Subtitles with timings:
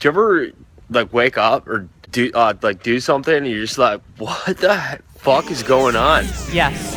[0.00, 0.48] do you ever
[0.88, 4.98] like wake up or do uh, like do something and you're just like, what the
[5.16, 6.24] fuck is going on?
[6.52, 6.96] Yes.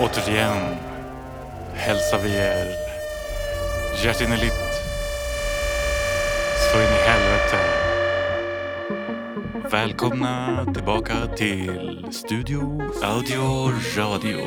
[0.00, 0.76] Återigen
[1.74, 2.66] hälsar vi er
[4.02, 4.69] hjärtinnerligt
[9.70, 14.38] Välkomna tillbaka till Studio Audio Radio.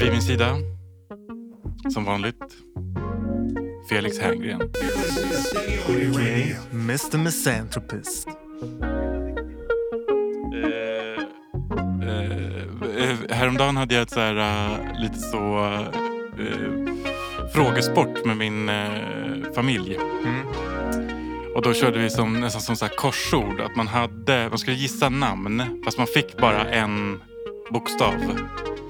[0.00, 0.56] Vid min sida,
[1.92, 2.36] som vanligt,
[3.88, 4.62] Felix Herngren.
[5.88, 6.54] Okay.
[6.72, 8.28] Mr Misanthropist.
[10.52, 11.22] Eh,
[13.04, 15.64] eh, häromdagen hade jag ett så här, eh, lite så
[16.38, 16.79] eh,
[17.54, 19.98] frågesport med min eh, familj.
[20.24, 20.46] Mm.
[21.54, 23.60] Och då körde vi som, nästan som så korsord.
[23.60, 27.20] Att man, hade, man skulle gissa namn fast man fick bara en
[27.70, 28.14] bokstav.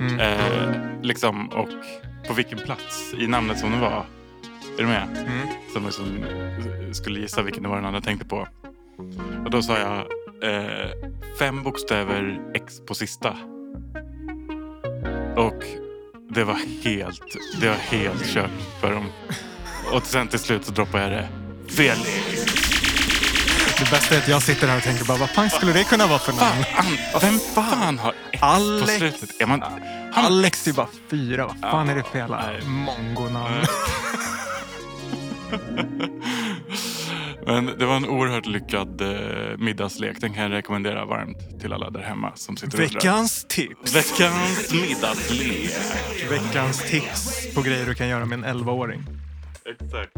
[0.00, 0.20] Mm.
[0.20, 1.68] Eh, liksom, och
[2.28, 4.04] på vilken plats i namnet som det var.
[4.78, 5.08] Är du med?
[5.16, 5.48] Mm.
[5.72, 6.24] Som liksom
[6.92, 8.46] skulle gissa vilken det var den andra tänkte på.
[9.44, 9.98] Och då sa jag
[10.52, 10.90] eh,
[11.38, 13.36] fem bokstäver X på sista.
[15.36, 15.64] Och
[16.34, 18.50] det var helt, det var helt kört
[18.80, 19.06] för dem.
[19.92, 21.28] Och sen till slut så droppade jag det.
[21.74, 22.10] Felix!
[23.78, 26.06] Det bästa är att jag sitter här och tänker bara, vad fan skulle det kunna
[26.06, 26.64] vara för namn?
[26.74, 28.98] Fan, vem fan har X på Alex.
[28.98, 29.40] slutet?
[29.40, 29.62] Är man,
[30.12, 31.46] han, Alex är bara fyra.
[31.46, 33.64] Vad fan är det för jävla mongonamn?
[37.46, 40.20] Men det var en oerhört lyckad eh, middagslek.
[40.20, 42.84] Den kan jag rekommendera varmt till alla där hemma som sitter och.
[42.94, 43.96] Veckans tips.
[43.96, 45.70] Veckans middagslek.
[46.30, 49.04] Veckans tips på grejer du kan göra med en 11-åring.
[49.70, 50.12] Exakt.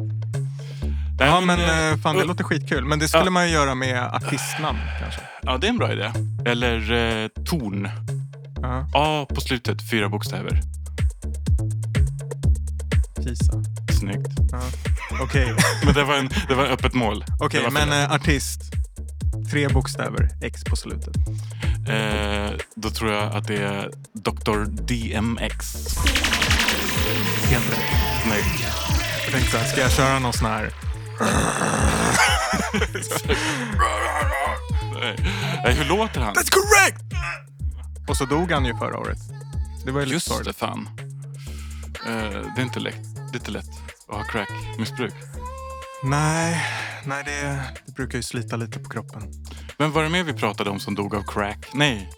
[1.19, 2.84] Ja men eh, eh, fan det uh, låter skitkul.
[2.84, 3.31] Men det skulle Ja.
[3.31, 5.20] man ju göra med artistnamn kanske.
[5.42, 6.11] Ja, det är en bra idé.
[6.47, 6.92] Eller
[7.23, 7.89] eh, ton.
[8.62, 10.61] Ja, A på slutet, fyra bokstäver.
[13.25, 13.61] Kisa.
[14.02, 14.29] Snyggt.
[15.20, 15.55] Okej,
[15.85, 17.24] Men det var, en, det var öppet mål.
[17.40, 18.61] Okej, Det var men eh, artist.
[19.51, 21.17] Tre bokstäver, X på slutet.
[21.89, 24.64] eh, då tror jag att det är Dr.
[24.64, 25.74] DMX.
[27.51, 27.79] Helt rätt.
[28.24, 28.64] Snyggt.
[29.24, 30.73] Jag tänkte så här, ska jag köra någon sån här...
[35.01, 35.17] Nej.
[35.64, 36.34] Nej, hur låter han?
[36.34, 37.02] That's correct!
[38.08, 39.19] Och så dog han ju förra året.
[39.84, 40.89] Det var ju lite Just det, fan.
[42.07, 42.13] Eh,
[42.57, 43.70] det är inte lätt, det är inte lätt
[44.12, 45.14] att ha crackmissbruk.
[46.05, 46.67] Nej,
[47.05, 49.23] nej det, det brukar ju slita lite på kroppen.
[49.78, 51.67] Men var det mer vi pratade om som dog av crack?
[51.74, 52.11] Nej.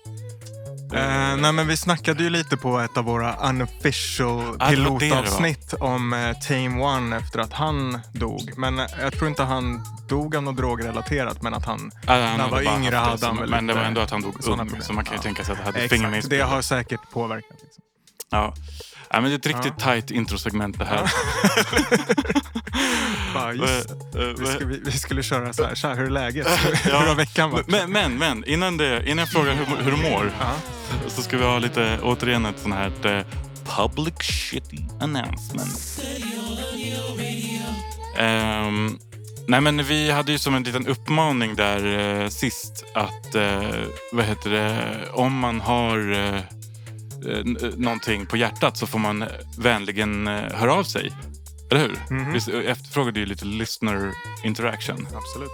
[0.94, 5.74] Eh, nej men vi snackade ju lite på ett av våra unofficial Ah, det pilotavsnitt
[5.80, 8.52] om eh, Tame One efter att han dog.
[8.56, 11.90] Men eh, jag tror inte han dog av något drogrelaterat men att han...
[12.06, 14.10] Ah, han När han var yngre hade han väl Men det var lite ändå att
[14.10, 14.58] han dog ung.
[14.58, 14.82] problem.
[14.82, 15.22] Så man kan ju Ja.
[15.22, 16.40] tänka sig att det hade Exakt, fingermissbruk.
[16.40, 17.56] det har säkert påverkat.
[17.62, 17.82] Liksom.
[18.30, 18.54] Ja.
[19.14, 21.10] Ja, men det är ett riktigt tajt introsegment det här.
[23.34, 23.90] Bara, just.
[23.90, 26.46] Eh, vi, ska, vi, skulle köra så här, tja hur är läget?
[26.50, 26.56] Ja.
[27.00, 27.68] Hur har veckan varit?
[27.68, 30.52] Men, men, men innan, det, innan jag frågar hur, hur du mår Ja.
[31.08, 33.24] så ska vi ha lite, återigen ett sånt här eh,
[33.76, 36.00] public shitty announcement.
[38.18, 38.98] Ehm,
[39.46, 43.62] nej men vi hade ju som en liten uppmaning där eh, sist att, eh,
[44.12, 44.78] vad heter det,
[45.12, 46.42] om man har n-
[47.76, 49.24] någonting på hjärtat så får man
[49.58, 51.12] vänligen eh, höra av sig.
[51.70, 51.98] Eller hur?
[52.10, 52.32] Mhm.
[52.32, 54.12] Vi efterfrågade ju lite listener
[54.44, 55.08] interaction.
[55.14, 55.50] Absolut.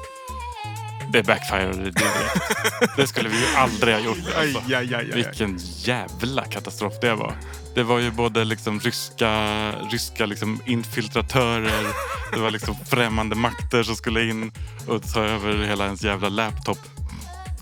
[1.12, 2.96] Det backfirade direkt.
[2.96, 4.18] det skulle vi ju aldrig ha gjort.
[4.36, 4.62] Alltså.
[4.66, 5.10] aj, aj, aj.
[5.14, 7.34] Vilken jävla katastrof det var.
[7.74, 11.86] Det var ju både liksom ryska, ryska liksom infiltratörer,
[12.32, 14.52] det var liksom främmande makter som skulle in
[14.86, 16.78] och ta över hela ens jävla laptop.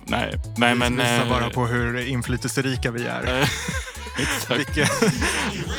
[0.04, 0.96] Nej, nej men...
[0.96, 3.24] Vi visar eh, bara på hur inflytelserika vi är.
[4.18, 4.56] eh.
[4.56, 4.86] Vilken,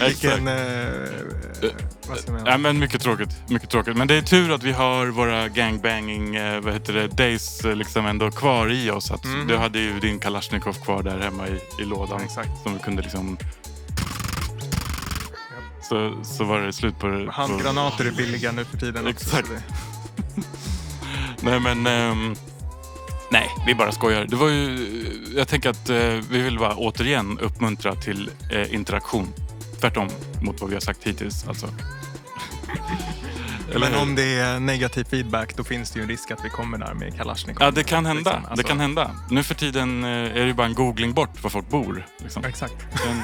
[0.07, 1.09] vilken eh,
[2.07, 3.29] vad ska man Ja, men mycket tråkigt.
[3.49, 3.97] Mycket tråkigt.
[3.97, 7.75] Men det är tur att vi har våra gangbanging eh, vad heter det, days eh,
[7.75, 9.11] liksom ändå kvar i oss.
[9.11, 9.47] Att Mhm.
[9.47, 12.21] Du hade ju din Kalashnikov kvar där hemma i, i lådan.
[12.21, 12.49] Exakt.
[12.63, 13.37] Som vi kunde liksom...
[15.89, 17.25] Så, så var det slut på det.
[17.25, 19.09] på- Handgranater är billiga nu för tiden också.
[19.25, 19.47] Exakt.
[19.47, 20.41] så det-
[21.41, 21.87] Nej men...
[21.87, 22.35] ehm,
[23.31, 24.25] nej, vi bara skojar.
[24.25, 24.87] Det var ju...
[25.35, 25.97] Jag tänker att eh,
[26.29, 29.33] vi vill bara återigen uppmuntra till eh, interaktion.
[29.81, 30.09] Tvärtom
[30.41, 31.67] mot vad vi har sagt hittills alltså.
[33.79, 36.77] Men om det är negativ feedback då finns det ju en risk att vi kommer
[36.77, 37.63] där med Kalashnikov.
[37.63, 38.31] Ja, det kan hända.
[38.31, 39.11] Liksom, alltså- Det kan hända.
[39.29, 42.05] Nu för tiden eh, är det ju bara en googling bort var folk bor.
[42.17, 42.45] Liksom.
[42.45, 42.73] Exakt.
[43.05, 43.21] Men,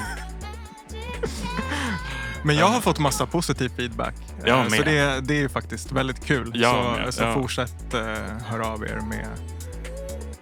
[2.42, 4.14] Men jag har fått massa positiv feedback.
[4.44, 4.72] Jag Eh, med.
[4.72, 6.52] Så det, det är ju faktiskt väldigt kul.
[6.54, 7.34] Jag så med, så ja.
[7.34, 8.00] fortsätt uh,
[8.46, 9.28] höra av er med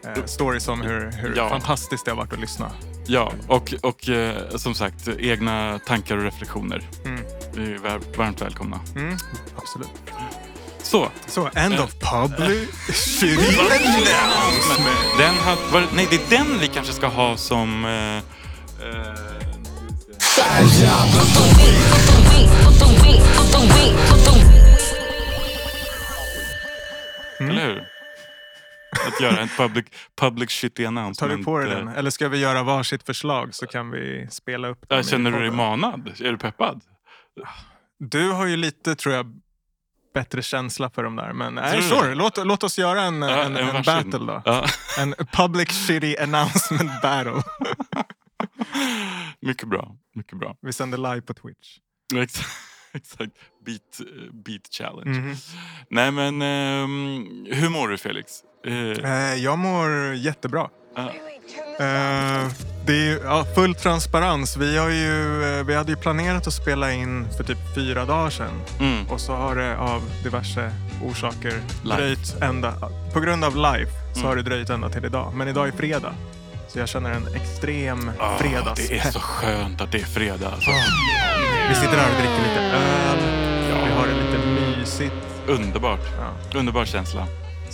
[0.06, 1.48] eh, stories om hur, hur Ja.
[1.48, 2.70] fantastiskt det har varit att lyssna.
[3.06, 6.82] Ja, och, och eh, som sagt, egna tankar och reflektioner.
[7.04, 7.20] Mm.
[7.54, 8.80] Vi är var- varmt välkomna.
[8.96, 9.16] Mm,
[9.56, 9.88] absolut.
[10.82, 11.84] Så, Så, end Eh.
[11.84, 15.18] of publicity announcement.
[15.18, 17.84] den hade, var, nej, det är den vi kanske ska ha som...
[17.84, 18.16] Eh,
[18.88, 19.14] eh,
[27.38, 27.84] Eller hur?
[29.08, 29.84] Att göra en public,
[30.16, 31.38] public shitty Tar announcement.
[31.38, 31.88] du på dig eh, den?
[31.88, 35.50] Eller ska vi göra varsitt förslag så kan vi spela upp i känner du dig
[35.50, 36.08] manad?
[36.20, 36.80] Är du peppad?
[37.98, 39.40] Du har ju lite, tror jag,
[40.14, 41.32] bättre känsla för de där.
[41.32, 42.14] Men nej, sure.
[42.14, 44.10] Låt, låt oss göra en, Ja, en, en, varsin.
[44.10, 44.42] battle då.
[44.44, 44.66] Ja,
[44.98, 47.42] En public shitty announcement battle.
[49.40, 49.96] mycket bra.
[50.14, 50.56] Mycket bra.
[50.60, 51.78] Vi sänder live på Twitch.
[52.16, 52.48] Exakt.
[52.92, 53.32] Exakt.
[53.66, 55.18] Beat, eh, beat challenge.
[55.20, 55.34] Mhm.
[55.90, 58.32] Nej men, ehm, hur mår du Felix?
[58.66, 60.68] Eh, Eh, jag mår jättebra.
[60.96, 61.10] ja,
[61.78, 62.46] Eh,
[62.86, 64.56] det är ja, full transparens.
[64.56, 68.30] Vi, har ju, eh, vi hade ju planerat att spela in för typ fyra dagar
[68.30, 68.60] sedan.
[68.80, 70.70] mm, Och så har det av diverse
[71.04, 71.52] orsaker
[71.84, 71.96] Life.
[71.96, 72.74] dröjt ända...
[73.12, 74.28] På grund av life så Mm.
[74.28, 75.32] har det dröjt ända till idag.
[75.34, 76.14] Men idag är fredag.
[76.68, 78.88] Så jag känner en extrem ah, fredagspepp.
[79.02, 80.48] det är så skönt att det är fredag.
[80.54, 80.70] Alltså.
[81.68, 83.18] Vi sitter här och dricker lite öl.
[83.70, 83.76] Ja.
[83.86, 84.46] Vi har det lite
[84.78, 85.14] mysigt.
[85.46, 86.00] Underbart.
[86.18, 86.58] Ja.
[86.58, 87.26] Underbar känsla.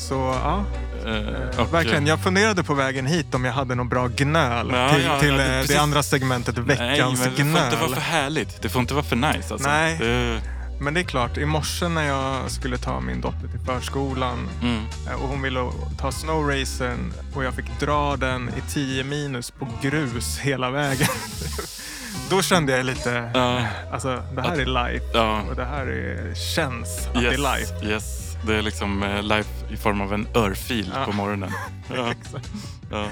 [0.09, 0.65] Så ja,
[1.07, 2.03] Eh, och, verkligen.
[2.03, 5.21] eh, Jag funderade på vägen hit om jag hade något bra gnöl Ja, till, ja,
[5.21, 5.79] till det- eh, det, precis.
[5.79, 7.95] andra segmentet, Nej, veckans men det får inte vara gnöl.
[7.95, 8.63] för härligt.
[8.63, 9.69] Det får inte vara för nice alltså.
[9.69, 9.97] Nej.
[9.99, 10.41] Det,
[10.81, 14.81] Men det är klart, i morse när jag skulle ta min dotter till förskolan mm.
[15.09, 15.61] eh, och hon ville
[15.99, 21.09] ta snowracen och jag fick dra den i 10 minus på grus hela vägen.
[22.31, 23.63] Då kände jag lite, Ja.
[23.93, 25.43] alltså det här är life Ja.
[25.51, 27.87] och det här är, känns att det är life.
[27.87, 28.30] Yes.
[28.47, 31.05] Det är liksom eh, life i form av en örfil Ja.
[31.05, 31.51] på morgonen.
[31.95, 32.11] Ja.
[32.11, 32.51] Exakt.
[32.91, 32.99] Ja.
[33.05, 33.11] Uh,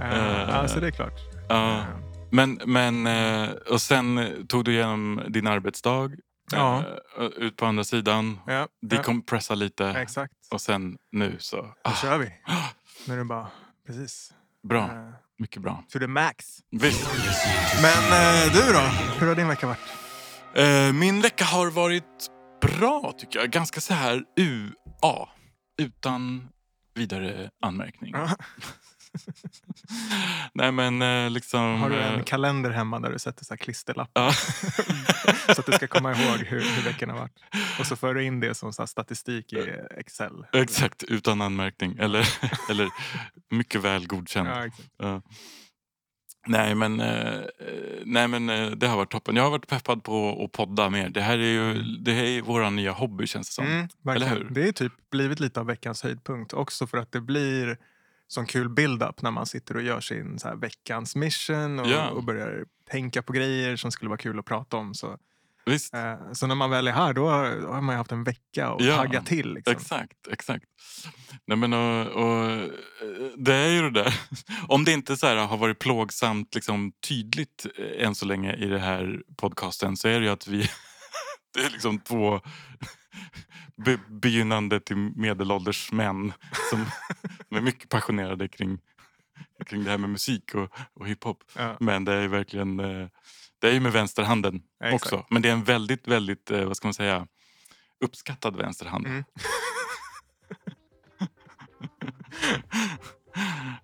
[0.00, 1.12] Eh, alltså det är klart.
[1.48, 1.78] Ja.
[1.78, 1.84] Eh,
[2.30, 6.10] Men, men eh, och sen eh, tog du igenom din arbetsdag.
[6.52, 6.84] Ja.
[7.18, 8.38] eh, Ut på andra sidan.
[8.46, 9.86] ja, ja, Decompressa lite.
[9.88, 10.32] exakt.
[10.50, 11.56] Och sen nu så.
[11.56, 12.26] Då Ah, kör vi.
[13.06, 13.46] Nu är det bara,
[13.86, 14.32] precis.
[14.68, 14.82] bra.
[14.82, 15.84] Eh, Mycket bra.
[15.92, 16.46] to the max.
[16.70, 17.08] Visst.
[17.82, 18.80] Men eh, du då?
[19.18, 19.78] Hur har din vecka varit?
[20.54, 22.30] Eh, min vecka har varit
[22.66, 23.50] bra tycker jag.
[23.50, 25.28] Ganska så här UA.
[25.78, 26.48] Utan
[26.94, 28.14] vidare anmärkning.
[30.54, 31.80] Nej men eh, liksom...
[31.80, 34.32] Har du eh, en kalender hemma där du sätter så här klisterlapp Ja.
[35.54, 37.38] så att du ska komma ihåg hur, hur veckan har varit?
[37.78, 40.46] Och så för du in det som så statistik i Excel.
[40.52, 41.96] Exakt, utan anmärkning.
[41.98, 42.28] Eller,
[42.70, 42.88] eller
[43.50, 44.72] mycket väl godkänd.
[44.98, 45.22] Ja.
[46.46, 47.42] Nej men, eh, eh,
[48.04, 49.36] nej men eh, det har varit toppen.
[49.36, 51.08] Jag har varit peppad på att podda mer.
[51.08, 53.66] Det här är ju det här är vår nya hobby känns det som.
[53.66, 53.88] Mm.
[54.08, 54.48] Eller hur?
[54.50, 56.52] Det är typ blivit lite av veckans höjdpunkt.
[56.52, 57.78] Också för att det blir
[58.28, 62.08] sån kul build-up när man sitter och gör sin så veckans mission och, Ja.
[62.08, 64.94] och börjar tänka på grejer som skulle vara kul att prata om.
[64.94, 65.18] Så,
[65.70, 65.94] Visst?
[65.94, 68.82] eh, så när man väl är här då har, man ju haft en vecka att
[68.84, 69.54] Ja, tagga till.
[69.54, 69.72] Liksom.
[69.72, 70.64] Exakt, exakt.
[71.46, 72.68] Nej, men, och, och, eh,
[73.36, 74.20] det är ju det där.
[74.68, 78.66] Om det inte så här har varit plågsamt liksom, tydligt eh, än så länge i
[78.66, 80.58] det här podcasten så är det ju att vi
[81.54, 82.40] det är liksom två
[83.84, 86.32] be, begynnande till medelålders män
[86.70, 86.86] som
[87.50, 88.78] är mycket passionerade kring,
[89.66, 91.38] kring det här med musik och, och hiphop.
[91.56, 92.80] Ja, Men det är verkligen
[93.60, 95.04] det är ju med vänsterhanden exakt.
[95.04, 95.26] också.
[95.30, 97.26] Men det är en väldigt, väldigt, eh, vad ska man säga,
[98.04, 99.06] uppskattad vänsterhand.
[99.06, 99.24] Mm.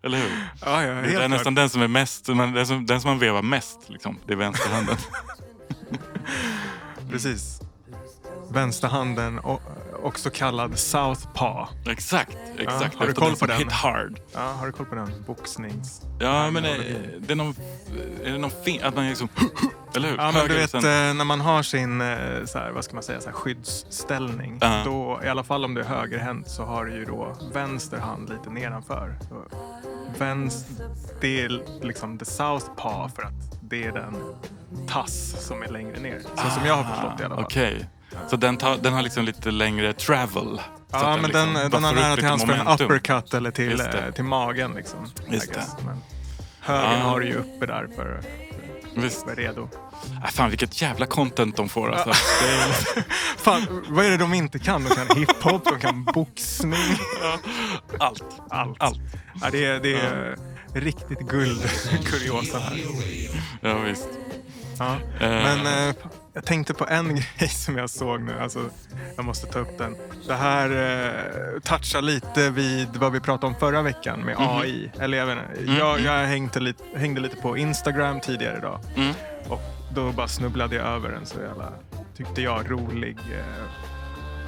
[0.03, 0.31] Eller hur?
[0.61, 1.31] Ja, ja, Det är klart.
[1.31, 3.89] nästan den som är mest, den som, den som man vevar mest.
[3.89, 4.19] Liksom.
[4.27, 4.97] Det är vänsterhanden.
[7.11, 7.61] Precis.
[8.51, 9.63] Vänsterhanden, och,
[10.03, 11.67] också kallad Southpaw.
[11.91, 12.95] exakt, exakt.
[12.95, 13.59] har du koll på den?
[13.59, 14.21] Hit hard.
[14.33, 15.25] Ja, har du koll på den?
[15.27, 16.03] Boxnings...
[16.21, 17.19] Ja, men är, Terminologi.
[17.21, 17.55] det är någon,
[18.25, 19.29] är det någon fin, att man är liksom,
[19.95, 20.17] eller hur?
[20.17, 22.95] Ja, men du vet sen- eh, när man har sin eh, så här, vad ska
[22.95, 24.59] man säga, så här, skyddsställning.
[24.61, 24.83] Ja.
[24.85, 28.29] Då, I alla fall om du är högerhänt så har du ju då vänster hand
[28.29, 29.19] lite nedanför.
[29.29, 29.45] Så
[30.19, 30.87] vänster,
[31.21, 34.17] det är liksom the southpaw för att det är den
[34.89, 36.21] tass som är längre ner.
[36.21, 37.45] Så som jag har förstått det i alla fall.
[37.45, 37.89] Ah, Okej.
[38.31, 40.61] Så den, tar, den har liksom lite längre travel.
[40.93, 43.87] Ja, men liksom den, den har nära till hands för en uppercut eller till, eh,
[44.15, 44.73] till magen.
[44.75, 44.99] Liksom,
[45.31, 45.67] Just det.
[45.85, 45.97] Men
[46.61, 47.11] högern Ah.
[47.11, 48.21] har du ju uppe där för
[48.97, 49.19] Visst.
[49.21, 49.69] att vara redo.
[50.25, 52.09] Äh, fan vilket jävla content de får alltså.
[52.45, 53.03] Är,
[53.39, 54.85] Fan, vad är det de inte kan?
[54.85, 56.97] De kan hiphop, de kan boxning.
[57.99, 58.23] allt.
[58.51, 58.77] Allt.
[58.83, 58.99] Allt.
[59.41, 60.37] Ja, det är, det är
[60.73, 61.63] riktigt guld
[62.05, 62.81] kuriosa här.
[63.61, 64.09] Ja, visst.
[64.83, 65.27] Ja.
[65.27, 65.95] Eh, Men eh,
[66.33, 68.41] jag tänkte på en grej som jag såg nu.
[68.41, 68.61] Alltså,
[69.17, 69.97] jag måste ta upp den.
[70.27, 74.49] Det här eh, touchar lite vid vad vi pratade om förra veckan med Mhm.
[74.49, 74.91] AI.
[75.01, 75.73] Eller jag inte.
[75.79, 78.81] Jag, jag hängde, lite, hängde lite på Instagram tidigare idag.
[78.97, 79.15] Mm.
[79.49, 79.61] Och
[79.95, 81.69] då bara snubblade jag över en så jävla,
[82.17, 83.65] tyckte jag, rolig eh,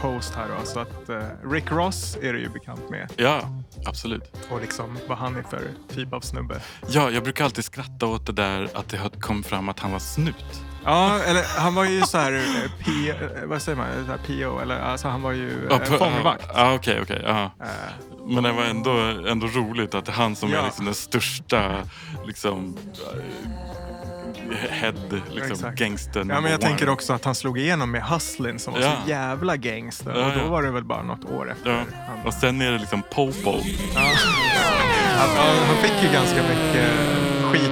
[0.00, 0.48] post här.
[0.48, 0.64] Då.
[0.66, 3.12] Så att eh, Rick Ross är du ju bekant med.
[3.16, 3.40] Ja,
[3.86, 4.36] absolut.
[4.50, 5.62] Och liksom vad han är för
[5.94, 6.60] typ av snubbe.
[6.88, 9.98] Ja, jag brukar alltid skratta åt det där att det kommit fram att han var
[9.98, 10.60] snut.
[10.84, 14.18] Ja, eller han var ju så här, eh, P, eh, vad säger man, så här
[14.48, 16.46] PO, eller alltså han var ju Ja, eh, fångvakt.
[16.54, 17.22] Ja, okej, okej.
[17.26, 17.42] ja.
[17.60, 17.66] Eh,
[18.26, 18.90] Men det var ändå,
[19.28, 20.58] ändå roligt att det är han som Ja.
[20.58, 21.82] är liksom den största
[22.26, 22.76] liksom,
[23.12, 23.18] eh,
[24.70, 24.94] head,
[25.30, 28.80] liksom, gangster Ja, men jag tänker också att han slog igenom med Hustlin som var
[28.80, 28.92] Ja.
[29.04, 30.12] så jävla gangster.
[30.20, 31.70] Ja, och då var det väl bara något år efter.
[31.70, 31.76] Ja.
[32.08, 33.54] Han, Och sen är det liksom Popo.
[33.94, 34.00] ja.
[35.16, 36.90] han, han- han fick ju ganska mycket
[37.42, 37.70] skit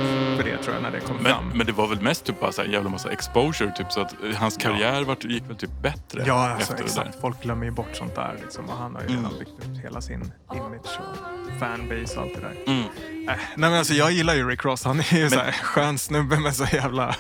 [0.73, 1.49] tror jag när det kom Men, fram.
[1.55, 3.71] men det var väl mest typ bara så här jävla massa exposure.
[3.77, 7.21] Typ, så att eh, hans karriär vart, gick väl typ bättre Ja, alltså, exakt.
[7.21, 8.37] Folk glömmer ju bort sånt där.
[8.43, 8.65] Liksom.
[8.65, 9.23] Och han har ju Mm.
[9.25, 12.57] redan byggt upp hela sin image och fanbase och allt det där.
[12.67, 12.81] Mm.
[12.85, 12.87] Äh,
[13.27, 14.85] nej, men alltså, jag gillar ju Rick Ross.
[14.85, 17.17] Han är ju så här, skön snubbe med så jävla...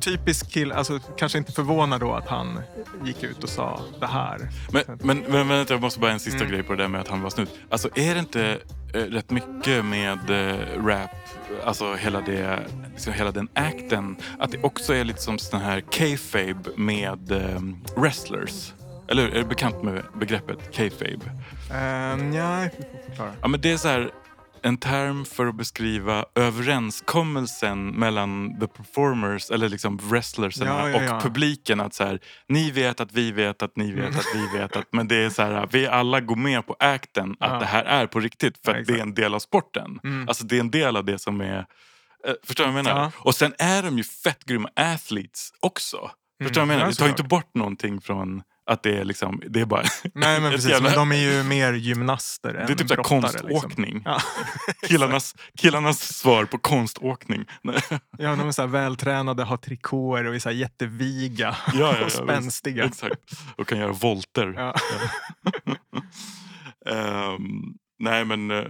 [0.00, 0.74] Typisk kille.
[0.74, 2.60] Alltså, kanske inte förvånad då att han
[3.04, 4.38] gick ut och sa det här.
[4.72, 6.50] Men, men, men vänta, jag måste bara en sista Mm.
[6.52, 7.50] grej på det där med att han var snut.
[7.70, 8.58] Alltså är det inte
[8.94, 11.10] eh, rätt mycket med eh, rap,
[11.64, 12.58] alltså hela, det,
[12.92, 17.60] liksom hela den acten, att det också är lite som sån här kayfabe med eh,
[17.96, 18.72] wrestlers?
[19.08, 19.28] Eller?
[19.28, 21.24] Är du bekant med begreppet kayfabe?
[21.70, 22.68] Um, ja,
[23.06, 23.32] förklara.
[23.42, 24.10] Ja, men det är så här
[24.64, 31.16] en term för att beskriva överenskommelsen mellan the performers, eller liksom wrestlersarna Ja, ja, ja.
[31.16, 31.80] och publiken.
[31.80, 34.84] Att så här, ni vet att vi vet att ni vet att vi vet att...
[34.92, 38.06] Men det är så här, vi alla går med på acten att det här är
[38.06, 39.98] på riktigt för att det är en del av sporten.
[40.04, 40.28] Mm.
[40.28, 41.58] Alltså det är en del av det som är...
[42.26, 43.12] eh, Förstår du vad jag menar?
[43.18, 45.96] Och sen är de ju fett grymma athletes också.
[45.96, 46.78] Förstår du vad jag Mm.
[46.78, 46.90] menar?
[46.90, 49.42] Det tar inte bort någonting från att det är liksom...
[49.48, 49.82] Det är bara...
[50.14, 50.70] Nej, men precis.
[50.70, 53.94] jävla- Men de är ju mer gymnaster Det är typ så brottare, konståkning.
[53.94, 54.02] Liksom.
[54.12, 54.20] Ja.
[54.88, 57.44] Killarnas, killarnas svar på konståkning.
[58.18, 61.96] Ja, de är så här vältränade, har trikåer och är så här jätteviga Ja, ja,
[61.98, 62.84] ja, och spänstiga.
[62.84, 63.20] Exakt.
[63.56, 64.72] Och kan göra volter.
[66.86, 68.64] Ehm, nej men, eh,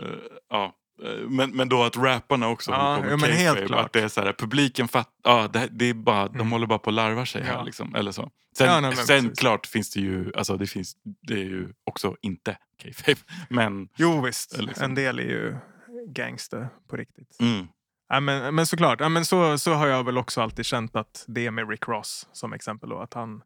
[0.50, 0.72] ja.
[1.02, 3.86] Eh, Men, men då att rapparna också på med ja, men helt klart.
[3.86, 6.52] Att det är så här, publiken fattar, ja, det, det är bara, de Mm.
[6.52, 7.52] håller bara på att larva sig här.
[7.54, 7.62] Ja.
[7.62, 8.30] Liksom, eller så.
[8.58, 9.38] Sen, Ja, nej, sen precis.
[9.38, 13.20] klart finns det ju, alltså det finns, det är ju också inte kayfabe.
[13.48, 14.84] Men, Jo visst, Liksom.
[14.84, 15.56] en del är ju
[16.08, 17.36] gangster på riktigt.
[17.40, 17.66] mm,
[18.08, 21.24] Ja, men, men såklart, ja, men så, så har jag väl också alltid känt att
[21.28, 22.88] det med Rick Ross som exempel.
[22.88, 23.42] Då, att han,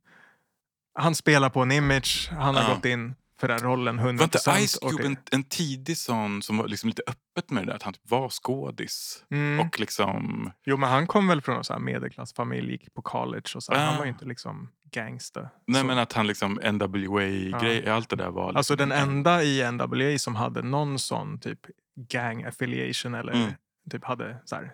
[0.95, 4.17] han spelar på en image, han har gått in för den rollen 100%.
[4.17, 7.67] var inte Ice Cube en, en tidig sån som var liksom lite öppet med det
[7.67, 9.25] där, att han typ var skådis?
[9.31, 9.67] Mm.
[9.67, 13.73] Och liksom, Jo, men han kom väl från en medelklassfamilj, gick på college och så.
[13.73, 13.81] här.
[13.87, 13.99] Han Ah.
[13.99, 15.49] var ju inte liksom gangster.
[15.67, 15.87] nej så.
[15.87, 18.47] men att han liksom NWA-grej, allt det där var...
[18.47, 21.61] Liksom, Alltså den enda i NWA som hade någon sån typ
[22.09, 23.51] gang affiliation eller Mm.
[23.91, 24.73] typ hade så här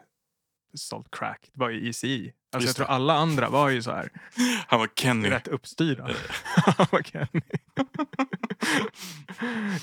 [0.76, 2.32] sålt crack, det var ju ECE.
[2.54, 4.08] Alltså jag tror alla andra var ju så här
[4.68, 5.30] Han var Kenny.
[5.30, 6.10] rätt uppstyrda.
[6.76, 7.40] Han var Kenny.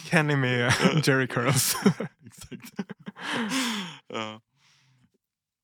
[0.09, 0.73] Kenny med
[1.03, 1.75] Jerry Curls.
[2.25, 2.73] Exakt.
[4.13, 4.41] ja.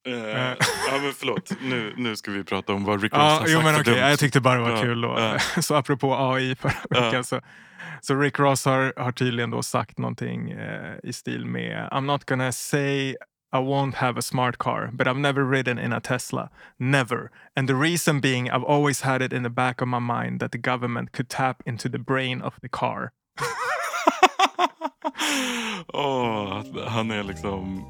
[0.08, 0.56] Eh,
[0.92, 3.62] ja men förlåt, nu, nu ska vi prata om vad Rick Ross har sagt jo
[3.62, 3.98] men okej, dumt.
[3.98, 5.38] jag tyckte bara det var kul då.
[5.62, 7.42] Så apropå AI förra veckan så,
[8.02, 12.26] så Rick Ross har, har tydligen då sagt någonting eh, i stil med I'm not
[12.26, 13.16] gonna say
[13.54, 16.50] I won't have a smart car, but I've never ridden in a Tesla.
[16.78, 17.32] Never.
[17.56, 20.52] And the reason being I've always had it in the back of my mind that
[20.52, 23.14] the government could tap into the brain of the car.
[25.94, 27.86] Åh, han är liksom...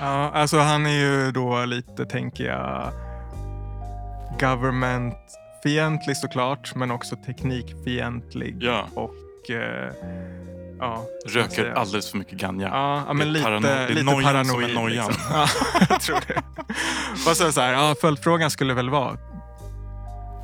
[0.00, 2.92] Ja, alltså han är ju då lite, tänker jag,
[4.40, 8.56] government-fientlig såklart, men också teknikfientlig.
[8.60, 9.92] Ja, Och eh,
[10.80, 11.74] ja, röker säga?
[11.74, 12.68] alldeles för mycket ganja.
[12.72, 14.70] ja, men är lite, parano- det är lite nojan som paranoid.
[14.76, 15.06] är nojan.
[15.08, 15.24] Liksom.
[15.32, 15.46] Ja,
[15.90, 16.34] jag tror det.
[17.30, 19.16] Är det så här, ja, följdfrågan skulle väl vara,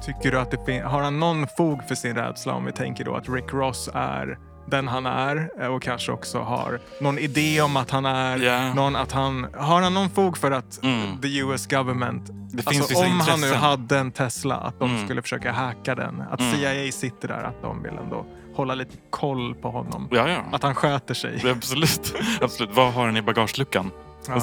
[0.06, 3.14] tycker du att det har han någon fog för sin rädsla om vi tänker då
[3.16, 4.38] att Rick Ross är
[4.70, 8.74] den han är eh, och kanske också har någon idé om att han är Ja.
[8.74, 11.20] någon att han har han någon fog för att Mm.
[11.20, 13.58] the US government Det finns alltså, om han nu intressen.
[13.58, 15.04] hade en Tesla att de Mm.
[15.04, 16.52] skulle försöka hacka den att Mm.
[16.52, 20.42] CIA sitter där att de vill ändå hålla lite koll på honom Ja, ja.
[20.52, 22.14] att han sköter sig Absolut.
[22.40, 22.76] Absolut.
[22.76, 23.90] Vad har han i bagageluckan?
[24.28, 24.34] Ja.
[24.34, 24.42] Och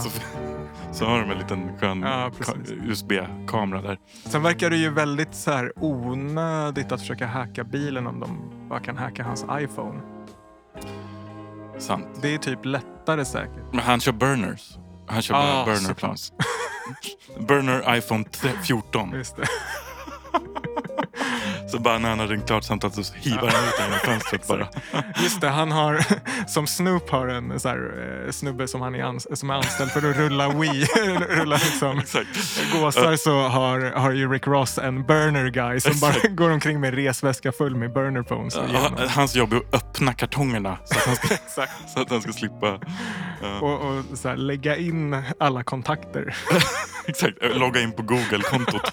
[0.91, 2.32] så, har de en liten skön Ja.
[2.84, 3.98] USB-kamera där.
[4.25, 8.80] Sen verkar det ju väldigt så här onödigt att försöka hacka bilen om de bara
[8.80, 10.00] kan hacka hans iPhone.
[11.80, 12.06] Sant.
[12.22, 13.63] Det är typ lättare säkert.
[13.72, 14.77] Men han kör burners.
[15.08, 16.15] Han kör bara Ja, burnerplan.
[17.48, 18.25] Burner iPhone
[18.63, 19.12] 14.
[19.13, 19.44] Just det.
[21.72, 24.48] Så bara när han har ringt klart samtalet så hivar han ut den genom fönstret
[24.48, 24.68] bara.
[25.24, 26.06] Just det, han har,
[26.48, 29.92] som Snoop har en så här, eh, snubbe som, han är, ans- som är anställd
[29.92, 30.86] för att rulla Wii,
[31.30, 32.30] rulla liksom Exakt.
[32.74, 36.88] gåsar så har, har ju Rick Ross en burner guy som bara går omkring med
[36.88, 38.56] en resväska full med burner phones.
[38.74, 38.92] Ja.
[39.10, 41.36] Hans jobb är att öppna kartongerna så att han ska,
[41.94, 42.80] så att han ska slippa...
[43.42, 46.36] Ja, Och, och så här, lägga in alla kontakter.
[47.06, 48.92] exakt, logga in på Google-kontot.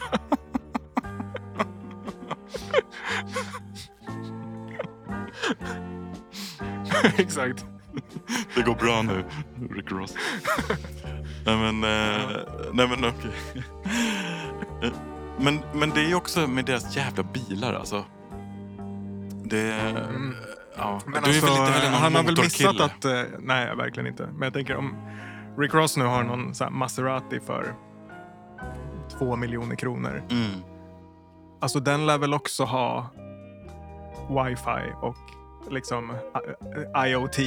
[7.19, 7.67] Exakt.
[8.55, 9.25] Det går bra nu,
[9.75, 10.15] Rick Ross.
[11.47, 12.21] nej men, eh,
[12.73, 13.63] nej men okej.
[14.83, 14.91] Eh,
[15.41, 18.05] Men, men det är ju också med deras jävla bilar alltså.
[19.45, 19.73] Det...
[19.73, 20.35] Mm.
[20.77, 23.05] Ja, Men du är alltså, väl inte heller någon han har väl missat att...
[23.05, 24.27] eh, nej, verkligen inte.
[24.27, 24.95] Men jag tänker om
[25.59, 27.75] Rick Ross nu har någon så Maserati för
[29.19, 30.23] två miljoner kronor.
[30.31, 30.51] Mm.
[31.61, 33.07] Alltså den lär väl också ha
[34.29, 35.17] wifi och
[35.71, 36.13] liksom
[37.07, 37.39] IoT.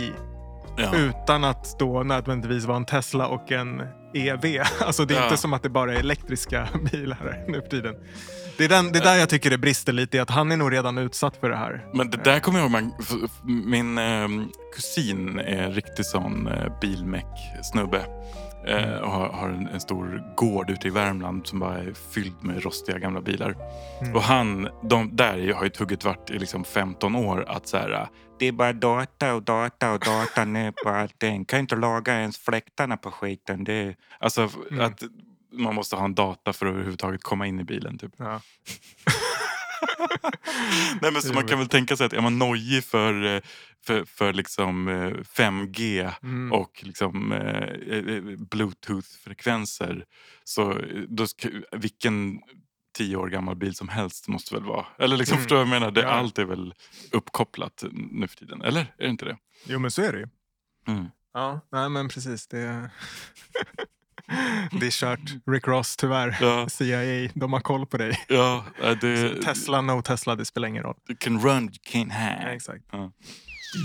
[0.77, 0.95] Ja.
[0.95, 3.81] Utan att då nödvändigtvis vara en Tesla och en
[4.13, 4.45] EV.
[4.85, 5.23] Alltså det är Ja.
[5.23, 7.95] inte som att det bara är elektriska bilar nu för tiden.
[8.57, 10.73] Det är, den, det är där jag tycker det brister lite att han är nog
[10.73, 11.85] redan utsatt för det här.
[11.93, 12.91] Men det där kommer jag ihåg,
[13.65, 14.27] min eh,
[14.75, 18.01] kusin är en riktig sån eh, bilmeck-snubbe.
[18.67, 22.43] Eh, och har, har en, en stor gård ute i Värmland som bara är fylld
[22.43, 23.55] med rostiga gamla bilar.
[24.01, 24.15] Mm.
[24.15, 28.07] Och han, de, där har ju tugget varit i liksom 15 år att så här,
[28.39, 31.45] det är bara data och data och data nu på allting.
[31.45, 33.63] Kan inte laga ens fläktarna på skiten.
[33.63, 34.85] Det är, alltså Mm.
[34.85, 35.03] att
[35.53, 37.97] man måste ha en data för att överhuvudtaget komma in i bilen.
[37.97, 38.11] Typ.
[38.17, 38.41] Ja.
[41.01, 43.41] Nej, men så man kan väl tänka sig att är man nojig för, eh,
[43.85, 46.51] för, för liksom eh, 5G Mm.
[46.53, 50.05] och liksom eh, eh, bluetooth-frekvenser
[50.43, 52.39] så eh, då ska, vilken
[52.97, 54.85] tio år gammal bil som helst måste väl vara.
[55.00, 55.43] Eller liksom, Mm.
[55.43, 55.91] förstår du vad jag menar?
[55.91, 56.07] Det, Ja.
[56.07, 56.73] Allt är väl
[57.11, 58.61] uppkopplat nu för tiden.
[58.61, 59.38] Eller är det inte det?
[59.65, 60.27] Jo men så är det ju.
[60.88, 61.05] Mm.
[61.33, 62.47] Ja, nej men precis.
[62.47, 62.89] Det,
[64.79, 65.19] det är kört.
[65.47, 66.37] Rick Ross tyvärr.
[66.41, 66.69] Ja.
[66.69, 68.25] CIA, de har koll på dig.
[68.27, 70.95] Ja, eh, det, Tesla, no Tesla, det spelar ingen roll.
[71.09, 72.55] You can run, you can't hang.
[72.55, 72.83] exakt.
[72.91, 73.11] Ja.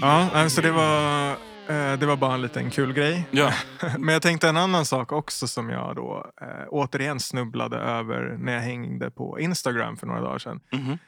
[0.00, 1.30] Ja, nej, så det var,
[1.68, 3.28] eh, det var bara en liten kul grej.
[3.30, 3.52] Ja.
[3.98, 6.26] Men jag tänkte en annan sak också som jag då
[6.68, 10.60] återigen snubblade över när jag hängde på Instagram för några dagar sedan.
[10.72, 10.98] Mhm.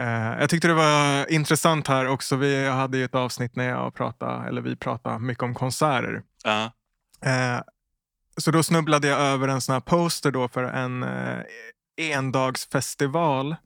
[0.00, 2.36] Eh, jag tyckte det var intressant här också.
[2.36, 6.22] Vi hade ju ett avsnitt när jag pratade, eller vi pratade mycket om konserter.
[6.44, 6.72] Ja.
[8.40, 11.42] Så då snubblade jag över en sån här poster då för en eh,
[11.96, 13.56] endagsfestival.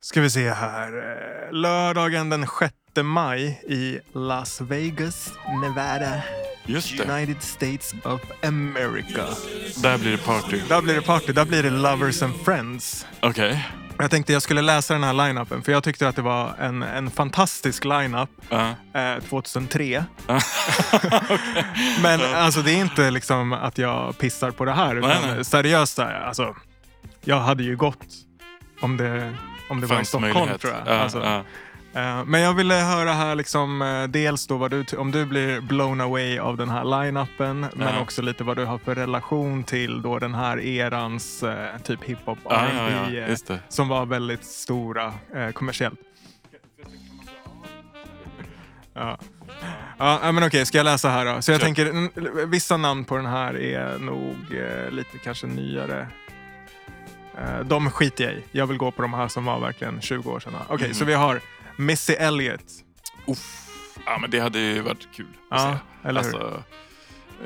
[0.00, 0.92] Ska vi se här.
[0.96, 6.22] Eh, lördagen den 6 maj i Las Vegas, Nevada,
[6.66, 7.04] Just det.
[7.12, 9.24] United States of America.
[9.82, 10.60] Där blir det party.
[10.68, 13.06] Där blir det party, där blir det Lovers and Friends.
[13.20, 13.68] Okej.
[13.98, 16.82] Jag tänkte jag skulle läsa den här line-upen för jag tyckte att det var en,
[16.82, 18.68] en fantastisk line-up Ja.
[19.00, 20.04] eh, 2003.
[22.02, 24.96] Men alltså det är inte liksom att jag pissar på det här.
[24.96, 25.44] Utan Nej, nej.
[25.44, 26.54] seriöst, alltså,
[27.24, 28.06] jag hade ju gått
[28.80, 29.34] om det,
[29.68, 30.60] om det var i Stockholm möjlighet.
[30.60, 30.94] tror jag.
[30.96, 31.44] Ja, Alltså,
[32.26, 36.00] men jag ville höra här liksom, eh, dels då vad du, om du blir blown
[36.00, 38.00] away av den här line-upen men Ja.
[38.00, 42.38] också lite vad du har för relation till då den här erans eh, typ hiphop
[42.44, 43.16] Ja, ja, R&B,
[43.48, 45.98] ja, eh, som var väldigt stora eh, kommersiellt.
[48.94, 49.18] Ja.
[49.98, 51.42] Ja, men okej, ska jag läsa här då?
[51.42, 51.66] Så jag Kör.
[51.66, 52.10] tänker, mm,
[52.50, 56.08] vissa namn på den här är nog eh, lite kanske nyare.
[57.38, 58.42] Eh, de skiter jag i.
[58.52, 60.52] Jag vill gå på de här som var verkligen 20 år sedan.
[60.68, 60.94] Okej, Mhm.
[60.94, 61.40] så vi har
[61.76, 62.72] Missy Elliott.
[63.26, 63.60] Uff.
[64.06, 66.08] Ja, men det hade ju varit kul att Ja, se.
[66.08, 66.62] eller alltså,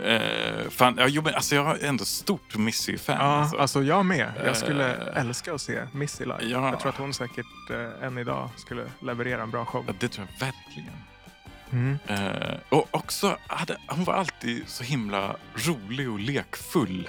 [0.04, 3.16] eh, fan, ja, jo, men alltså, jag är ändå stort Missy-fan.
[3.18, 3.56] Ja, alltså.
[3.56, 4.32] alltså jag med.
[4.44, 6.38] Jag skulle Eh, älska att se Missy live.
[6.42, 6.70] ja.
[6.70, 9.84] Jag tror att hon säkert eh, än idag skulle leverera en bra show.
[9.86, 10.94] Ja, det tror jag verkligen.
[11.72, 11.98] Mm.
[12.06, 17.08] Eh, och också, hade, hon var alltid så himla rolig och lekfull.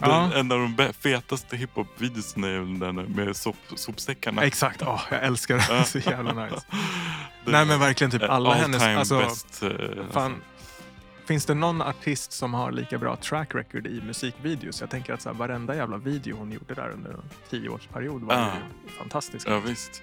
[0.00, 0.32] Den, Ja.
[0.34, 4.42] En av de fetaste hiphop-videorna är väl den med sop, sopsäckarna.
[4.42, 5.64] Exakt, Åh, jag älskar.
[5.68, 5.84] Ja.
[5.84, 6.62] så jävla nice.
[7.44, 8.82] Det Nej men verkligen typ all alla hennes...
[8.82, 9.62] time Alltså, best.
[9.62, 9.70] eh,
[10.10, 10.34] fan,
[11.26, 14.80] finns det någon artist som har lika bra track record i musikvideos?
[14.80, 18.34] Jag tänker att så här, varenda jävla video hon gjorde där under en tioårsperiod var
[18.34, 18.46] Ja.
[18.84, 19.48] ju fantastisk.
[19.48, 20.02] Ja, visst.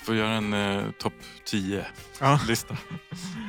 [0.00, 1.12] Vi får göra en eh, topp
[1.50, 2.76] 10-lista.
[2.90, 2.96] Ja.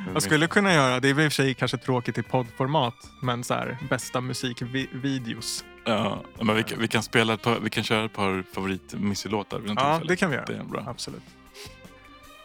[0.12, 3.44] Jag skulle kunna göra, det är i och för sig kanske tråkigt i poddformat, men
[3.44, 5.64] så här, bästa musikvideos.
[5.84, 8.94] Ja, men vi, kan- vi, kan spela ett par, vi kan köra ett par favorit
[8.94, 10.12] Missy-låtar vid något Ja, tillfälle.
[10.12, 10.46] det kan vi göra.
[10.46, 10.84] Det är bra.
[10.86, 11.22] Absolut.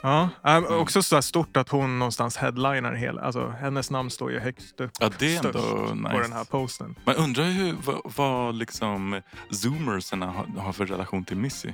[0.02, 0.74] Ja, äh, Mm.
[0.80, 4.80] också så här stort att hon någonstans headlinar hela, alltså hennes namn står ju högst
[4.82, 5.60] upp Ja, det är ändå
[5.96, 6.10] nice.
[6.16, 6.96] på den här posten.
[7.06, 11.74] Man undrar ju vad, vad liksom zoomersarna har, har för relation till Missy.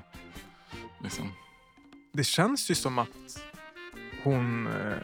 [1.04, 1.32] Liksom.
[2.20, 3.42] Det känns ju som att
[4.24, 4.98] hon eh,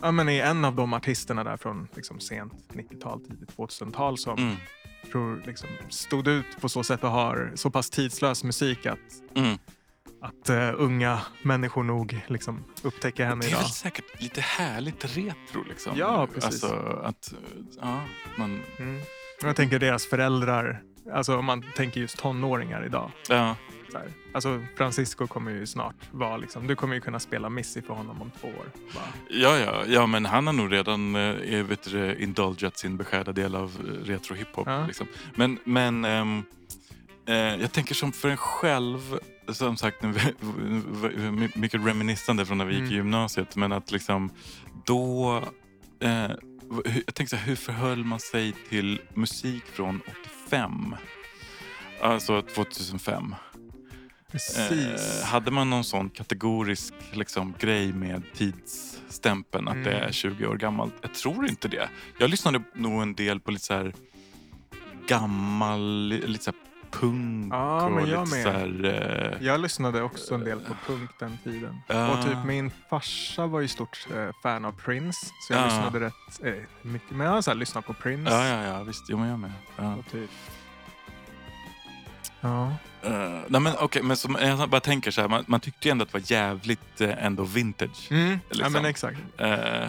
[0.00, 4.38] ja, men är en av de artisterna där från liksom, sent 90-tal, tidigt 2000-tal som
[4.38, 4.56] Mm.
[5.12, 8.98] tror, liksom, stod ut på så sätt och har så pass tidslös musik att,
[9.34, 9.58] Mm.
[10.20, 13.60] att eh, unga människor nog liksom, upptäcker henne Det är idag.
[13.60, 15.64] väl säkert lite härligt retro.
[15.68, 15.92] Liksom.
[15.96, 16.44] Ja, precis.
[16.64, 17.34] Alltså, att,
[17.80, 18.00] ja,
[18.36, 19.00] man, Mm.
[19.42, 23.10] Jag tänker deras föräldrar, alltså om man tänker just tonåringar idag.
[23.28, 23.56] ja,
[23.92, 24.08] Så här.
[24.32, 28.22] Alltså Francisco kommer ju snart vara liksom, du kommer ju kunna spela Missy för honom
[28.22, 28.70] om två år.
[28.94, 29.04] Bara.
[29.30, 33.32] ja, ja, ja, men han har nog redan eh, vet du, det, indulgat sin beskärda
[33.32, 34.66] del av eh, retro hiphop.
[34.66, 34.86] Ja.
[34.86, 35.06] Liksom.
[35.34, 36.42] Men, men ehm,
[37.26, 40.02] eh, jag tänker som för en själv, som sagt,
[41.54, 42.96] mycket reminissande från när vi gick i Mm.
[42.96, 44.30] gymnasiet, men att liksom
[44.86, 45.42] då
[46.00, 46.30] eh,
[47.06, 50.00] jag tänkte så här, hur förhöll man sig till musik från
[50.46, 50.94] 85?
[52.02, 53.34] Alltså 2005.
[54.30, 55.20] Precis.
[55.22, 60.08] Eh, hade man någon sån kategorisk liksom, grej med tidsstämpeln att det Mm.
[60.08, 60.94] är 20 år gammalt?
[61.02, 61.88] Jag tror inte det.
[62.18, 63.94] Jag lyssnade nog en del på lite så här
[65.06, 66.58] gammal, lite så här
[66.90, 68.44] punk Ja, men och jag lite med.
[68.44, 68.84] så här...
[69.40, 71.80] Eh, Jag lyssnade också en del på punk den tiden.
[71.86, 72.08] Ja.
[72.18, 75.26] Och typ min farsa var ju stort eh, fan av Prince.
[75.48, 75.64] Så jag Ja.
[75.66, 77.10] lyssnade rätt eh, mycket.
[77.10, 78.30] Men jag har så här, lyssnat på Prince.
[78.32, 79.04] ja, ja, ja, visst.
[79.08, 79.52] Jo, men jag med.
[79.76, 79.94] Ja.
[79.96, 80.30] Och typ.
[82.40, 82.76] Ja.
[83.02, 83.60] Eh, nej,
[84.02, 86.32] men som, jag bara tänker så här, man, man tyckte ju ändå att det var
[86.32, 88.08] jävligt eh, ändå vintage.
[88.10, 88.30] Mm.
[88.30, 88.72] ja, Liksom.
[88.72, 89.18] men exakt.
[89.36, 89.88] Eh,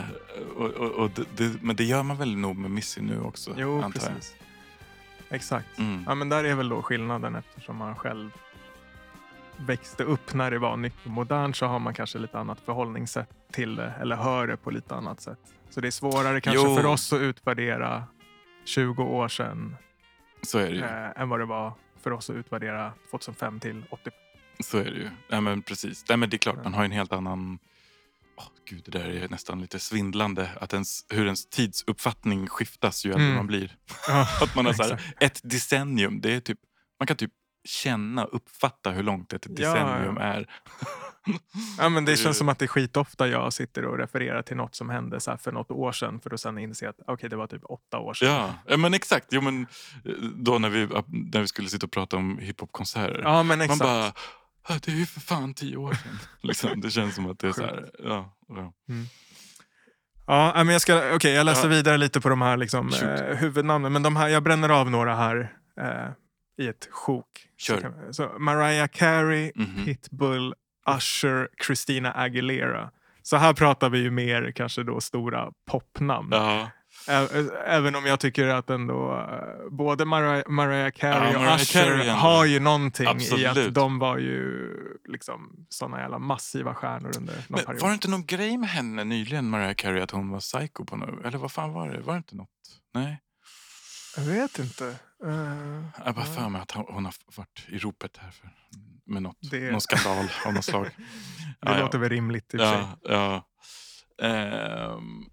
[0.57, 3.53] och, och, och det, det, men det gör man väl nog med Missy nu också,
[3.57, 4.13] Jo, antar jag.
[4.15, 4.35] precis.
[5.29, 5.77] Exakt.
[5.79, 6.03] Mm.
[6.07, 8.29] Ja, men där är väl då skillnaden eftersom man själv
[9.57, 13.29] växte upp när det var nytt och modernt så har man kanske lite annat förhållningssätt
[13.53, 15.39] till det eller hör det på lite annat sätt.
[15.69, 16.75] Så det är svårare kanske Jo.
[16.75, 18.03] för oss att utvärdera
[18.65, 19.75] 20 år sedan
[20.41, 20.83] Så är det ju.
[20.83, 24.09] eh, än vad det var för oss att utvärdera 2005 till 80.
[24.63, 25.09] Så är det ju.
[25.29, 26.05] Nej, men precis.
[26.09, 26.63] Nej, men det är klart, Ja.
[26.63, 27.59] man har en helt annan...
[28.37, 30.49] Åh, gud, det där är nästan lite svindlande.
[30.61, 33.35] Att ens, hur ens tidsuppfattning skiftas ju äldre Mm.
[33.35, 33.75] man blir.
[34.07, 36.59] Ja, Att man har så här, ett decennium, det är typ...
[36.99, 37.31] Man kan typ
[37.65, 40.47] känna, uppfatta hur långt ett decennium är.
[41.77, 44.75] Ja, men det känns som att det är skitofta jag sitter och refererar till något
[44.75, 47.47] som hände så för något år sedan för att sen inse att okej, det var
[47.47, 48.27] typ åtta år sedan.
[48.29, 49.27] Ja, ja, men exakt.
[49.31, 49.61] Jo, men,
[50.05, 53.21] eh, då när vi, när vi skulle sitta och prata om hiphopkonserter.
[53.23, 53.81] Ja, men man exakt.
[53.81, 54.07] bara,
[54.63, 56.17] "Ah, det är ju för fan tio år sedan.
[56.41, 57.89] liksom, det känns som att det är så här.
[58.03, 58.73] Ja, ja.
[60.27, 61.69] Ja, nej, men jag, ska, okay, jag läser Ja.
[61.69, 63.93] vidare lite på de här liksom, eh, huvudnamnen.
[63.93, 66.11] Men de här, jag bränner av några här eh,
[66.65, 67.25] i ett sjok.
[67.57, 67.93] Kör.
[68.11, 69.85] Så, Mariah Carey, Mhm.
[69.85, 70.53] Pitbull,
[70.97, 72.91] Usher, Christina Aguilera.
[73.23, 76.33] Så här pratar vi ju mer kanske då stora popnamn.
[76.33, 76.67] Ä-
[77.65, 81.83] Även om jag tycker att ändå eh, både Mariah, Mariah Carey Ja, och Mariah Usher
[81.85, 83.67] Carey har ju någonting i Absolut.
[83.67, 84.69] att de var ju
[85.07, 87.81] liksom såna jävla massiva stjärnor under någon Men period.
[87.81, 90.95] var det inte någon grej med henne nyligen, Mariah Carey, att hon var psycho på
[90.95, 91.25] något?
[91.25, 91.99] Eller vad fan var det?
[92.01, 92.49] Var det inte något?
[92.93, 93.19] Nej?
[94.17, 94.95] Jag vet inte.
[95.25, 98.49] Eh, Jag bara för mig att hon har varit i ropet här för,
[99.05, 100.83] med något, Det- någon skandal av något slag.
[100.97, 101.03] det
[101.59, 101.79] Ja, ja.
[101.83, 102.83] låter väl rimligt i och för sig.
[103.03, 103.43] Ja,
[104.19, 104.27] ja.
[104.27, 105.25] Ehm,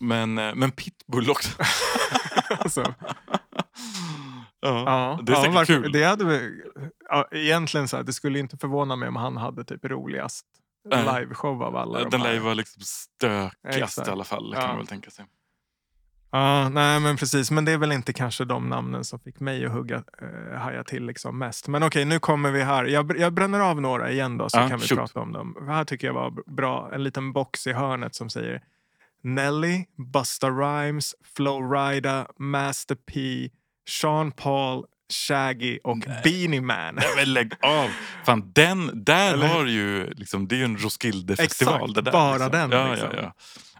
[0.00, 1.62] men, eh, men Pitbull också.
[2.58, 2.80] alltså,
[4.60, 5.92] ja, ja, det är ja, säkert varför- kul.
[5.92, 6.50] Det hade
[7.08, 10.46] ja, egentligen så här, det skulle inte förvåna mig om han hade typ roligast
[10.88, 11.04] Nej.
[11.20, 12.34] liveshow av alla de Den lär här.
[12.34, 14.08] ju vara liksom stökigast Exakt.
[14.08, 14.68] i alla fall, kan Ja.
[14.68, 15.24] man väl tänka sig.
[16.32, 17.50] Ja, nej men precis.
[17.50, 20.84] Men det är väl inte kanske de namnen som fick mig att hugga, eh, haja
[20.84, 21.68] till liksom mest.
[21.68, 22.84] Men okej, nu kommer vi här.
[22.84, 24.98] Jag, jag bränner av några igen då så Ja, kan vi shoot.
[24.98, 25.56] prata om dem.
[25.68, 26.90] Här tycker jag var bra.
[26.94, 28.62] En liten box i hörnet som säger
[29.22, 33.48] Nelly, Busta Rhymes, Flo Rida, Master P,
[34.00, 34.84] Sean Paul,
[35.28, 36.94] Shaggy och Beanie Man.
[36.94, 37.88] Nej, men lägg av!
[38.24, 41.74] Fan, den, där Eller har ju, liksom, det är ju en Roskilde-festival.
[41.74, 42.50] Exakt, det där, bara liksom.
[42.50, 43.08] den, Ja, liksom.
[43.14, 43.32] ja, ja.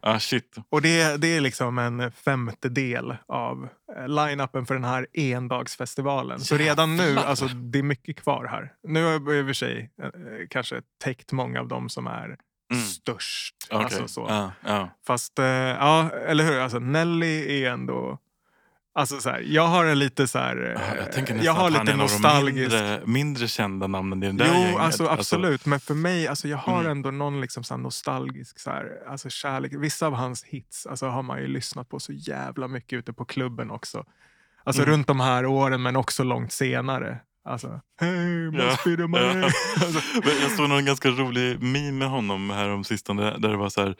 [0.03, 0.57] Ah, shit.
[0.69, 6.41] Och det, det är liksom en femtedel av eh, line-upen för den här endagsfestivalen.
[6.41, 8.73] Så redan nu, alltså det är mycket kvar här.
[8.89, 10.09] Nu har jag i och för sig eh,
[10.51, 12.37] kanske täckt många av dem som är
[12.73, 12.83] Mm.
[12.83, 13.55] störst.
[13.71, 13.85] Okej.
[13.85, 14.27] Alltså så.
[14.29, 14.91] Ja, ja.
[15.07, 16.61] Fast, eh, ja, eller hur?
[16.61, 18.19] Alltså Nelly är ändå...
[18.94, 20.57] Alltså så här, jag har en lite så här...
[20.57, 22.72] Ja, eh, Jag jag har lite nostalgisk...
[22.72, 24.81] mindre, mindre kända namnen i den där Jo, gänget.
[24.81, 25.66] alltså, absolut.
[25.66, 26.90] Men för mig, alltså, jag har Mm.
[26.90, 29.72] ändå någon liksom, så nostalgisk så här, alltså, kärlek.
[29.74, 33.24] Vissa av hans hits alltså, har man ju lyssnat på så jävla mycket ute på
[33.24, 34.05] klubben också.
[34.64, 34.92] Alltså Mm.
[34.94, 37.18] runt de här åren, men också långt senare.
[37.44, 39.40] Alltså, hey, Ja, must be the money.
[39.40, 39.50] ja.
[40.24, 43.68] Men jag såg någon ganska rolig meme med honom här om sistone där det var
[43.68, 43.94] så här.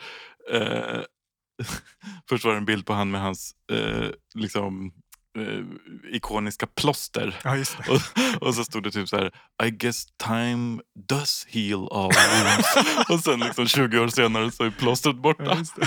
[0.53, 1.01] Eh,
[2.29, 4.93] först var det en bild på han med hans eh, liksom
[5.39, 5.65] eh,
[6.15, 7.37] ikoniska plåster.
[7.45, 7.57] Ja.
[7.89, 9.31] Och, och så stod det typ så här
[9.65, 12.77] I guess time does heal all wounds.
[13.11, 15.55] och sen liksom 20 år senare så är plåstret Ja, borta.
[15.55, 15.87] det.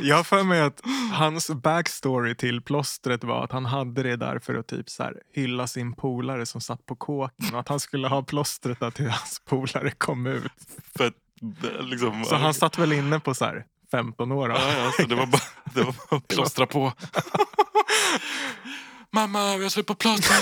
[0.00, 0.80] Jag har för mig att
[1.12, 5.14] hans backstory till plåstret var att han hade det där för att typ så här
[5.34, 9.08] hylla sin polare som satt på kåken och att han skulle ha plåstret där till
[9.08, 10.52] hans polare kom ut.
[10.96, 14.50] För det, liksom, Så han satt väl inne på så här 15 år.
[14.50, 15.42] Ja, ja, så det var bara,
[15.74, 16.92] det var bara att plåstra på.
[19.12, 20.34] Mamma, vi har slut på plåster.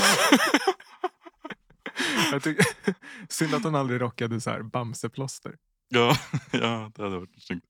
[2.33, 2.67] Jag tycker,
[3.29, 5.55] synd att han aldrig rockade så här Bamseplåster.
[5.89, 6.17] ja,
[6.53, 7.67] ja, det hade varit snyggt.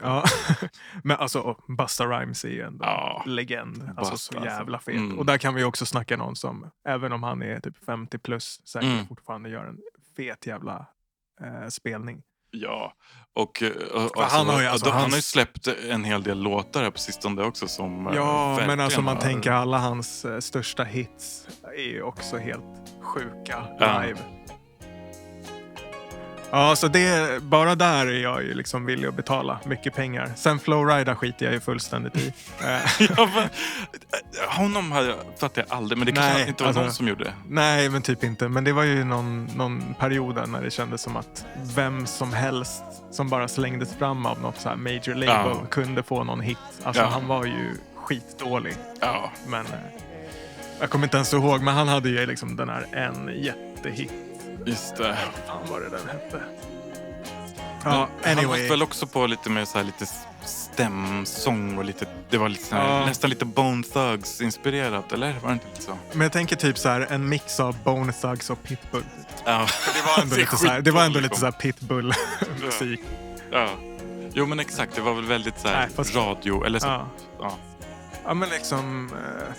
[0.00, 0.24] Ja,
[1.04, 3.90] men alltså Busta Rhymes är ju ändå Ja, legend.
[3.96, 4.90] Alltså så jävla alltså.
[4.90, 5.00] fet.
[5.00, 5.18] Mm.
[5.18, 8.60] Och där kan vi också snacka någon som, även om han är typ 50 plus,
[8.68, 9.06] säkert Mm.
[9.06, 9.78] fortfarande gör en
[10.16, 10.86] fet jävla
[11.40, 12.22] eh, spelning.
[12.52, 12.92] Ja,
[13.34, 16.04] och, eh, och För han har ju alltså de- han har ju hans- släppt en
[16.04, 19.50] hel del låtar här på sistone också som eh, Ja, men alltså man har- tänker
[19.50, 22.62] alla hans eh, största hits är ju också helt
[23.02, 24.16] sjuka live.
[24.20, 24.26] Ja,
[26.74, 30.30] så det, bara där är jag ju liksom villig att betala mycket pengar.
[30.36, 32.32] Sen Flowrida skiter jag ju fullständigt i.
[33.16, 36.82] Ja, men, eh, honom hade jag, jag aldrig, men det kanske Nej, inte var alltså-
[36.82, 37.32] någon som gjorde.
[37.48, 38.48] Nej, men typ inte.
[38.48, 42.32] Men det var ju någon, någon period där när det kändes som att vem som
[42.32, 45.28] helst som bara slängdes fram av något så här major label
[45.62, 45.62] Ja.
[45.70, 46.58] kunde få någon hit.
[46.82, 47.08] Alltså Ja.
[47.08, 48.76] han var ju skitdålig.
[49.00, 49.72] Ja, Men eh,
[50.80, 54.12] jag kommer inte ens ihåg, men han hade ju liksom den här en jättehit.
[54.66, 55.18] Just det.
[55.46, 56.42] Fan vad det den hette.
[57.84, 58.60] Men Ja, Han anyway.
[58.60, 60.06] höll väl också på lite med så här lite
[60.44, 63.06] stämsång och lite, det var lite så här, Ja.
[63.06, 65.34] nästan lite Bone Thugs inspirerat, eller?
[65.42, 65.98] Var det inte lite så?
[66.12, 69.04] Men jag tänker typ så här en mix av Bone Thugs och Pitbull.
[69.44, 73.00] Ja, Det var ändå lite så här, det var ändå lite så här Pitbull-musik.
[73.50, 73.68] ja.
[74.34, 76.86] Jo men exakt, det var väl väldigt så här Nej, fast- radio, eller så.
[76.86, 77.06] Ja.
[77.40, 77.56] Ja.
[78.24, 79.10] Ja, men liksom...
[79.12, 79.54] Eh,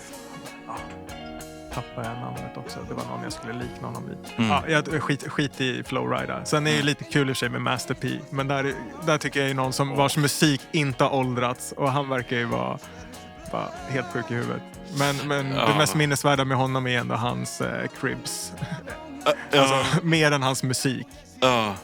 [1.74, 2.78] tappade jag namnet också.
[2.88, 4.18] Det var någon jag skulle likna honom vid.
[4.36, 4.50] Mm.
[4.50, 6.44] Ja, jag, skit, skit i Flowrida.
[6.44, 8.08] Sen är det ju lite kul i och för sig med Master P.
[8.30, 8.72] Men där,
[9.06, 11.72] där tycker jag är någon som, vars musik inte har åldrats.
[11.72, 12.78] Och han verkar ju vara,
[13.52, 14.62] vara helt sjuk i huvudet.
[14.98, 15.78] Men, men det Ja.
[15.78, 18.52] mest minnesvärda med honom är ändå hans eh, cribs.
[19.24, 21.06] Ja, Alltså, mer än hans musik.
[21.40, 21.74] ja.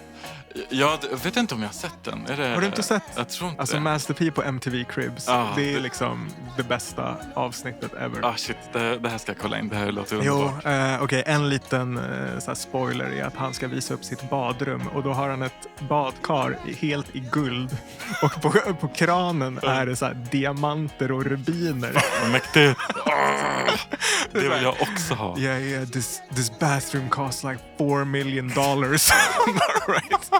[0.68, 2.24] Jag vet inte om jag har sett den.
[2.24, 3.02] Det, Har du inte sett?
[3.16, 3.82] Jag tror inte Alltså det.
[3.82, 5.24] Master P på MTV Cribs.
[5.28, 8.20] Ja, det är det- liksom det bästa avsnittet ever.
[8.26, 9.68] Ah shit, det, det här ska jag kolla in.
[9.68, 10.66] Det här låter Jo, underbart.
[10.98, 11.22] eh, okej.
[11.26, 11.98] En liten
[12.46, 15.68] eh, spoiler är att han ska visa upp sitt badrum och då har han ett
[15.88, 17.76] badkar helt i guld.
[18.22, 21.92] Och på, på kranen är det så här diamanter och rubiner.
[22.22, 22.80] Vad mäktigt.
[23.06, 23.70] Ah,
[24.32, 25.38] det vill jag också ha.
[25.38, 29.08] Yeah, yeah, this, this bathroom costs like four million dollars.
[29.88, 30.39] right?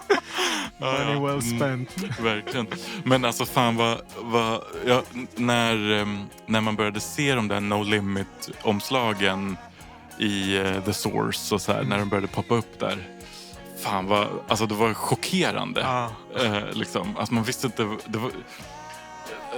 [0.78, 1.20] Money ja.
[1.26, 1.56] well Mm.
[1.86, 2.18] spent.
[2.20, 2.66] Verkligen.
[3.04, 4.00] Men alltså fan vad...
[4.20, 5.02] vad ja,
[5.36, 9.56] när, ehm, när man började se de där No Limit-omslagen
[10.18, 13.08] i eh, The Source och så här, när de började poppa upp där.
[13.82, 14.28] Fan vad...
[14.48, 15.80] Alltså det var chockerande.
[15.80, 16.10] Ja.
[16.44, 17.16] Eh, liksom.
[17.16, 17.88] Alltså man visste inte...
[18.06, 18.30] Det var,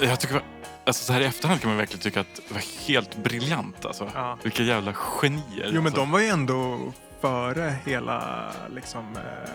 [0.00, 0.42] jag tycker...
[0.84, 3.84] Alltså så här i efterhand kan man verkligen tycka att det var helt briljant.
[3.84, 4.10] Alltså.
[4.14, 4.38] Ja.
[4.42, 5.66] Vilka jävla genier.
[5.66, 6.00] Jo, men alltså.
[6.00, 9.16] de var ju ändå före hela liksom...
[9.16, 9.50] Eh,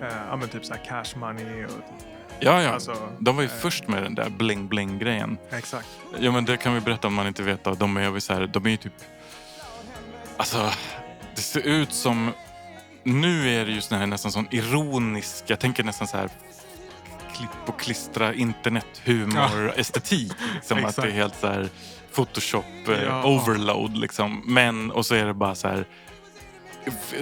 [0.00, 1.70] ja, men typ så här cash money och...
[2.40, 2.70] Ja, ja.
[2.70, 5.38] Alltså, de var ju eh, först med den där bling-bling-grejen.
[5.50, 5.88] Exakt.
[6.18, 7.64] Ja men det kan vi berätta om man inte vet.
[7.64, 7.74] Då.
[7.74, 8.92] De är ju så här, de är ju typ...
[10.36, 10.70] Alltså,
[11.34, 12.30] det ser ut som...
[13.02, 16.30] Nu är det ju sån här nästan sån ironisk, jag tänker nästan så här
[17.36, 20.32] klipp och klistra internethumor estetik.
[20.54, 21.68] Liksom, att det är helt så här
[22.14, 23.88] Photoshop eh, Ja.
[23.94, 24.42] liksom.
[24.46, 25.86] Men, och så är det bara så här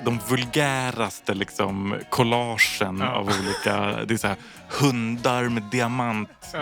[0.05, 3.07] de vulgäraste liksom collagen Ja.
[3.13, 4.37] av olika, det är så här
[4.81, 6.31] hundar med diamant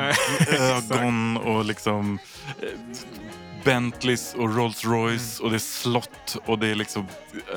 [0.60, 2.18] ögon och liksom
[2.62, 2.68] eh,
[3.64, 7.06] Bentleys och Rolls Royce och det är slott och det är liksom...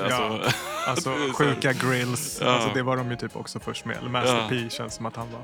[0.02, 0.40] Alltså, Mm.
[0.88, 2.38] Alltså Det är så här- sjuka grills.
[2.40, 2.46] Ja.
[2.50, 4.02] Alltså, det var de ju typ också först med.
[4.10, 4.46] Master Ja.
[4.48, 5.40] P känns som att han var.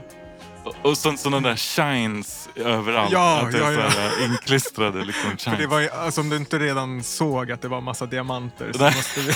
[0.82, 3.12] Och sen sådana där shines överallt.
[3.12, 3.90] Ja, att det är ja, ja.
[3.90, 5.58] så här inklistrade liksom För shines.
[5.58, 9.20] det var alltså, om du inte redan såg att det var massa diamanter så måste
[9.20, 9.32] vi...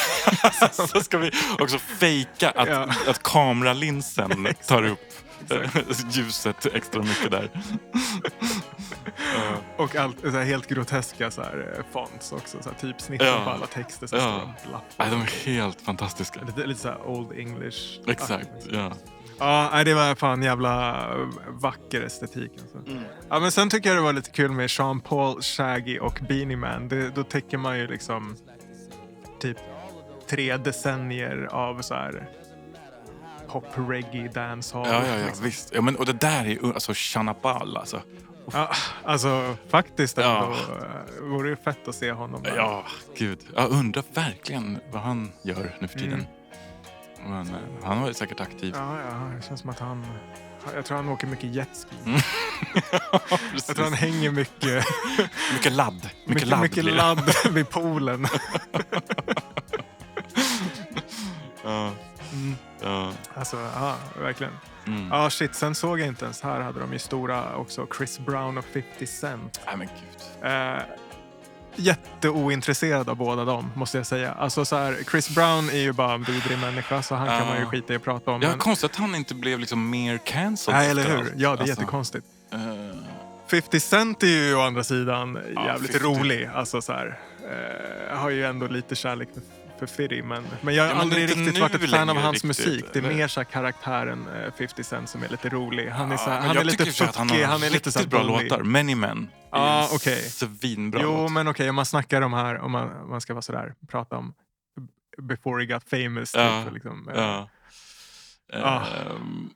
[0.89, 2.89] så ska vi också fejka att, Ja.
[3.07, 5.01] att kameralinsen tar upp
[6.11, 7.51] ljuset extra mycket där.
[9.35, 9.57] Ja.
[9.85, 12.57] Och allt, så här, helt groteska så här, eh, fonts också.
[12.63, 13.41] Så här, typsnitten Ja.
[13.45, 14.07] på alla texter.
[14.07, 14.21] Så Ja.
[14.21, 14.83] står de blaff.
[14.97, 16.41] Nej, de är helt fantastiska.
[16.47, 17.79] Lite, lite så här old English.
[18.07, 18.93] Exakt, ja.
[19.39, 21.07] Ja, det var fan jävla
[21.49, 22.53] vacker estetik.
[22.63, 22.91] Alltså.
[22.91, 23.05] Mm.
[23.29, 26.57] Ja, men sen tycker jag det var lite kul med Sean Paul, Shaggy och Beanie
[26.57, 26.89] Man.
[26.89, 28.37] Det, då täcker man ju liksom
[29.41, 29.59] typ
[30.31, 32.29] tre decennier av så här
[33.49, 34.87] pop, reggae, dancehall.
[34.87, 35.45] Ja, ja, ja liksom.
[35.45, 35.75] visst.
[35.75, 38.03] Ja, men, och det där är ju alltså Chanapal alltså.
[38.53, 38.71] Ja,
[39.05, 40.31] alltså faktiskt ändå.
[40.31, 40.55] Ja.
[41.23, 42.57] Vore ju fett att se honom där.
[42.57, 42.85] Ja,
[43.17, 43.39] gud.
[43.57, 46.27] Jag undrar verkligen vad han gör nu för tiden.
[47.27, 47.55] Men, eh,
[47.85, 48.75] han var ju säkert aktiv.
[48.77, 50.07] Ja, ja, det känns som att han...
[50.75, 51.97] Jag tror han åker mycket jetski.
[52.07, 52.21] Mm.
[53.67, 54.85] Jag tror han hänger mycket,
[55.55, 55.95] Mycket ladd.
[55.95, 56.61] Mycket, mycket, ladd.
[56.61, 58.27] mycket ladd vid poolen.
[61.65, 61.93] Ja,
[62.33, 62.57] Mm.
[62.83, 63.13] ja.
[63.35, 64.53] Alltså, ja, verkligen.
[64.87, 65.09] Mm.
[65.11, 65.55] Ja, shit.
[65.55, 66.43] Sen såg jag inte ens.
[66.43, 67.87] Här hade de ju stora också.
[67.97, 69.61] Chris Brown och 50 Cent.
[69.67, 70.51] Nej, men gud.
[70.53, 70.79] Eh,
[71.79, 74.33] jätteointresserad av båda dem, måste jag säga.
[74.33, 77.45] Alltså så här, Chris Brown är ju bara en vidrig människa, så han kan Ja.
[77.45, 78.43] man ju skita i att prata om.
[78.43, 80.81] Ja, men- konstigt att han inte blev liksom mer cancelled.
[80.81, 81.19] Nej, eller hur?
[81.19, 81.29] allt.
[81.37, 82.27] Ja, det är Alltså, jättekonstigt.
[82.53, 82.59] eh,
[83.51, 86.07] 50 Cent är ju å andra sidan Ja, jävligt 50.
[86.07, 86.51] rolig.
[86.55, 87.19] Alltså så här,
[88.11, 89.29] eh, har ju ändå lite kärlek
[89.79, 92.33] för, för Fiddy, men, men jag har Ja, aldrig riktigt varit ett fan av hans
[92.45, 92.85] riktigt, musik.
[92.93, 93.15] Det är eller?
[93.15, 95.89] mer så karaktären eh, 50 Cent som är lite rolig.
[95.89, 97.93] Han är, ja, så här, men han är lite han fuckig, har han är lite
[97.93, 98.43] så bra bully.
[98.49, 98.63] låtar.
[98.63, 99.29] Many Men.
[99.51, 100.23] Ja, en okej.
[100.31, 101.33] Svinbra Jo, låt.
[101.33, 104.17] men okej, om man snackar om här, om man, om man ska vara sådär, prata
[104.17, 104.35] om
[105.23, 106.33] before he got famous.
[106.33, 107.11] Typ, Ja, liksom.
[107.15, 107.49] Ja.
[108.53, 108.77] Ah.
[108.87, 109.51] Ehm,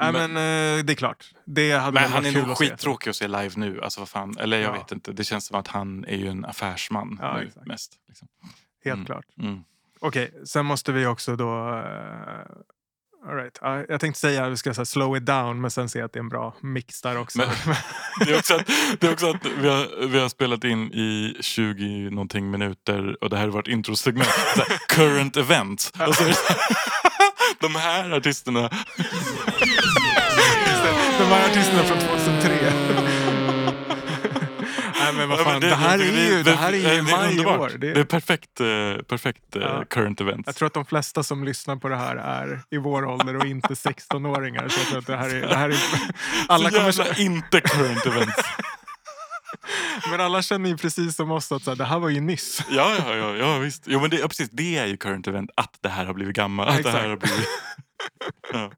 [0.00, 1.30] Nej, men- men, eh, det är klart.
[1.46, 3.80] Det hade Men han är nog skittråkig att se live nu.
[3.82, 4.36] Alltså vad fan.
[4.38, 4.72] Eller jag Ja.
[4.82, 5.12] vet inte.
[5.12, 7.92] Det känns som att han är ju en affärsman Ja, nu mest.
[8.08, 8.28] Liksom.
[8.88, 9.06] Helt Mm.
[9.06, 9.24] klart.
[9.42, 9.58] Mm.
[10.00, 11.44] Okej, sen måste vi också då...
[11.44, 13.58] Uh, all right.
[13.62, 16.06] Ja, jag tänkte säga att vi ska här, slow it down, men sen ser jag
[16.06, 17.38] att det är en bra mix där också.
[17.38, 17.48] Men-
[18.26, 18.66] Det är också att,
[19.00, 23.30] det är också att vi, har, vi har spelat in i 20 någonting minuter och
[23.30, 24.28] det här har varit introsegment.
[24.88, 25.92] Current event.
[26.08, 26.58] Och så är det så här,
[27.60, 28.70] de här artisterna.
[31.18, 32.87] De här artisterna från 2003.
[35.28, 37.36] Men vad Ja, fan, men det, här är ju, det här är ju det maj
[37.36, 37.72] i år.
[37.78, 39.84] Det är Det, perfekt, eh, perfekt eh, Ja.
[39.90, 40.46] current event.
[40.46, 43.46] jag tror att de flesta som lyssnar på det här är i vår ålder och
[43.46, 44.68] inte 16-åringar.
[44.68, 45.40] Så jag tror att det här är...
[45.48, 45.76] Det här är
[46.48, 48.30] alla så kommer, jävla inte current event.
[50.10, 52.62] men alla känner ju precis som oss att så här, det här var ju nyss.
[52.70, 53.84] Ja, ja, ja, ja visst.
[53.86, 55.50] Jo, men det, ja, precis, det är ju current event.
[55.54, 56.70] Att det här har blivit gammalt.
[56.70, 57.48] Att det här har blivit...
[58.52, 58.70] Ja.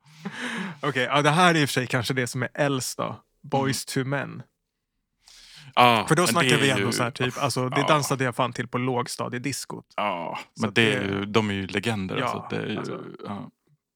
[0.81, 3.21] Okej, ja, det här är i och för sig kanske det som är äldst då.
[3.51, 4.43] Boys to men.
[5.75, 7.87] Ja, För då snackar vi ändå ju- så här typ, alltså det Ja.
[7.87, 9.85] dansade jag fan till på lågstadiediskot.
[9.97, 12.17] Ja, Så men det är det- de är ju legender.
[12.17, 13.01] Ja, alltså, det är ju, alltså.
[13.25, 13.51] ja.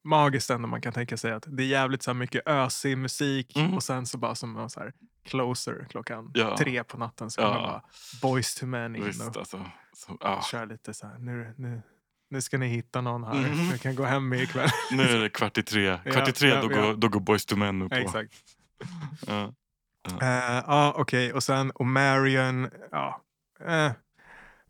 [0.07, 3.75] Magiskt ändå man kan tänka sig att det är jävligt så mycket ösig musik Mm.
[3.75, 4.93] och sen så bara som så här
[5.25, 6.57] closer klockan Ja.
[6.57, 7.47] tre på natten så Ja.
[7.55, 7.83] kommer bara
[8.23, 9.65] Boys to men in Visst, och alltså.
[9.97, 10.43] Så, ja.
[10.51, 11.83] kör lite så här, nu, nu,
[12.31, 13.69] nu ska ni hitta någon här, Mhm.
[13.69, 14.69] ni kan gå hem med ikväll.
[14.93, 15.99] Nu är det kvart i tre.
[16.13, 16.83] Kvart i tre, ja, då, ja.
[16.83, 17.97] Går, då går Boys to Men upp på.
[17.97, 18.33] Exakt.
[19.27, 19.53] Ja.
[20.21, 21.33] Ja, okej.
[21.33, 23.21] Och sen Omarion, ja.
[23.69, 23.93] eh,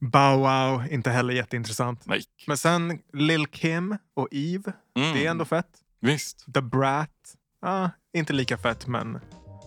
[0.01, 2.07] Bow Wow, inte heller jätteintressant.
[2.07, 2.23] Nej.
[2.47, 5.13] Men sen Lil Kim och Eve, Mm.
[5.15, 5.67] det är ändå fett.
[6.01, 6.55] Visst.
[6.55, 7.11] The Brat,
[7.63, 9.19] ja, inte lika fett men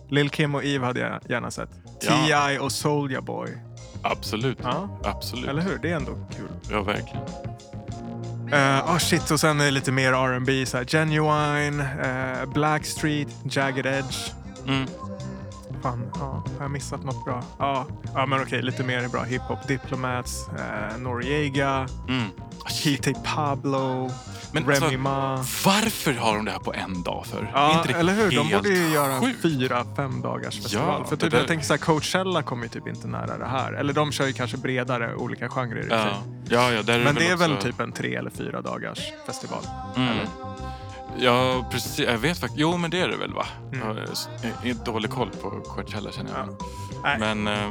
[0.08, 1.70] Lil Kim och Eve hade jag gärna sett.
[2.00, 2.10] Ja.
[2.10, 2.58] T.I.
[2.58, 3.58] och Soulja Boy,
[4.02, 4.58] Absolut.
[4.62, 5.48] ja, Absolut.
[5.48, 5.78] eller hur?
[5.78, 6.48] Det är ändå kul.
[6.70, 7.24] Ja, verkligen.
[8.54, 13.28] Uh, oh shit, och sen är det lite mer R&B så här Genuine, uh, Blackstreet,
[13.44, 14.16] Jagged Edge.
[14.66, 14.88] Mm.
[15.82, 17.42] Fan, ja, har jag missat något bra?
[17.58, 19.22] Ja, ja men okej, lite mer bra.
[19.22, 22.24] Hiphop Diplomats, uh, Noriega, Mm.
[22.70, 24.10] Kite Pablo,
[24.52, 25.36] Men Remy alltså, Ma.
[25.64, 27.38] varför har de det här på en dag för?
[27.38, 28.30] Är Ja, eller hur?
[28.30, 29.42] De borde ju göra en sjukt?
[29.42, 30.96] fyra, fem dagars festival.
[31.02, 33.46] Ja, För typ, där- jag tänker så här, Coachella kommer ju typ inte nära det
[33.46, 33.72] här.
[33.72, 35.86] Eller de kör ju kanske bredare olika genrer i.
[35.90, 36.08] Ja,
[36.48, 39.62] ja, ja är Men det är väl också- typ en tre eller fyra dagars festival.
[39.96, 40.08] Mm.
[40.08, 40.26] eller?
[41.16, 41.98] Ja, precis.
[41.98, 42.60] Jag vet faktiskt.
[42.60, 43.46] Jo, men det är det väl va?
[43.72, 43.78] Mm.
[44.62, 46.48] Jag har dålig koll på Coachella känner jag.
[47.04, 47.18] Ja.
[47.18, 47.70] Men, eh,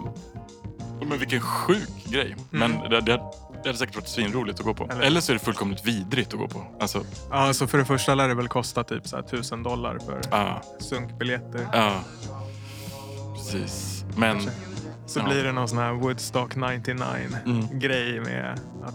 [1.10, 2.36] men vilken sjuk grej.
[2.50, 3.02] Men det, det,
[3.64, 4.84] det hade säkert varit svinroligt att gå på.
[4.84, 4.98] Mm.
[4.98, 6.64] Eller- Eller, så är det fullkomligt vidrigt att gå på.
[6.80, 10.00] Alltså, Ja, så för det första lär det väl kosta typ så här tusen dollar
[10.06, 10.62] för ja.
[10.80, 11.68] sunkbiljetter.
[11.74, 11.94] Ja.
[13.36, 14.06] Precis.
[14.18, 14.52] Men, Kanske.
[15.06, 15.24] Så Ja.
[15.30, 17.06] blir det någon sån här Woodstock 99
[17.46, 17.80] Mm.
[17.80, 18.94] grej med att,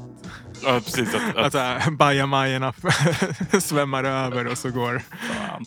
[0.65, 1.15] ja precis.
[1.15, 2.73] Att, att, att, bajamajorna
[3.61, 5.67] svämmar över och så går, fan.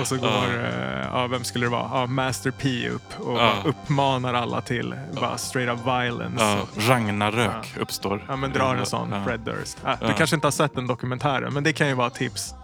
[0.00, 1.90] och så går eh, ja, vem skulle det vara?
[1.92, 6.44] Ja, Master P upp och bara uppmanar alla till bara straight up violence.
[6.62, 8.24] Och, Ragnarök uppstår.
[8.28, 9.24] ja, men drar en sån.
[9.24, 9.78] Fred Durst.
[10.00, 12.54] Du kanske inte har sett den dokumentären, men det kan ju vara tips.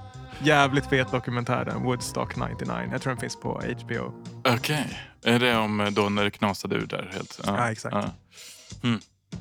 [0.42, 2.88] Jävligt fet dokumentär den, Woodstock 99.
[2.92, 4.12] Jag tror den finns på HBO.
[4.54, 5.00] Okej.
[5.24, 7.10] Är det om eh, då när det knasade ur där?
[7.12, 7.40] Helt?
[7.46, 7.96] Ja, exakt.
[7.96, 8.88] Ja.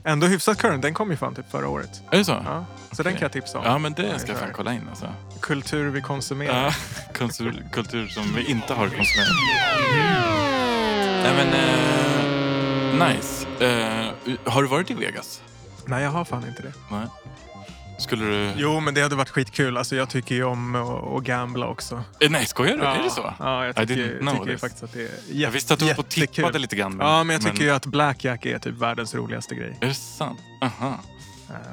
[0.04, 2.02] Ändå hyfsat current, den kom ju fan typ förra året.
[2.12, 2.32] Är det så?
[2.46, 3.20] Ja, så den Okej.
[3.20, 3.66] kan jag tipsa om.
[3.66, 5.14] Ja, men det ska jag fan kolla in alltså.
[5.42, 6.64] Kultur vi konsumerar.
[6.66, 6.72] Ja,
[7.14, 9.36] kultur, kultur som vi inte har konsumerat.
[11.24, 13.48] Nej men, eh, nice.
[13.66, 15.42] Eh, har du varit i Vegas?
[15.86, 16.74] Nej, jag har fan inte det.
[16.92, 17.08] Nej.
[18.00, 18.52] Skulle du...
[18.58, 19.78] Jo, men det hade varit skitkul.
[19.78, 20.76] Alltså, jag tycker ju om
[21.18, 22.04] att gambla också.
[22.20, 22.84] Eh, Nej, skojar du?
[22.84, 23.34] Är det så?
[23.40, 25.94] Ja, jag tycker, tycker ju faktiskt att det är jätte, Jag visste att du var
[25.94, 26.36] på och jättekul.
[26.36, 26.98] tippade lite grann.
[27.00, 29.78] Ja, men jag tycker ju att blackjack är typ världens roligaste grej.
[29.82, 30.40] Är det sant?
[30.62, 31.00] Aha.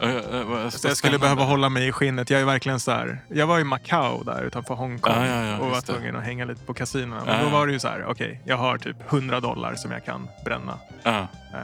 [0.03, 2.31] Uh, uh, Så jag skulle behöva hålla mig i skinnet.
[2.31, 3.21] Jag är verkligen så här.
[3.29, 5.93] Jag var i Macau där utanför Hongkong Ja, ja, ja, och var just det.
[5.93, 7.23] tvungen att hänga lite på kasinorna.
[7.25, 7.53] Men Ja, då ja.
[7.53, 10.79] var det ju så här, okej, jag har typ 100 dollar som jag kan bränna.
[11.03, 11.19] Ja.
[11.55, 11.59] Eh,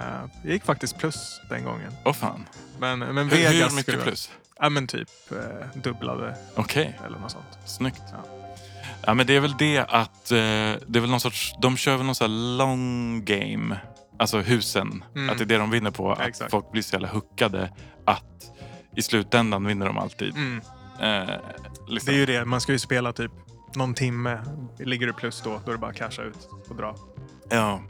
[0.44, 1.92] jag gick faktiskt plus den gången.
[2.04, 2.44] Åh fan.
[2.78, 4.30] Men, men Hur, Vegas hur skulle mycket vara- plus?
[4.60, 7.58] Ja, men typ eh, dubblade Okej, eller något sånt.
[7.66, 8.02] snyggt.
[8.12, 8.24] Ja.
[9.06, 11.96] Ja, men det är väl det att eh, det är väl någon sorts, de kör
[11.96, 13.80] väl någon sån här long game.
[14.18, 15.04] Alltså husen.
[15.14, 15.30] Mm.
[15.30, 16.12] Att det är det de vinner på.
[16.12, 16.50] Att Exakt.
[16.50, 17.72] folk blir så jävla hookade
[18.04, 18.24] att
[18.96, 20.34] i slutändan vinner de alltid.
[20.36, 20.60] Mm.
[21.00, 21.34] Eh,
[21.88, 22.12] liksom.
[22.12, 23.32] Det är ju det, man ska ju spela typ
[23.74, 24.38] någon timme.
[24.78, 26.94] Ligger du plus då, då är det bara att casha ut och dra.
[27.50, 27.80] Ja,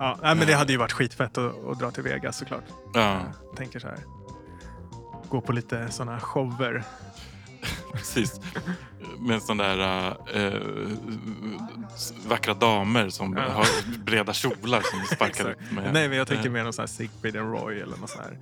[0.00, 2.64] Ja, nej, men det hade ju varit skitfett att, att dra till Vegas såklart.
[2.94, 3.98] ja, Jag tänker så här.
[5.30, 6.84] Gå på lite sådana shower.
[7.92, 8.40] precis.
[9.18, 10.60] Med sådana där eh,
[12.28, 13.42] vackra damer som Ja.
[13.52, 13.66] har
[14.04, 15.92] breda kjolar som sparkar ut med.
[15.92, 18.20] Nej, men jag tänker eh, mer någon sån här Siegfried and Roy eller någon sån
[18.22, 18.38] här.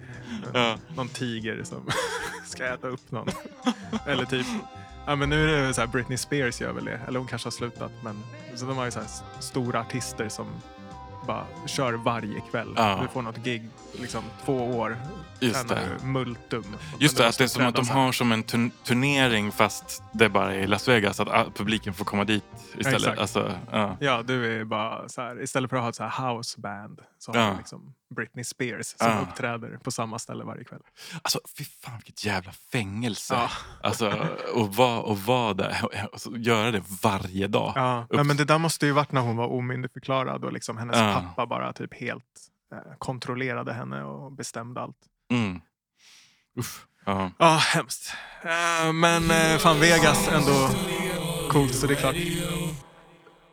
[0.54, 0.76] Ja.
[0.96, 1.78] Någon tiger som
[2.46, 3.28] ska äta upp någon.
[4.06, 4.46] eller typ.
[5.06, 7.00] Ja, men nu är det så här Britney Spears gör väl det.
[7.08, 7.92] Eller hon kanske har slutat.
[8.04, 8.22] Men
[8.54, 9.08] så de har ju så här
[9.40, 10.46] stora artister som
[11.26, 12.72] bara kör varje kväll.
[12.76, 12.98] Ja.
[13.02, 13.68] Du får något gig
[14.00, 14.96] liksom två år.
[15.40, 15.98] Just det.
[16.04, 16.64] multum.
[17.00, 20.28] Just det, att det är som att de har som en turn- turnering fast det
[20.28, 21.20] bara är i Las Vegas.
[21.20, 22.44] Att publiken får komma dit
[22.78, 23.00] istället.
[23.00, 23.18] Exakt.
[23.18, 23.96] Alltså, ja.
[24.00, 25.42] Ja, du är bara så här.
[25.42, 27.50] Istället för att ha ett så här houseband så har Ja.
[27.50, 29.18] du liksom Britney Spears som Ja.
[29.20, 30.80] uppträder på samma ställe varje kväll.
[31.22, 33.34] alltså fy fan vilket jävla fängelse.
[33.34, 33.50] Ja.
[33.82, 34.14] Alltså,
[34.54, 35.76] och vara och vara där
[36.28, 37.72] och göra det varje dag.
[37.74, 40.96] Ja, nej, men det där måste ju varit när hon var omyndigförklarad och liksom hennes
[40.96, 41.12] Ja.
[41.14, 42.24] pappa bara typ helt
[42.72, 44.96] eh, kontrollerade henne och bestämde allt.
[45.32, 45.60] Mm.
[46.58, 46.86] Uff.
[47.06, 47.30] Ja.
[47.38, 48.14] Ja, hemskt.
[48.42, 50.68] Eh, men eh, fan Vegas ändå
[51.50, 52.16] coolt så det är klart.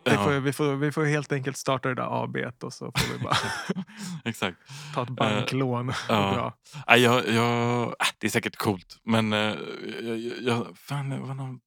[0.06, 3.14] Vi får, vi, får, vi får helt enkelt starta det där AB och så får
[3.14, 3.38] vi bara
[4.26, 4.58] exakt.
[4.94, 6.58] ta ett banklån och ja.
[6.88, 9.56] Nej, jag, jag, äh, det är säkert coolt, men eh,
[10.02, 11.60] jag, jag, fan, var någon,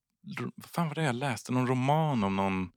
[0.55, 1.53] vad fan var det jag läste?
[1.53, 2.71] Någon roman om någon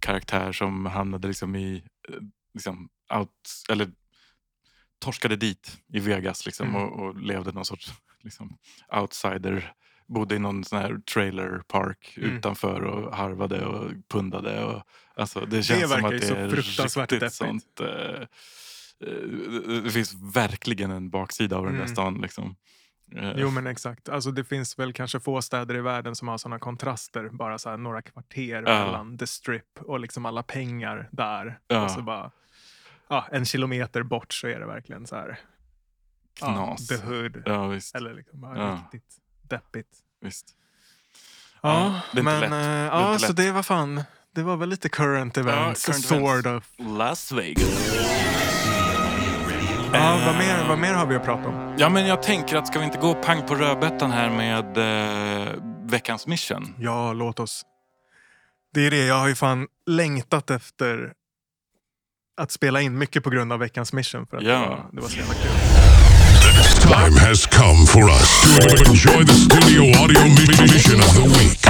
[0.00, 2.14] karaktär som hamnade liksom i, eh,
[2.54, 3.30] liksom out,
[3.68, 3.90] eller
[4.98, 6.82] torskade dit i Vegas liksom Mm.
[6.82, 7.92] och, och levde någon sorts
[8.22, 8.58] liksom,
[9.00, 9.72] outsider.
[10.06, 12.30] Bodde i någon sån här trailer park Mm.
[12.36, 14.64] utanför och harvade och pundade.
[14.64, 14.82] Och,
[15.16, 17.34] alltså, det känns som att det är fruktansvärt riktigt deppigt.
[17.34, 17.80] sånt.
[17.80, 18.22] Eh,
[19.08, 21.92] eh, det finns verkligen en baksida av den där Mm.
[21.94, 22.14] stan.
[22.20, 22.56] Liksom.
[23.16, 24.08] Eh, Jo men exakt.
[24.08, 27.28] Alltså, det finns väl kanske få städer i världen som har sådana kontraster.
[27.32, 28.84] Bara så några kvarter Ja.
[28.84, 31.58] mellan the strip och liksom alla pengar där.
[31.68, 31.84] Ja.
[31.84, 32.30] Och så bara
[33.08, 35.38] ja, en kilometer bort så är det verkligen så här.
[36.40, 36.86] Ja, Knas.
[36.88, 37.42] the hood.
[37.46, 37.94] Ja, visst.
[37.94, 38.78] Eller liksom bara Ja.
[38.92, 39.88] riktigt deppigt.
[40.20, 40.46] visst.
[41.62, 42.50] Ja, Ja, det är inte men lätt.
[42.52, 43.36] eh, är ja, inte så lätt.
[43.36, 44.02] det var fan.
[44.34, 46.46] Det var väl lite current events, current sort events.
[46.78, 46.86] of.
[46.98, 47.94] Las Vegas.
[49.92, 51.74] Ja, vad, mer, vad mer har vi att prata om?
[51.78, 54.76] Ja, men jag tänker att ska vi inte gå pang på rödbetan här med
[55.46, 55.54] eh,
[55.90, 56.74] veckans mission?
[56.78, 57.62] Ja, låt oss.
[58.74, 61.12] Det är det, jag har ju fan längtat efter
[62.36, 64.26] att spela in mycket på grund av veckans mission.
[64.26, 64.50] För att Ja.
[64.52, 65.50] det, var, det var så jävla kul.
[66.82, 70.22] Time has come for us to enjoy the studio audio
[70.62, 71.60] mission of the week.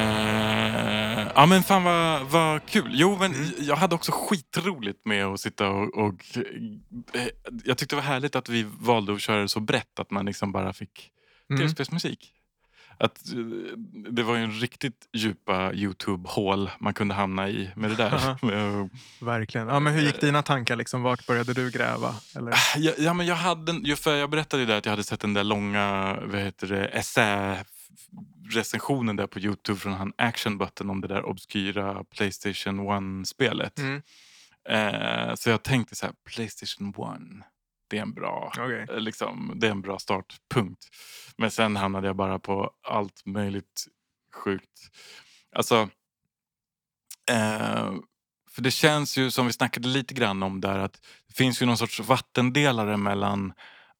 [0.00, 2.90] Eh, ja men fan vad, vad kul.
[2.94, 6.14] Jo men jag hade också skitroligt med att sitta och, och
[7.14, 7.26] eh,
[7.64, 10.26] jag tyckte det var härligt att vi valde att köra det så brett att man
[10.26, 11.10] liksom bara fick
[11.50, 11.60] Mm.
[11.60, 12.32] tv-spelsmusik.
[13.00, 13.38] Att, eh,
[14.10, 18.36] det var ju en riktigt djupa Youtube-hål man kunde hamna i med det där.
[18.46, 18.90] Med att-
[19.22, 19.68] Verkligen.
[19.68, 20.76] Ja, men hur gick dina tankar?
[20.76, 22.14] Liksom, vart började du gräva?
[22.36, 22.54] Eller?
[22.76, 25.34] Ja, ja, men jag, hade, för jag berättade ju där att jag hade sett den
[25.34, 31.08] där långa vad heter det, essä-recensionen där på Youtube från han Action Button om det
[31.08, 33.78] där obskyra Playstation 1-spelet.
[33.78, 34.02] Mm.
[34.68, 36.94] Eh, så jag tänkte så här, Playstation 1,
[37.90, 38.86] det är en bra Okej.
[38.90, 40.88] eh, liksom, det är en bra startpunkt.
[41.36, 43.86] Men sen hamnade jag bara på allt möjligt
[44.34, 44.90] sjukt.
[45.56, 45.88] Alltså,
[47.30, 47.92] eh,
[48.50, 51.66] för det känns ju som vi snackade lite grann om där att det finns ju
[51.66, 53.52] någon sorts vattendelare mellan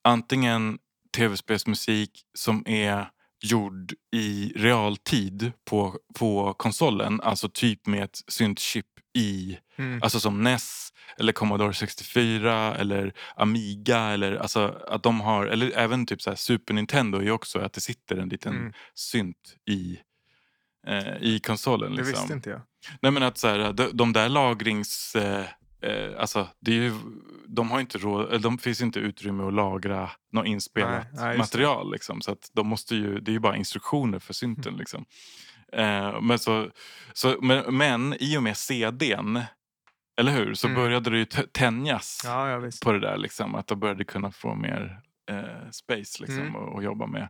[0.05, 0.79] antingen
[1.17, 3.11] tv-spelsmusik som är
[3.43, 8.87] gjord i realtid på, på konsolen, alltså typ med ett syntchip
[9.19, 10.03] i Mm.
[10.03, 16.07] Alltså som NES eller Commodore 64 eller Amiga eller alltså att de har, eller även
[16.07, 18.73] typ så här Super Nintendo är också att det sitter en liten Mm.
[18.95, 19.99] synt i,
[20.87, 21.91] eh, i konsolen.
[21.91, 22.13] Det Liksom.
[22.13, 22.61] visste inte jag.
[23.03, 25.15] Nej men att så här, de, de där lagrings...
[25.17, 25.45] Eh,
[25.83, 26.93] Eh, alltså, det är ju,
[27.49, 31.33] de har inte råd, eller de finns inte utrymme att lagra något inspelat Nej, nej,
[31.33, 31.39] det.
[31.39, 31.93] material.
[31.93, 34.69] Liksom, så att de måste ju, det är ju bara instruktioner för synten.
[34.69, 34.79] Mm.
[34.79, 35.05] Liksom.
[35.73, 36.71] Eh, men, så,
[37.13, 39.41] så, men, men i och med CDn,
[40.21, 40.83] eller hur, så Mm.
[40.83, 43.17] började det ju tänjas Ja, ja på det där.
[43.17, 45.01] Liksom, att de började kunna få mer
[45.31, 46.57] eh, space liksom, Mm.
[46.57, 47.29] att, att jobba med.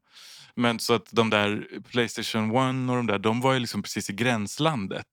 [0.54, 4.10] Men så att de där Playstation 1 och de där, de var ju liksom precis
[4.10, 5.06] i gränslandet.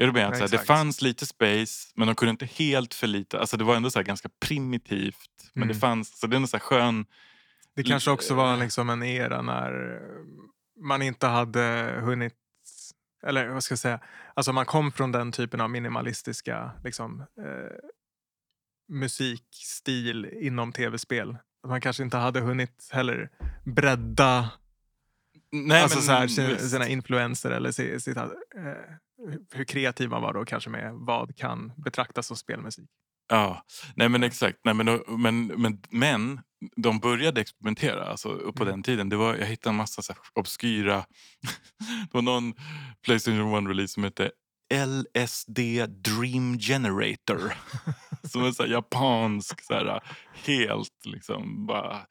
[0.00, 0.26] Är du med?
[0.28, 3.64] Att, så här, det fanns lite space men de kunde inte helt förlita, alltså det
[3.64, 5.50] var ändå så ganska primitivt.
[5.54, 5.74] Men Mm.
[5.74, 7.06] det fanns, så det är en så skön,
[7.76, 10.00] Det kanske också var liksom en era när
[10.80, 12.34] man inte hade hunnit,
[13.26, 14.00] eller vad ska jag säga,
[14.34, 17.76] alltså man kom från den typen av minimalistiska liksom, eh,
[18.88, 21.36] musikstil inom tv-spel.
[21.66, 23.30] Man kanske inte hade hunnit heller
[23.64, 24.50] bredda
[25.52, 28.24] nej, alltså men, så här, sina, sina influenser eller si- sitt, eh,
[29.54, 32.90] hur kreativ man var då kanske med vad kan betraktas som spelmusik.
[33.28, 33.64] Ja,
[33.96, 34.58] nej men exakt.
[34.64, 36.40] Nej, men, men, men, men
[36.76, 38.66] de började experimentera alltså, på Mm.
[38.72, 39.08] den tiden.
[39.08, 40.96] Det var, jag hittade en massa så här, obskyra...
[42.02, 42.54] det var någon
[43.04, 44.30] Playstation 1-release som hette
[44.74, 47.52] LSD Dream Generator.
[48.28, 50.00] som en så här, japansk, så här,
[50.44, 52.06] helt liksom bara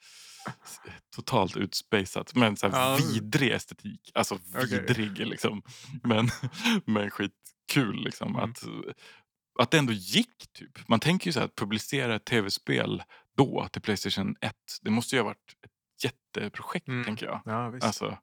[1.15, 2.35] totalt utspejsat.
[2.35, 2.97] Men så här, Ja.
[3.13, 4.11] vidrig estetik.
[4.13, 4.39] Alltså
[4.69, 5.61] vidrig liksom.
[6.03, 6.29] Men,
[6.85, 8.35] men skitkul liksom.
[8.35, 8.49] Mm.
[8.49, 8.63] Att,
[9.59, 10.87] att det ändå gick typ.
[10.87, 13.03] Man tänker ju så här att publicera ett tv-spel
[13.37, 14.55] då till Playstation 1.
[14.81, 15.71] Det måste ju ha varit ett
[16.03, 17.05] jätteprojekt Mm.
[17.05, 17.41] tänker jag.
[17.45, 17.85] Ja, visst.
[17.85, 18.17] Alltså,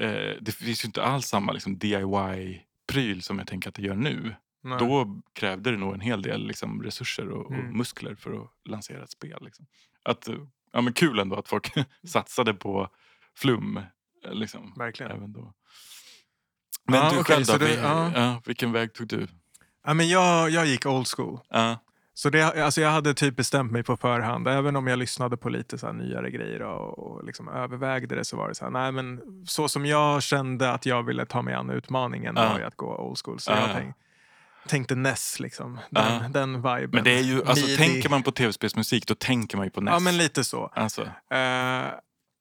[0.00, 3.94] eh, det finns ju inte alls samma liksom, DIY-pryl som jag tänker att det gör
[3.96, 4.34] nu.
[4.62, 4.78] Nej.
[4.78, 7.76] Då krävde det nog en hel del liksom, resurser och, och Mm.
[7.78, 9.38] muskler för att lansera ett spel.
[9.44, 9.66] Liksom.
[10.02, 10.34] Att, eh,
[10.72, 11.72] ja, men kul ändå att folk
[12.06, 12.88] satsade på
[13.36, 13.76] flum.
[13.76, 15.12] eh, Liksom, Verkligen.
[15.12, 15.54] även då.
[16.84, 17.56] Men Ja, du okej, själv då?
[17.58, 19.26] du- Vi- ja, vilken väg tog du?
[19.84, 21.40] Ja, men jag, jag gick old school.
[21.48, 21.78] Ja.
[22.18, 25.48] Så det, alltså jag hade typ bestämt mig på förhand, även om jag lyssnade på
[25.48, 28.70] lite så här nyare grejer och, och liksom övervägde det så var det så här,
[28.70, 32.48] nej men så som jag kände att jag ville ta mig an utmaningen Ja.
[32.52, 33.40] var ju att gå old school.
[33.40, 33.56] Så Ja.
[33.60, 33.94] jag tänk,
[34.68, 36.28] tänkte NES liksom, den, Ja.
[36.28, 36.90] den viben.
[36.92, 37.76] Men det är ju, alltså, Midi.
[37.76, 39.92] tänker man på tv-spelsmusik då tänker man ju på NES.
[39.92, 40.70] Ja men lite så.
[40.74, 41.08] Alltså,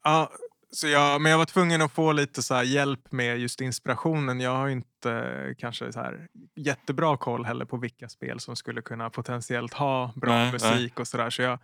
[0.03, 0.30] ja,
[0.78, 4.39] så jag, men jag var tvungen att få lite så hjälp med just inspirationen.
[4.39, 8.82] Jag har inte eh, kanske så här jättebra koll heller på vilka spel som skulle
[8.82, 11.30] kunna potentiellt ha bra Nej, musik och sådär.
[11.30, 11.59] Så jag,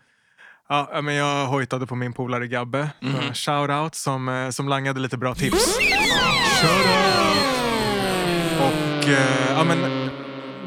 [0.69, 2.89] ja, men jag hojtade på min polare Gabbe.
[3.01, 3.33] Mm.
[3.33, 5.77] Shoutout som, eh, som langade lite bra tips.
[6.61, 7.53] Shoutout!
[8.59, 9.92] Och eh, ja, men,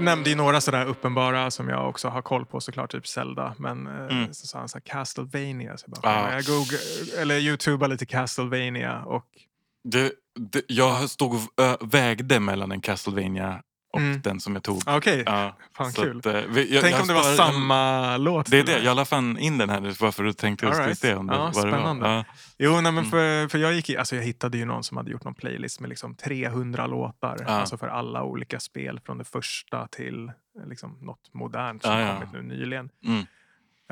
[0.06, 3.54] nämnde ju några sådär uppenbara som jag också har koll på såklart, typ Zelda.
[3.58, 4.34] Men eh, Mm.
[4.34, 5.76] så sa han så här, Castlevania.
[5.76, 6.32] Så jag, bara, Ah.
[6.32, 6.78] jag googla,
[7.18, 9.24] eller youtubade lite Castlevania och
[9.88, 11.40] det, det, jag stod och
[11.94, 13.62] vägde mellan en Castlevania
[13.96, 14.20] och Mm.
[14.20, 14.82] den som jag tog.
[14.86, 16.18] okej, Ja, fan kul.
[16.18, 18.50] att, eh, vi- jag, Tänk jag om det var sparar- samma låt.
[18.50, 20.74] Det är det, jag la fan in den här nu bara för att tänkte jag
[20.74, 20.98] skulle right.
[20.98, 22.02] se om det, Ja, vad det spännande.
[22.02, 22.14] var.
[22.16, 22.24] Ja.
[22.58, 23.10] Jo, nej, men Mm.
[23.10, 25.88] för, för jag, gick alltså jag hittade ju någon som hade gjort någon playlist med
[25.90, 27.36] liksom 300 låtar.
[27.40, 27.52] Ja.
[27.52, 30.32] Alltså för alla olika spel från det första till
[30.66, 32.14] liksom något modernt som ja.
[32.14, 32.88] kommit nu nyligen.
[33.06, 33.26] Mm.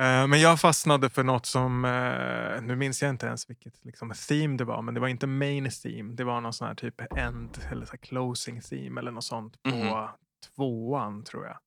[0.01, 4.13] Eh, Men jag fastnade för något som, eh, nu minns jag inte ens vilket liksom,
[4.29, 6.13] theme det var, men det var inte main theme.
[6.15, 9.69] Det var någon sån här typ end eller så closing theme eller något sånt på
[9.69, 10.07] Mhm.
[10.55, 11.57] tvåan tror jag.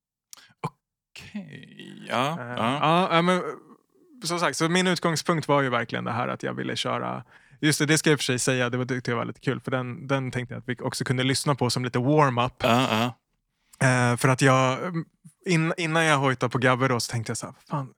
[0.61, 2.41] Okej, ja.
[2.41, 3.09] Eh, ja.
[3.17, 3.43] ja, men,
[4.25, 7.25] som sagt, så min utgångspunkt var ju verkligen det här att jag ville köra
[7.61, 9.25] Just det, det ska jag i och för sig säga, det var, tyckte jag var
[9.25, 11.99] lite kul för den, den tänkte jag att vi också kunde lyssna på som lite
[11.99, 12.53] warm-up.
[12.59, 13.15] ja, ja.
[13.87, 14.79] Eh, för att jag,
[15.47, 17.89] in, innan jag hojtade på Gabbe då så tänkte jag så här, fan,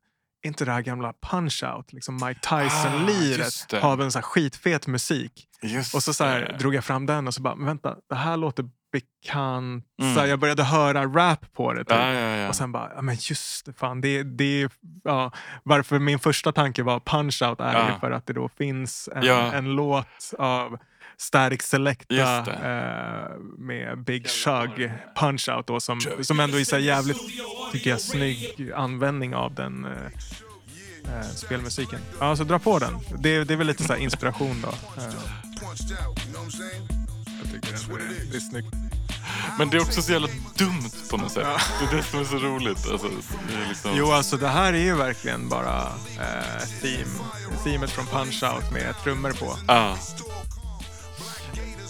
[0.44, 3.78] inte det här gamla Punch-Out, liksom Mike Ah, Tyson-liret, det.
[3.80, 5.46] har en så här skitfet musik.
[5.62, 8.14] Just Och så, så här, drog jag fram den och så bara, men vänta, det
[8.14, 9.84] här låter bekant.
[10.02, 10.14] Mm.
[10.14, 11.80] Så här, jag började höra rap på det.
[11.84, 11.90] Typ.
[11.90, 12.48] Ja, ja, ja.
[12.48, 14.70] Och sen bara, ja men just det, fan, det, det är,
[15.04, 15.32] ja,
[15.62, 19.22] varför min första tanke var Punch-Out är för att det då finns en,
[19.54, 20.78] en låt av
[21.20, 27.18] Static Selecta eh, med Big Shug, Punch-Out då, som, som ändå är jävligt,
[27.72, 29.90] tycker jag, snygg användning av den eh,
[31.04, 32.00] eh, spelmusiken.
[32.20, 32.98] Ja, så dra på den.
[33.18, 34.68] Det, det är väl lite så inspiration då.
[34.68, 35.04] Eh,
[37.42, 38.74] jag tycker det är, det är snyggt.
[39.58, 41.46] Men det är också så jävla dumt på något sätt.
[41.80, 42.90] Det är det som är så roligt.
[42.90, 43.90] Alltså, det liksom...
[43.94, 45.82] Jo, alltså det här är ju verkligen bara
[46.20, 47.30] eh, theme,
[47.64, 49.56] themet från Punch-Out med trummor på.
[49.66, 49.96] Ja.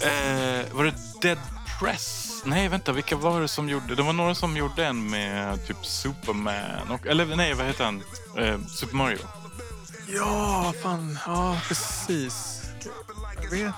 [0.03, 1.37] Eh, var det Dead
[1.79, 2.41] Press?
[2.45, 3.95] Nej, vänta, vilka var det som gjorde?
[3.95, 6.89] Det var några som gjorde en med typ Superman.
[6.89, 8.03] Och, eller nej, vad heter han?
[8.37, 9.19] Eh, Super Mario.
[10.07, 11.19] Ja, fan.
[11.25, 12.61] Ja, precis.
[13.41, 13.73] Jag vet.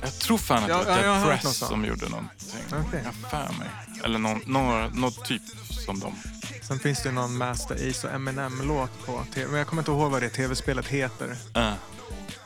[0.00, 2.30] Jag tror fan att det var ja, Dead Press som gjorde någonting.
[2.70, 3.68] Jag för mig.
[4.04, 5.42] Eller någon, typ
[5.86, 6.14] som dem.
[6.62, 9.46] Sen finns det någon Master Ace och Eminem-låt på tv.
[9.46, 11.36] Men jag kommer inte ihåg vad det tv-spelet heter.
[11.52, 11.72] Ja.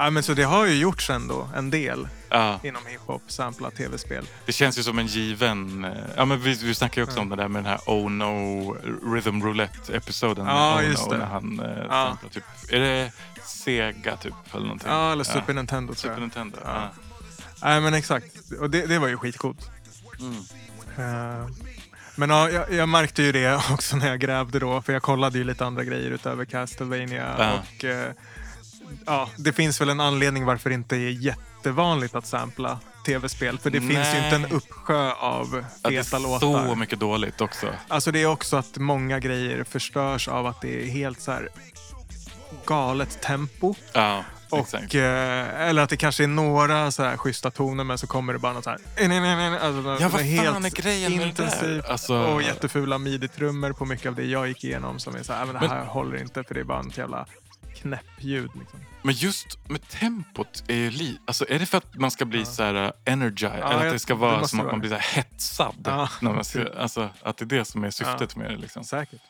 [0.05, 2.61] Ja, men så det har ju gjorts ändå en del Ja.
[2.63, 4.25] inom hiphop, sampla tv-spel.
[4.47, 5.85] Det känns ju som en given...
[5.85, 8.11] eh, Ja, men vi, vi snackade ju också om det där med den här Oh
[8.11, 8.73] No
[9.15, 10.47] Rhythm Roulette-episoden.
[10.47, 11.19] Ja, oh just no, det.
[11.19, 12.07] När han eh, Ja.
[12.09, 12.45] samplar typ...
[12.73, 13.13] Är det
[13.45, 14.35] Sega typ?
[14.53, 14.89] Eller någonting?
[14.91, 16.21] Ja, eller Super Nintendo tror Super.
[16.21, 16.59] Nintendo.
[16.65, 16.71] Ja.
[16.75, 16.89] Ja.
[17.63, 18.27] Nej, men exakt.
[18.61, 19.71] Och det, det var ju skitcoolt.
[20.21, 20.37] Mm.
[20.97, 21.47] Eh,
[22.15, 25.39] men ja, jag, jag märkte ju det också när jag grävde då, för jag kollade
[25.39, 27.35] ju lite andra grejer utöver Castlevania.
[27.39, 27.53] Ja.
[27.79, 28.13] Och eh,
[29.07, 33.59] ja, det finns väl en anledning varför det inte är jättevanligt att sampla tv-spel.
[33.59, 34.25] För det finns ju Nej.
[34.25, 36.69] inte en uppsjö av Ja, det feta är låtar.
[36.69, 37.67] så mycket dåligt också.
[37.89, 41.49] Alltså det är också att många grejer förstörs av att det är helt så här
[42.67, 43.75] galet tempo.
[43.93, 44.95] Ja, Och, exakt.
[44.95, 45.01] eh,
[45.69, 48.53] eller att det kanske är några så här schyssta toner men så kommer det bara
[48.53, 48.79] något så här...
[49.61, 51.91] Alltså, Ja, vad fan är grejen med det där?
[51.91, 55.41] Alltså- Och jättefula midi-trummor på mycket av det jag gick igenom som är så här,
[55.41, 57.27] "Äh, men det Men- här håller inte för det är bara ett jävla
[57.75, 58.51] knäppljud.
[58.55, 58.81] Liksom.
[59.03, 61.19] Men just med tempot, är ju li...
[61.27, 63.59] alltså, är det för att man ska bli så här uh, energized?
[63.65, 64.89] eller att det ska det vara måste som att vara man det.
[64.89, 65.75] blir så här hetsad?
[65.85, 68.57] Ja, när man ska, alltså, att det är det som är syftet med det.
[68.57, 68.85] Liksom.
[68.85, 69.21] Säkert.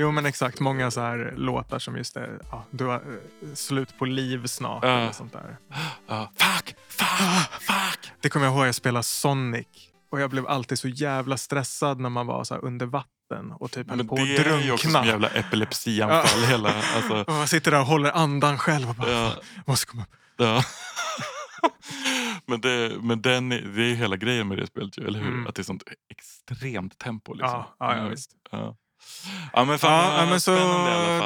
[0.00, 3.98] Jo men exakt, många så här låtar som just är ja, du har eh, slut
[3.98, 4.88] på liv snart Ja.
[4.98, 5.56] eller sånt där.
[6.08, 6.30] Ja.
[6.36, 6.74] Fuck!
[6.88, 7.62] Fuck!
[7.62, 8.12] Fuck!
[8.20, 9.66] Det kommer jag ihåg, jag spelade Sonic
[10.10, 13.90] och jag blev alltid så jävla stressad när man var så under vatten och typ
[13.90, 15.00] höll på det att är ju också drunkna.
[15.00, 16.42] som jävla epilepsianfall.
[16.44, 19.30] Hela, alltså, Och man sitter där och håller andan själv och bara, Ja.
[19.30, 20.08] "Fan, måste komma upp.
[20.36, 20.62] ja.
[22.46, 25.18] men det, men den, är- det är ju hela grejen med det spelet, ju, eller
[25.18, 25.28] hur?
[25.28, 25.46] Mm.
[25.46, 27.32] Att det är sånt extremt tempo.
[27.34, 27.50] Liksom.
[27.50, 28.30] Ja, ja, ja, visst.
[28.50, 28.76] Ja.
[29.52, 30.50] ja men fan Ja, ja, men så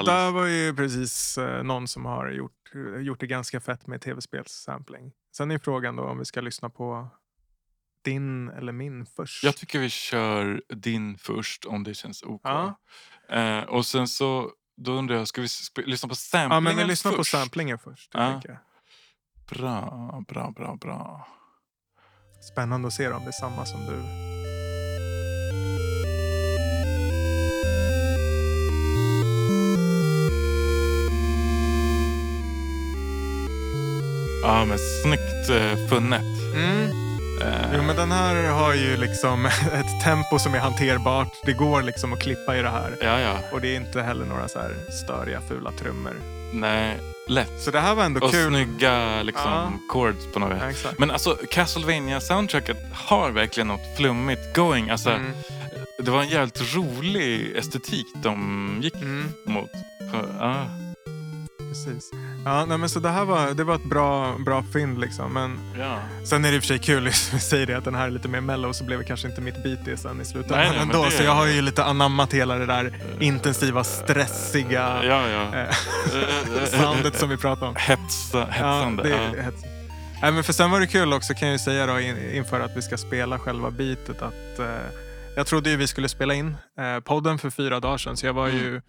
[0.05, 2.53] där var ju precis eh, någon som har gjort,
[3.01, 5.13] gjort det ganska fett med tv-spelssampling.
[5.37, 7.09] Sen är frågan då om vi ska lyssna på
[8.05, 9.45] din eller min först.
[9.45, 12.41] Jag tycker vi kör din först om det känns OK.
[12.45, 12.79] Ja.
[13.31, 15.49] Eh, och sen så då undrar jag, ska vi
[15.87, 17.31] lyssna på samplingen ja, men vi lyssnar på först?
[17.31, 18.11] samplingen först.
[18.15, 18.43] Ja.
[19.51, 21.29] Bra, bra, bra, bra.
[22.53, 24.23] Spännande att se om det är samma som du.
[34.43, 36.23] Ja, men snyggt eh, funnet.
[36.55, 37.12] Eh,
[37.75, 41.29] Jo, men den här har ju liksom ett tempo som är hanterbart.
[41.45, 42.97] Det går liksom att klippa i det här.
[43.01, 43.39] Ja, ja.
[43.53, 44.75] Och det är inte heller några så här
[45.05, 46.15] störiga, fula trummor.
[46.53, 47.61] Nej, lätt.
[47.61, 48.49] Så det här var ändå Och kul.
[48.49, 49.73] snygga liksom, Ja.
[49.89, 50.99] chords på något Ja, exakt.
[50.99, 54.91] Men alltså Castlevania soundtracket har verkligen något flummigt going.
[54.91, 55.33] Alltså, Mm.
[55.99, 59.71] Det var en jävligt rolig estetik de gick Mm, mot.
[60.39, 60.67] Ja,
[61.73, 62.11] precis.
[62.45, 65.33] Ja, nej, men så det här var, det var ett bra, bra fynd liksom.
[65.33, 65.99] Men ja.
[66.25, 68.11] sen är det i och för sig kul, vi säger det, att den här är
[68.11, 70.71] lite mer mellow så blev det kanske inte mitt beat det sen i slutändan Nej,
[70.71, 71.05] nej, ändå.
[71.05, 75.59] det- Så jag har ju lite anammat hela det där intensiva, stressiga Ja, ja.
[75.59, 77.77] eh, soundet som vi pratade om.
[77.77, 79.09] Hetsa, hetsande.
[79.09, 79.63] Ja, Ja, det är hets.
[80.23, 82.61] Nej, men för sen var det kul också kan jag ju säga då in, inför
[82.61, 84.67] att vi ska spela själva beatet att eh,
[85.37, 88.33] jag trodde ju vi skulle spela in eh, podden för fyra dagar sedan så jag
[88.33, 88.81] var ju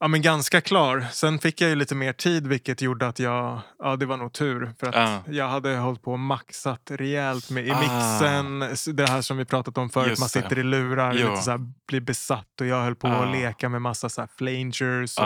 [0.00, 1.06] ja, men ganska klar.
[1.12, 4.32] Sen fick jag ju lite mer tid vilket gjorde att jag, ja det var nog
[4.32, 5.22] tur för att Ja.
[5.32, 7.80] jag hade hållit på och maxat rejält med i Ah.
[7.80, 10.30] mixen, s- det här som vi pratat om förut, Just man det.
[10.48, 11.30] sitter i lurar, Jo.
[11.30, 13.24] lite så här, blir besatt och jag höll på Ah.
[13.24, 15.24] att leka med massa så här flangers och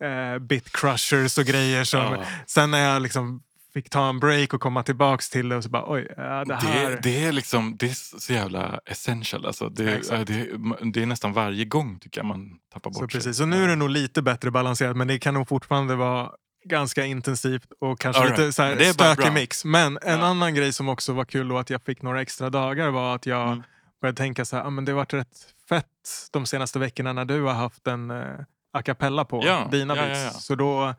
[0.00, 0.06] ja.
[0.06, 1.84] eh, bit crushers och grejer.
[1.84, 2.22] Som, Ja.
[2.46, 3.42] Sen när jag liksom
[3.76, 6.54] fick ta en break och komma tillbaks till det och så bara oj, ja, det
[6.54, 6.90] här.
[6.90, 9.46] Det, det är liksom det är så jävla essential.
[9.46, 10.26] Alltså det, Exakt.
[10.26, 10.48] det,
[10.92, 13.08] det är nästan varje gång tycker jag man tappar bort så sig.
[13.08, 13.40] precis.
[13.40, 16.30] Och nu är det nog lite bättre balanserat men det kan nog fortfarande vara
[16.64, 18.38] ganska intensivt och kanske right.
[18.38, 19.64] lite så här det stökig mix.
[19.64, 20.26] Men en Ja.
[20.26, 23.26] annan grej som också var kul då att jag fick några extra dagar var att
[23.26, 23.62] jag Mm.
[24.00, 25.36] började tänka så här, ah, men det har varit rätt
[25.68, 25.86] fett
[26.32, 28.24] de senaste veckorna när du har haft en uh,
[28.72, 30.20] a cappella på Ja, dina ja, beats.
[30.20, 30.30] ja, ja.
[30.30, 30.94] Så då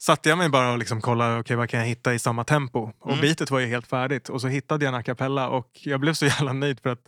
[0.00, 2.92] satte jag mig bara och liksom kollade, okej vad kan jag hitta i samma tempo?
[3.00, 3.20] Och Mm.
[3.20, 4.28] beatet var ju helt färdigt.
[4.28, 6.98] Och så hittade jag en a cappella och jag blev så jävla nöjd för att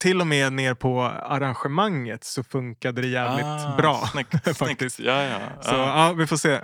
[0.00, 3.94] till och med ner på arrangemanget så funkade det jävligt Ah, bra.
[4.12, 4.96] Snyggt, faktiskt.
[4.96, 5.08] snyggt.
[5.08, 5.38] Ja, ja.
[5.60, 6.06] Så ja.
[6.08, 6.60] ja, vi får se eh,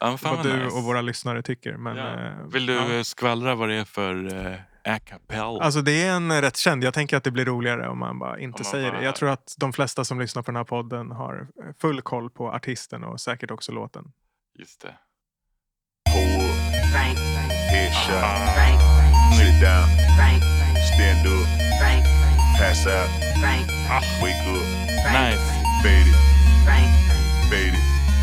[0.00, 0.76] Ja, vad du nice.
[0.76, 1.76] och våra lyssnare tycker.
[1.76, 2.26] Men, Ja.
[2.26, 3.04] eh, Vill du ja.
[3.04, 4.54] skvallra vad det är för uh,
[4.84, 5.42] a cappella?
[5.64, 6.84] Alltså det är en rätt känd.
[6.84, 9.04] Jag tänker att det blir roligare om man bara inte man säger bara- det.
[9.06, 11.46] Jag tror att de flesta som lyssnar på den här podden har
[11.80, 14.12] full koll på artisten och säkert också låten.
[14.56, 14.94] Just uh, det.
[16.92, 17.18] Frank,
[17.72, 18.80] headshot, Frank,
[19.34, 20.42] sit down, Frank,
[20.94, 21.46] stand up,
[21.80, 22.04] Frank,
[22.56, 23.08] pass out,
[23.40, 23.66] Frank,
[24.22, 24.62] wake up,
[25.12, 25.40] Nice.
[25.82, 26.23] faded.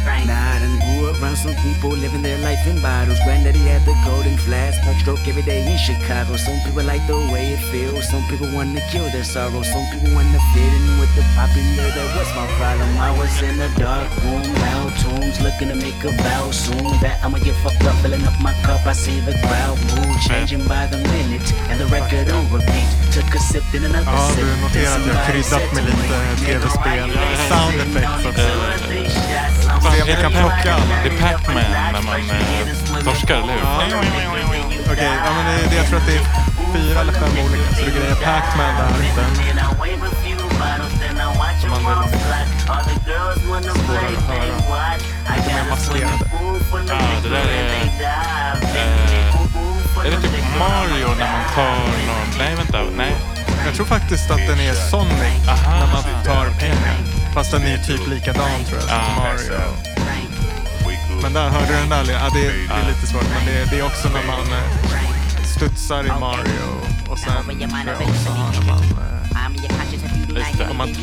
[0.04, 0.26] Frank.
[0.28, 3.20] Nah, I done grew up around some people living their life in bottles.
[3.26, 6.36] Granddaddy had the golden flask, backstroke every day in Chicago.
[6.38, 7.94] Some people like the way it feel.
[8.02, 9.62] Some people want to kill their sorrow.
[9.64, 11.88] Some people want to fit in with the popular.
[11.96, 12.90] That was my problem.
[12.98, 16.86] I was in a dark room, loud tunes, looking to make a vow soon.
[17.02, 18.86] That I'ma get fucked up, filling up my cup.
[18.86, 22.90] I see the crowd mood changing by the minute, and the record on repeat.
[23.14, 24.38] Took a sip, then another Ja, sip.
[24.40, 27.10] du noterar att jag har kryddat med lite tv-spel
[27.50, 28.24] sound effects.
[28.24, 28.56] så att säga.
[28.82, 30.96] Fan, Se om vi kan plocka alla.
[31.04, 33.64] Det är Pac-Man när man eh, torskar, eller hur?
[34.92, 36.26] Okej, ja, men det, det, jag tror att det är
[36.74, 37.76] fyra eller fem olika.
[37.76, 38.88] Så du grejer Pac-Man där.
[39.16, 39.52] Sen,
[41.62, 41.80] som man
[43.64, 44.94] svårare att höra.
[45.36, 46.26] Lite mer maskerade.
[46.88, 47.72] Ja, det där är...
[48.76, 51.78] Eh, är det typ Mario när man tar
[52.08, 52.38] någon...
[52.38, 52.84] Nej, vänta.
[52.98, 53.16] Nej.
[53.66, 55.80] Jag tror faktiskt att den är Sonic Aha.
[55.80, 57.21] när man tar pengar.
[57.34, 59.20] Fast den är typ likadan tror jag som Ah.
[59.24, 59.74] Mario.
[61.22, 62.14] Men där hörde du den där?
[62.14, 63.26] Ja, det, är- det är lite svårt.
[63.36, 66.68] Men det, det är också när man eh, studsar i Mario.
[67.10, 68.84] Och sen tror jag också har när man...
[68.84, 70.94] Eh, om man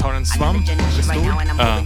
[0.00, 1.14] tar en svamp, det är stor.
[1.58, 1.78] Ja.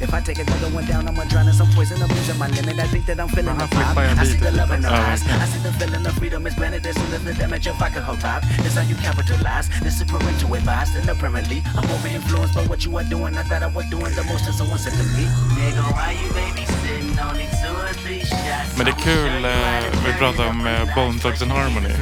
[0.00, 2.02] If I take another one down, I'ma drown in some poison.
[2.02, 2.78] I'm losing my limit.
[2.78, 3.84] I think that I'm feeling Aha, the vibe.
[3.84, 5.12] flippar jag I see bitet the love in the lite.
[5.12, 5.22] eyes.
[5.44, 7.90] I see the feeling of freedom is granted as soon as the damage of I
[7.94, 8.42] can arrive.
[8.64, 9.66] This how you capitalize.
[9.84, 10.90] This is parental advice.
[10.98, 13.32] And apparently, I'm over influenced by what you are doing.
[13.40, 15.24] I thought I was doing the most as someone said to me.
[15.58, 17.06] Nigga, why you babysitting?
[17.28, 18.76] Only two or three shots.
[18.76, 21.94] Men det är kul, eh, vi pratar om eh, Bone Thugs and Harmony.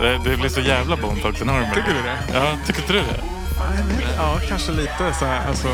[0.00, 1.74] Det, det blir så jävla Bone Thugs and Harmony.
[1.74, 2.18] Tycker du det?
[2.38, 3.20] Ja, tycker inte du det?
[4.16, 5.48] Ja, kanske lite så här.
[5.48, 5.68] Alltså,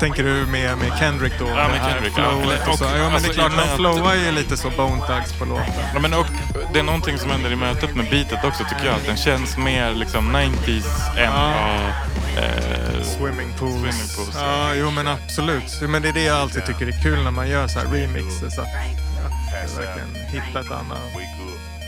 [0.00, 1.44] tänker du med, med Kendrick då?
[1.44, 2.30] med Det här Kendrick, ja.
[2.30, 2.84] Flowet och så.
[2.84, 5.44] Och- Ja, men det alltså, är klart, mötet- flowar ju lite så Bone Thugs på
[5.44, 5.84] låten.
[5.94, 6.26] Ja, men och,
[6.72, 8.94] det är någonting som händer i mötet med beatet också tycker jag.
[8.94, 10.86] Att den känns mer liksom 90s
[11.16, 11.78] än Ja.
[12.36, 13.72] Eh, Swimming pools.
[13.74, 15.80] Swimming pools, Ja, jo men absolut.
[15.88, 18.58] Men det är det jag alltid tycker är kul när man gör så här remixes.
[18.58, 18.64] Att,
[19.64, 20.98] att verkligen hitta ett annat,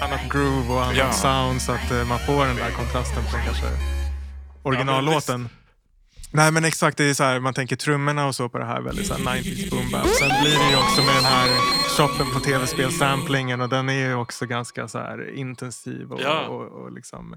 [0.03, 1.13] annat groove och annat Ja.
[1.13, 3.67] sound så att eh, man får den där kontrasten från kanske
[4.63, 5.49] originallåten.
[6.37, 8.80] Nej men exakt, det är så här, man tänker trummorna och så på det här
[8.80, 10.07] väldigt så här 90s boom bap.
[10.07, 11.49] Sen blir det ju också med den här
[11.97, 16.47] shoppen på tv-spel-samplingen och den är ju också ganska så här intensiv och, Ja.
[16.47, 17.37] och, och liksom...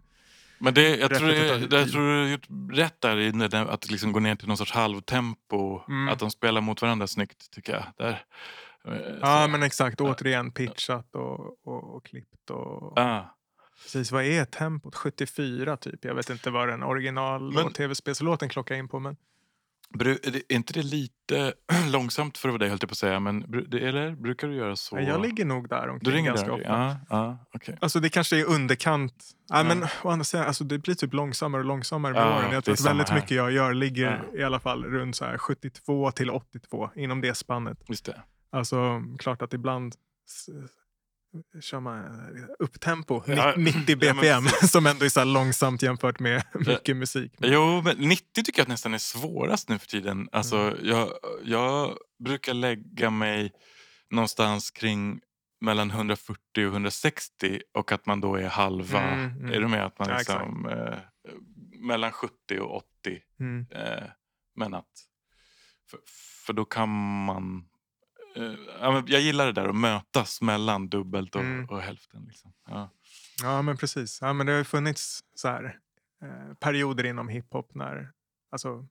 [0.61, 1.73] Men det, jag, tror Repetitiv.
[1.79, 2.47] jag tror du har gjort
[2.77, 3.29] rätt där i
[3.69, 5.81] att det liksom gå ner till någon sorts halvtempo.
[5.87, 6.09] Mm.
[6.13, 7.83] Att de spelar mot varandra snyggt tycker jag.
[7.97, 8.23] Där.
[9.21, 12.99] Ja så- men exakt, återigen pitchat och, och, och klippt och...
[12.99, 13.35] Ah.
[13.83, 14.95] Precis, vad är tempot?
[14.95, 16.05] 74 typ.
[16.05, 19.15] Jag vet inte vad den original Men- och tv-spelslåten klockar in på men...
[19.99, 21.53] Är det- är inte det lite
[21.91, 23.19] långsamt för dig höll jag på att säga.
[23.19, 24.99] Men, eller brukar du göra så?
[24.99, 26.53] Jag ligger nog där Du omkring ringer ganska där?
[26.55, 26.67] ofta.
[26.69, 27.77] Ja, ja, okej.
[27.81, 29.23] Alltså det kanske är underkant.
[29.49, 32.51] Nej, men å andra sidan, alltså, det blir typ långsammare och långsammare med Ja, åren.
[32.53, 33.15] Jag tror att väldigt här.
[33.15, 34.39] mycket jag gör ligger Ja.
[34.39, 37.77] i alla fall runt så här 72 till 82 inom det spannet.
[37.87, 38.21] Just det.
[38.51, 39.95] Alltså klart att ibland
[41.61, 45.81] kör man eh, upptempo, Ja, 90 ja, men bpm, som ändå är så här långsamt
[45.81, 47.33] jämfört med mycket musik.
[47.39, 50.29] Jo, men 90 tycker jag nästan är svårast nu för tiden.
[50.31, 50.77] Alltså, Mm.
[50.81, 51.09] jag,
[51.43, 53.51] jag brukar lägga mig
[54.11, 55.19] någonstans kring
[55.61, 59.01] mellan 140 och 160 och att man då är halva.
[59.01, 59.53] Mm, mm.
[59.53, 59.85] Är du med?
[59.85, 60.97] Att man Ja, liksom, eh,
[61.87, 62.85] mellan 70 och 80.
[63.39, 63.65] Mm.
[63.71, 64.03] Eh,
[64.55, 64.85] men att...
[65.89, 65.99] För,
[66.45, 66.89] för då kan
[67.25, 67.68] man...
[68.39, 71.65] Eh, jag gillar det där att mötas mellan dubbelt och, Mm.
[71.69, 72.23] och hälften.
[72.27, 72.53] Liksom.
[72.69, 72.89] Ja.
[73.43, 74.19] Ja, men precis.
[74.21, 75.77] Ja, men det har funnits så här,
[76.23, 78.11] eh, perioder inom hiphop när,
[78.51, 78.85] alltså,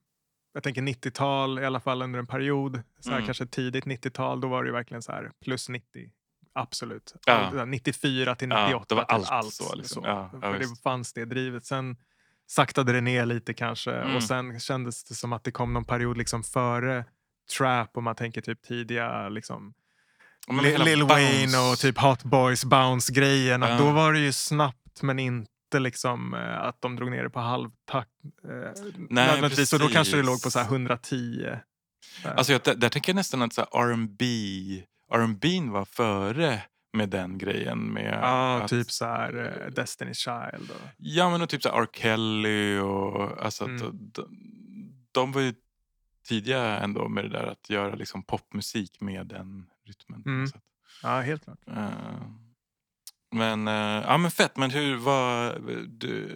[0.53, 3.25] jag tänker 90-tal i alla fall under en period, så här, Mm.
[3.25, 6.11] kanske tidigt 90-tal, då var det ju verkligen så här plus 90.
[6.53, 7.15] Absolut.
[7.25, 7.33] Ja.
[7.33, 10.03] Allt det där, 94 till Ja, 98 det var till allt så, liksom.
[10.05, 11.65] Ja, ja, För det fanns det drivet.
[11.65, 11.97] Sen
[12.47, 14.15] saktade det ner lite kanske Mm.
[14.15, 17.05] och sen kändes det som att det kom någon period liksom före
[17.57, 19.73] trap om man tänker typ tidiga liksom
[20.63, 23.63] Lil, Lil Wayne och typ Hot Boys Bounce-grejen.
[23.63, 23.77] att Ja.
[23.77, 27.39] Då var det ju snabbt men inte liksom eh, att de drog ner det på
[27.39, 28.09] halvtakt.
[28.43, 29.73] Eh.
[29.73, 31.45] Och då kanske det låg på så här 110.
[31.47, 32.31] eh.
[32.35, 34.25] Alltså jag, där, där tänker jag nästan att så R&B
[35.13, 36.61] R&B var före
[36.93, 37.79] med den grejen.
[37.93, 39.33] Med ja, att, typ så här
[39.67, 40.71] eh, Destiny's Child.
[40.71, 41.87] Och, Ja, men och typ så här R.
[41.93, 43.91] Kelly och alltså att Mm.
[44.13, 44.25] de,
[45.11, 45.53] de var ju
[46.29, 50.23] tidiga ändå med det där att göra liksom popmusik med den rytmen.
[50.25, 50.41] Mm.
[50.41, 50.55] något
[51.03, 51.59] ja, helt klart.
[51.67, 51.89] Eh,
[53.31, 53.73] men, eh,
[54.07, 56.35] ja men fett, men hur var, du,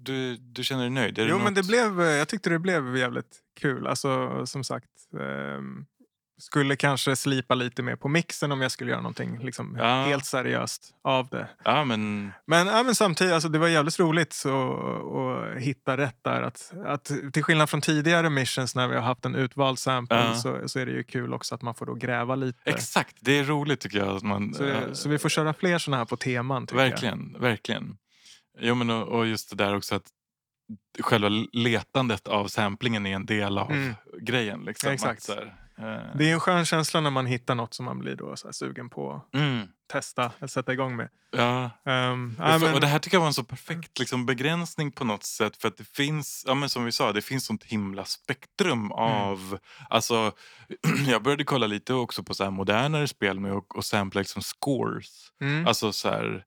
[0.00, 1.18] du, du känner dig nöjd?
[1.18, 3.86] Jo, men det något- blev, jag tyckte det blev jävligt kul.
[3.86, 4.90] Alltså, som sagt,
[5.20, 5.86] ehm,
[6.38, 10.02] skulle kanske slipa lite mer på mixen om jag skulle göra någonting liksom, Ja.
[10.04, 11.48] helt seriöst av det.
[11.64, 14.72] Ja, men Men, ja, men samtidigt, alltså, det var jävligt roligt så,
[15.56, 16.42] att hitta rätt där.
[16.42, 20.34] Att, att, till skillnad från tidigare missions när vi har haft en utvald sample Ja.
[20.34, 22.58] så, så är det ju kul också att man får då gräva lite.
[22.70, 24.08] exakt, det är roligt tycker jag.
[24.16, 26.66] Att man, Så, eh, så vi får köra fler sådana här på teman.
[26.66, 26.90] tycker jag.
[26.90, 27.96] Verkligen, verkligen.
[28.60, 30.06] Jo, men och, och just det där också att
[31.00, 33.94] själva letandet av samplingen är en del av Mm.
[34.22, 34.60] grejen.
[34.64, 34.92] Liksom.
[34.92, 35.30] Exakt.
[35.30, 35.38] Att,
[36.18, 38.90] Det är en skön känsla när man hittar något som man blir då så sugen
[38.90, 41.08] på att mm, testa eller sätta igång med.
[41.30, 41.70] ja.
[41.84, 45.04] Um, Och för- Och det här tycker jag var en så perfekt liksom, begränsning på
[45.04, 45.56] något sätt.
[45.56, 49.58] För att det finns, ja, men som vi sa, det finns sånt himla spektrum av...
[49.90, 50.32] Alltså,
[51.06, 54.42] jag började kolla lite också på så här modernare spel med att och sampla liksom
[54.42, 55.28] scores.
[55.40, 55.66] mm.
[55.66, 56.44] Alltså så här...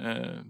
[0.00, 0.40] Eh,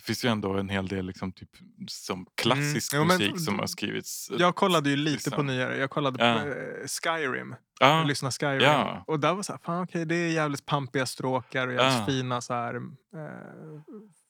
[0.00, 1.48] det finns ju ändå en hel del liksom, typ,
[1.88, 3.02] som klassisk Mm.
[3.02, 4.30] Jo, men- musik som har skrivits.
[4.38, 5.32] Jag kollade ju lite liksom.
[5.32, 5.76] på nyare.
[5.76, 6.34] Jag kollade Ja.
[6.34, 6.54] på eh,
[6.86, 7.54] Skyrim.
[7.80, 8.60] ja, Jag lyssnade Skyrim.
[8.62, 9.04] Ja.
[9.06, 12.06] Och där var så här, fan okej, det är jävligt pampiga stråkar och jävligt Ja.
[12.06, 12.80] fina så här, eh,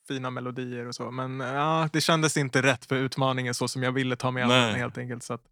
[0.08, 1.10] fina melodier och så.
[1.10, 4.42] Men eh, ja, det kändes inte rätt för utmaningen så som jag ville ta mig
[4.42, 5.22] an den helt enkelt.
[5.22, 5.42] Så att,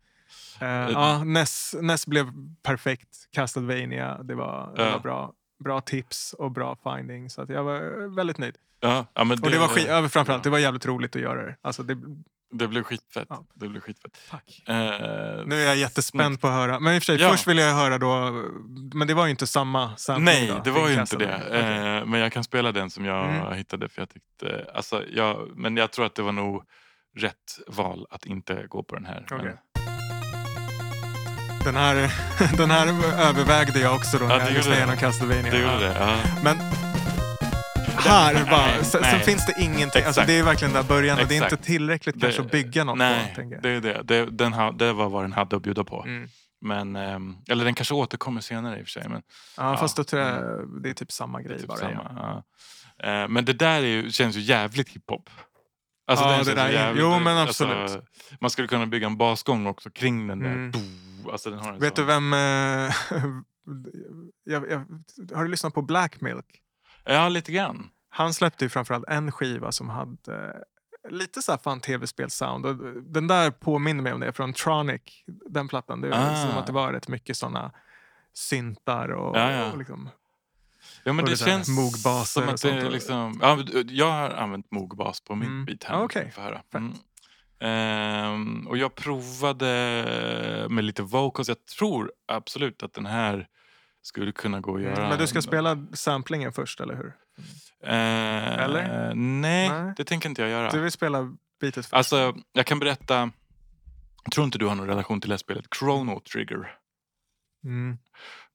[0.61, 3.09] eh, ja, Ness, Ness blev perfekt.
[3.33, 5.33] Castlevania, det var, det var bra.
[5.64, 7.31] Bra tips och bra finding.
[7.31, 7.81] Så att jag var
[8.16, 8.57] väldigt nöjd.
[8.81, 11.57] Ja, ja, men Och det var skit, framförallt, det var jävligt roligt att göra det.
[11.62, 11.97] Alltså det
[12.53, 13.26] det blev skitfett.
[13.31, 13.45] Ja.
[13.55, 14.12] Det blev skitfett.
[14.31, 14.62] tack.
[14.68, 14.74] Eh,
[15.47, 16.81] Nu är jag jättespänd på att höra.
[16.81, 17.31] Men i och för sig, Ja.
[17.31, 18.33] först ville jag höra då,
[18.95, 21.43] men det var ju inte samma sampling Nej, då, det var ju inte det.
[21.47, 21.61] Okej.
[21.61, 23.53] Eh, men jag kan spela den som jag Mm.
[23.53, 23.89] hittade.
[23.89, 26.62] För jag tyckte, alltså, jag, men jag tror att det var nog
[27.16, 27.35] rätt
[27.66, 29.26] val att inte gå på den här.
[29.31, 29.57] Men, Okej.
[31.64, 32.12] Den här,
[32.57, 32.87] den här
[33.29, 35.01] övervägde jag också då när Ja, jag det lyssnade igenom det.
[35.01, 35.53] Castlevania.
[35.53, 35.97] det gjorde det.
[35.99, 36.16] Ja.
[36.45, 36.57] Men
[38.01, 39.20] här Nej, bara, sen, sen nej.
[39.22, 40.05] finns det ingenting.
[40.05, 42.99] Alltså, det är verkligen där början och det är inte tillräckligt kanske att bygga något
[42.99, 43.42] nej, på.
[43.62, 44.03] Det är det.
[44.05, 46.03] det, den ha, det var vad den hade att bjuda på.
[46.07, 46.28] Mm.
[46.61, 49.09] Men, ehm, eller den kanske återkommer senare i och för sig.
[49.09, 49.22] Men,
[49.57, 49.76] Ja, Ja.
[49.76, 50.42] fast då tror jag
[50.82, 51.78] det är typ samma det grej typ bara.
[51.78, 52.42] samma,
[52.99, 53.12] ja.
[53.22, 55.30] Eh, men det där är ju, känns ju jävligt hiphop.
[56.07, 57.76] Alltså, Ja, det där är- jo, men absolut.
[57.76, 58.03] Alltså,
[58.40, 60.51] man skulle kunna bygga en basgång också kring den där.
[60.53, 60.72] Mm.
[61.32, 62.07] Alltså, den Vet sån.
[62.07, 62.32] du vem...
[62.32, 62.94] eh,
[64.44, 64.84] jag, jag,
[65.36, 66.44] har du lyssnat på Black Milk?
[67.09, 67.91] Ja, lite grann.
[68.11, 70.65] Han släppte ju framförallt en skiva som hade
[71.05, 72.67] eh, lite så här fan tv-spelssound.
[72.67, 75.03] Och Den där påminner mig om det från Tronic,
[75.51, 76.01] den plattan.
[76.01, 76.47] Det är Ah.
[76.47, 77.73] som att det var rätt mycket såna
[78.33, 79.73] syntar och, Ja, ja.
[79.73, 80.09] och liksom...
[81.05, 81.67] Ja, men det känns
[82.27, 83.39] som att det är liksom...
[83.43, 85.65] Ja, jag har använt Moog-bas på min Mm.
[85.65, 85.95] bit här.
[86.05, 86.57] Ah, höra.
[86.57, 86.75] Fett.
[86.75, 86.93] Mm.
[87.61, 89.67] Ehm, och jag provade
[90.71, 91.49] med lite vocals.
[91.49, 93.49] Jag tror absolut att den här
[94.03, 94.96] skulle kunna gå att göra.
[94.96, 97.12] Mm, Men du ska spela samplingen först, eller hur?
[97.84, 99.14] Eh, Eller?
[99.14, 99.92] Nej, Nej.
[99.96, 100.70] det tänker inte jag göra.
[100.70, 101.94] Du vill spela beatet först?
[101.94, 103.30] Alltså, jag kan berätta.
[104.24, 105.64] Jag tror inte du har någon relation till det här spelet.
[105.78, 106.74] Chrono Trigger.
[107.64, 107.99] Mm.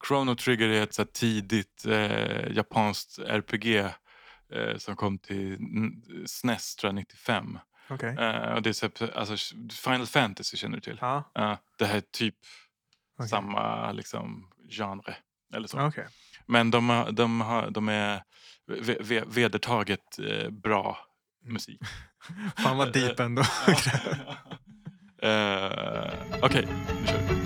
[0.07, 3.91] Chrono Trigger är ett så tidigt eh, japanskt RPG eh,
[4.77, 5.57] som kom till
[6.25, 7.59] SNES tror jag 95.
[7.89, 8.15] Okej.
[8.19, 10.97] Eh, och det är så, alltså, Final Fantasy känner du till?
[11.01, 12.35] Ja, Ja, det här är typ
[13.17, 13.29] okej.
[13.29, 15.15] samma liksom, genre.
[15.54, 15.80] Eller så.
[15.88, 16.08] Okej.
[16.45, 18.24] Men de, har, de, har, de är
[18.68, 20.97] ve- ve- vedertaget eh, bra
[21.45, 21.80] musik.
[22.64, 23.43] Fan vad deep ändå.
[25.22, 26.68] Eh, Okej,
[27.01, 27.42] nu kör vi.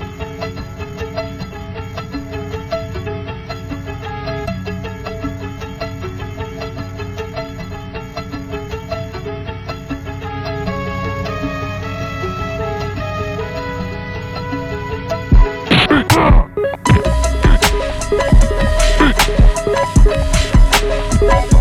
[21.22, 21.57] Är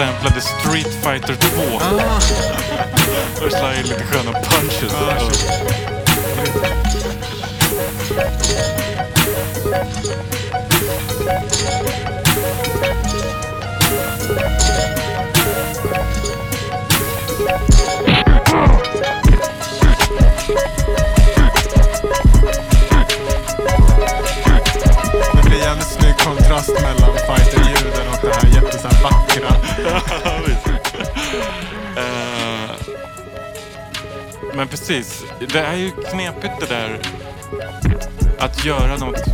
[0.00, 1.60] samplade Street Fighter 2.
[1.80, 2.16] Ah,
[3.44, 4.92] Och slog in lite sköna punches.
[4.94, 6.30] Ah.
[25.34, 27.49] Det blir jävligt snygg kontrast mellan fighter-ljuden
[28.80, 29.48] så här vackra.
[31.96, 32.70] uh,
[34.54, 37.00] Men precis, det är ju knepigt det där
[38.38, 39.24] att göra något.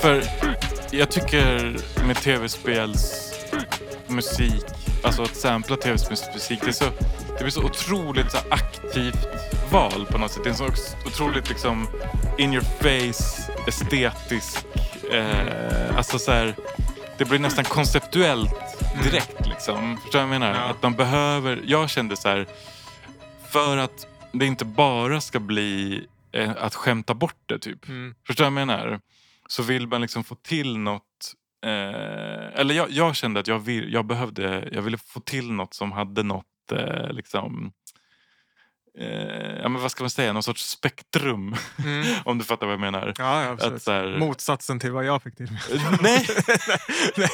[0.00, 0.22] För
[0.90, 3.32] jag tycker med tv-spels
[4.06, 4.64] musik,
[5.02, 6.84] alltså att sampla tv-spelsmusik, det, är så,
[7.38, 9.28] det blir så otroligt så aktivt
[9.72, 10.44] val på något sätt.
[10.44, 11.88] Det är en så otroligt liksom
[12.38, 14.67] in your face, Estetiskt
[15.12, 16.54] eh, alltså så här
[17.18, 18.54] det blir nästan konceptuellt
[19.02, 19.46] direkt.
[19.46, 19.96] Liksom.
[20.02, 20.50] Förstår du vad jag menar?
[20.50, 20.62] Mm.
[20.62, 20.68] Ja.
[20.68, 22.46] Att man behöver, jag kände så här,
[23.52, 27.88] för att det inte bara ska bli eh, att skämta bort det typ.
[27.88, 28.14] Mm.
[28.26, 29.00] Förstår du vad jag menar?
[29.48, 31.02] Så vill man liksom få till något
[31.64, 35.74] Eh, eller jag, jag kände att jag, vill, jag behövde, jag ville få till något
[35.74, 37.72] som hade något eh, liksom
[39.00, 41.56] eh, ja, men vad ska man säga, någon sorts spektrum.
[41.84, 42.06] Mm.
[42.24, 43.14] om du fattar vad jag menar.
[43.18, 45.50] Ja, ja Att så här, Motsatsen till vad jag fick till.
[46.00, 46.26] nej!
[47.16, 47.28] nej.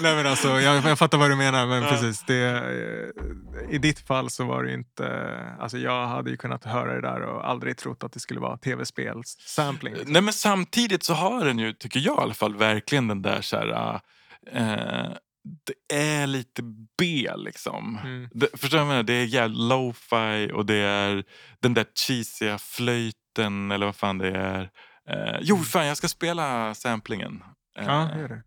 [0.00, 1.66] nej men alltså, jag, jag fattar vad du menar.
[1.66, 1.88] Men Ja.
[1.88, 5.36] precis, det, eh, I ditt fall så var det inte...
[5.60, 8.56] Alltså jag hade ju kunnat höra det där och aldrig trott att det skulle vara
[8.56, 9.94] tv-spels sampling.
[10.06, 13.40] Nej men samtidigt så har den ju, tycker jag i alla fall, verkligen den där
[13.40, 14.00] så här,
[14.52, 15.12] eh,
[15.44, 16.62] det är lite
[16.98, 17.98] B liksom.
[18.04, 18.28] Mm.
[18.32, 19.02] Det, förstår du vad jag menar?
[19.02, 21.24] Det är jävligt lo-fi och det är
[21.60, 24.70] den där cheesiga flöjten eller vad fan det är.
[25.08, 27.42] Eh, jo fan jag ska spela samplingen.
[27.78, 28.42] Eh, Ja, det är det.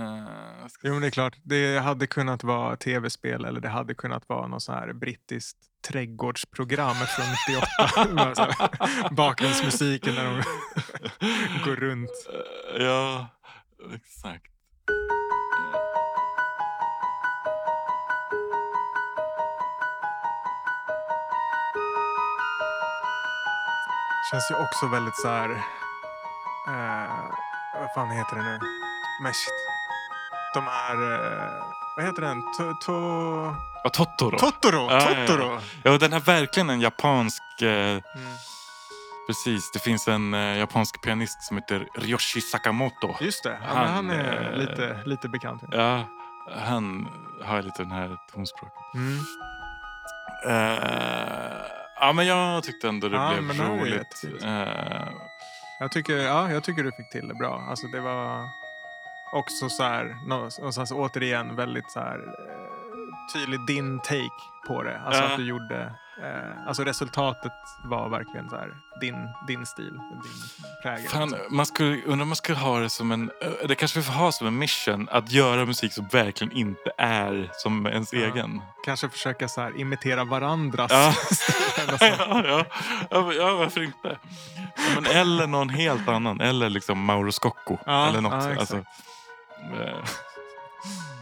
[0.00, 3.94] eh, ska- Jo men det är klart, det hade kunnat vara tv-spel eller det hade
[3.94, 5.58] kunnat vara någon sån här brittiskt
[5.88, 8.14] trädgårdsprogram från 98.
[8.16, 10.34] Bara så här, Bakgrundsmusiken när de
[11.64, 12.10] går runt.
[12.78, 13.28] Eh, ja,
[13.94, 14.46] exakt.
[24.30, 25.50] Känns ju också väldigt så här...
[26.68, 27.24] Eh,
[27.80, 28.58] vad fan heter det nu?
[29.22, 29.50] Mesht.
[30.54, 30.94] De är...
[31.14, 31.64] Eh,
[31.96, 32.42] vad heter den?
[32.42, 32.92] To, to,
[33.84, 34.38] Ja, Totoro.
[34.38, 34.86] Totoro!
[34.90, 35.26] Ja, ja, ja.
[35.26, 35.58] Totoro!
[35.82, 37.42] Ja, den har verkligen en japansk...
[37.62, 37.68] Eh,
[38.14, 38.32] Mm.
[39.26, 43.14] precis, det finns en eh, japansk pianist som heter Ryoshi Sakamoto.
[43.20, 45.62] Just det, ja, Han, men han är eh, lite, lite bekant.
[45.70, 46.04] Ja,
[46.56, 47.08] han
[47.44, 48.94] har lite den här tonspråket.
[48.94, 49.18] Mm.
[50.48, 51.62] Eh,
[52.02, 54.22] ja, men jag tyckte ändå det Ja, blev roligt.
[54.44, 55.08] Eh,
[55.80, 57.66] Jag, tycker, ja, jag tycker du fick till det bra.
[57.70, 58.44] Alltså, det var
[59.32, 65.00] också så här, någonstans återigen väldigt så här, eh, tydlig din take på det.
[65.00, 65.30] Alltså Ja.
[65.30, 65.94] att du gjorde...
[66.22, 67.52] Eh, alltså resultatet
[67.84, 69.90] var verkligen så här, din, din stil,
[70.22, 70.32] din
[70.82, 71.08] prägel.
[71.08, 71.56] fan, liksom.
[71.56, 73.30] man skulle, undrar om man skulle ha det som en...
[73.42, 75.08] eh, Det kanske vi får ha som en mission.
[75.10, 78.18] Att göra musik som verkligen inte är som ens Ja.
[78.20, 78.62] egen.
[78.84, 81.14] Kanske försöka så här, imitera varandras Ja.
[82.00, 82.64] ja,
[83.10, 84.18] ja, ja, varför inte?
[84.94, 86.40] Men, eller någon helt annan.
[86.40, 87.76] Eller liksom Mauro Scocco.
[87.86, 88.44] Ja, eller något.
[88.44, 89.96] ja, alltså, eh,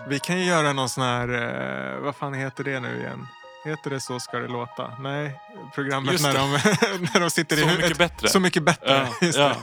[0.08, 3.26] Vi kan ju göra någon sån här, vad fan heter det nu igen?
[3.64, 4.92] Heter det Så ska det låta?
[5.00, 5.40] Nej,
[5.74, 6.50] programmet Just när de,
[7.14, 8.28] när de sitter Så i hu- mycket ett- bättre.
[8.28, 9.08] Så mycket bättre.
[9.20, 9.54] Ja, ja.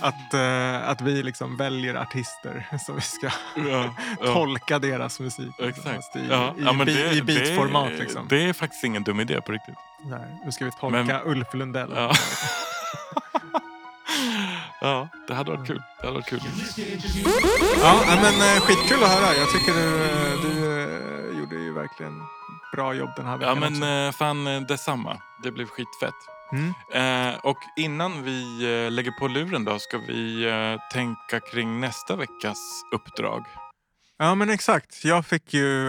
[0.00, 3.30] Att, eh, att vi liksom väljer artister som vi ska
[3.70, 3.94] ja,
[4.32, 5.52] tolka deras musik.
[5.60, 6.16] Exakt.
[6.16, 7.88] I, i, bi- det- i beatformat.
[7.88, 8.26] det- Liksom.
[8.28, 9.74] Det är faktiskt ingen dum idé på riktigt.
[10.04, 11.90] Nej, nu ska vi tolka Men- Ulf Lundell.
[14.80, 15.08] Ja.
[15.28, 15.82] det hade varit kul.
[16.00, 16.40] Det hade varit kul.
[17.82, 18.24] Ja, men
[18.56, 19.34] eh, skitkul att höra.
[19.34, 22.22] Jag tycker du, eh, du gjorde ju verkligen
[22.72, 23.86] bra jobb den här Ja, veckan men också.
[23.86, 25.16] eh, fan eh, detsamma.
[25.42, 26.14] Det blev skitfett.
[26.52, 26.74] Mm.
[27.32, 28.42] Eh, och innan vi
[28.84, 32.58] eh, lägger på luren då ska vi eh, tänka kring nästa veckas
[32.92, 33.44] uppdrag.
[34.18, 35.04] Ja, men exakt.
[35.04, 35.88] Jag fick ju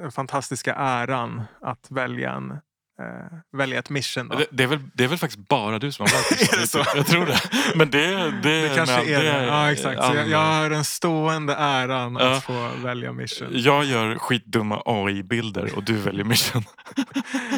[0.00, 2.58] den fantastiska äran att välja, en,
[3.00, 4.28] eh, välja ett mission.
[4.28, 4.36] Då.
[4.38, 6.66] Det, det, är väl, det är väl faktiskt bara du som har valt Är det
[6.66, 6.78] så?
[6.96, 7.40] Jag tror det.
[7.74, 9.46] Men det, det, Det kanske med- är det.
[9.46, 10.04] Ja, exakt.
[10.04, 12.30] Så jag, jag har den stående äran Ja.
[12.36, 13.48] att få välja mission.
[13.52, 16.62] Jag gör skitdumma AI-bilder och du väljer mission.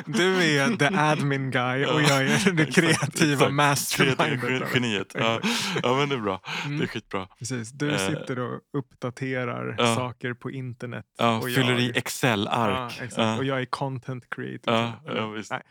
[0.07, 4.75] Du är the admin guy och jag är det kreativa mastermindet.
[4.75, 5.13] Geniet.
[5.15, 5.41] Ja.
[5.83, 6.41] ja, men det är bra.
[6.65, 6.79] Mm.
[6.79, 7.27] Det är skitbra.
[7.39, 7.71] Precis.
[7.73, 7.99] Du Eh.
[8.09, 9.95] sitter och uppdaterar Ja.
[9.95, 11.05] saker på internet.
[11.19, 13.01] Ja, och fyller jag, i Excel-ark.
[13.17, 13.37] Ja.
[13.37, 14.93] Och jag är content creator.
[15.25, 15.51] Ja, ja, visst.
[15.51, 15.63] Nej.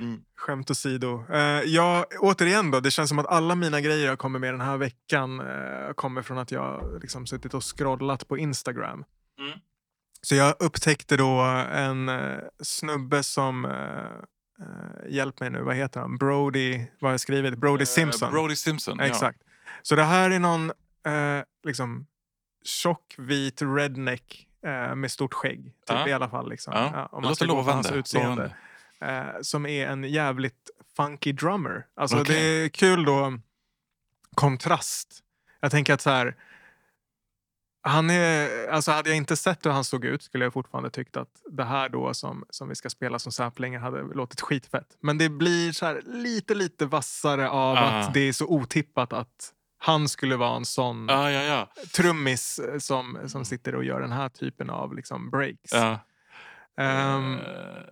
[0.00, 0.20] Mm.
[0.36, 1.24] Skämt åsido.
[1.30, 4.60] Uh, jag, återigen då, det känns som att alla mina grejer jag kommer med den
[4.60, 9.04] här veckan eh, kommer från att jag liksom suttit och scrollat på Instagram.
[9.38, 9.58] Mm.
[10.22, 11.40] Så jag upptäckte då
[11.72, 13.70] en uh, snubbe som, uh,
[14.60, 16.18] uh, hjälp mig nu, vad heter han?
[16.18, 17.58] Brody, vad har jag skrivit?
[17.58, 18.28] Brody Simpson.
[18.28, 19.00] Eh, Brody Simpson.
[19.00, 19.38] Exakt.
[19.82, 20.70] Så det här är någon
[21.06, 22.06] eh, liksom
[22.64, 25.64] tjock vit redneck eh, med stort skägg.
[25.64, 26.08] Typ Ja.
[26.08, 26.50] i alla fall.
[26.50, 26.72] Liksom.
[26.76, 26.90] Ja.
[26.94, 28.28] Ja, om det man ska låter hans utseende.
[28.28, 28.56] lovande.
[29.04, 31.86] Eh, som är en jävligt funky drummer.
[31.96, 32.34] Alltså Okej.
[32.34, 33.32] det är kul då
[34.34, 35.20] kontrast.
[35.60, 36.36] Jag tänker att så här.
[37.82, 41.16] Han är, alltså hade jag inte sett hur han såg ut skulle jag fortfarande tyckt
[41.16, 44.96] att det här då som, som vi ska spela som samplingar hade låtit skitfett.
[45.00, 47.80] Men det blir så här lite, lite vassare av Ah.
[47.80, 51.68] att det är så otippat att han skulle vara en sån Ja, ja, ja.
[51.96, 55.72] trummis eh, som, som sitter och gör den här typen av liksom breaks.
[55.72, 55.96] Ehm,
[56.78, 57.38] Eh,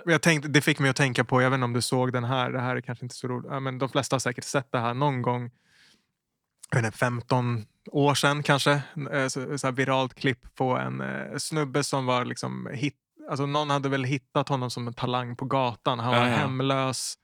[0.05, 2.25] jag tänkte, det fick mig att tänka på, jag vet inte om du såg den
[2.25, 4.79] här, det här är kanske inte så roligt, men de flesta har säkert sett det
[4.79, 5.51] här någon gång.
[6.71, 8.83] jag vet inte, 15 år sedan kanske.
[9.13, 12.95] eh, Så, så viralt klipp på en eh, snubbe som var liksom hit,
[13.31, 15.99] alltså någon hade väl hittat honom som en talang på gatan.
[15.99, 16.37] Han var Ja, ja.
[16.37, 17.15] hemlös.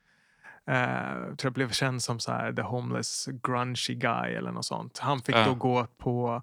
[0.67, 4.99] Eh, tror jag blev känd som så här, the homeless grungy guy eller något sånt.
[4.99, 5.45] Han fick Ja.
[5.45, 6.43] då gå på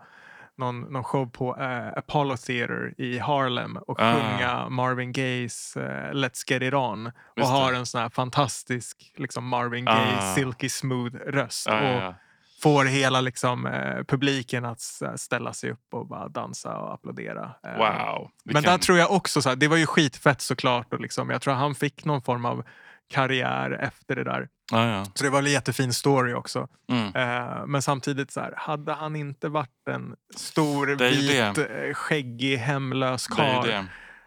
[0.59, 4.13] någon, någon show på eh, Apollo Theater i Harlem och Ah.
[4.13, 7.07] sjunga Marvin Gayes eh, Let's Get It On.
[7.07, 7.77] Och Just har det.
[7.77, 10.35] en sån här fantastisk liksom Marvin Gaye Ah.
[10.35, 11.67] silky smooth röst.
[11.67, 12.15] Ja, ja, och ja.
[12.63, 14.81] får hela liksom, eh, publiken att
[15.15, 17.51] ställa sig upp och bara dansa och applådera.
[17.63, 18.29] Wow.
[18.43, 20.93] Men Vilken- där tror jag också, så här, det var ju skitfett såklart.
[20.93, 22.63] Och liksom, jag tror han fick någon form av
[23.07, 24.47] karriär efter det där.
[24.71, 25.05] Ja, ja.
[25.13, 26.67] Så det var en jättefin story också.
[26.91, 27.15] Mm.
[27.15, 31.87] Eh, men samtidigt, så här, hade han inte varit en stor, vit, det.
[31.87, 33.83] eh, skäggig, hemlös karl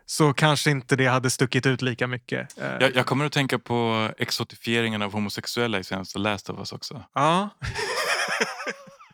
[0.06, 2.58] så kanske inte det hade stuckit ut lika mycket.
[2.58, 6.72] Eh, Jag, jag kommer att tänka på exotifieringen av homosexuella i senaste Last of Us
[6.72, 7.04] också.
[7.14, 7.48] Ja,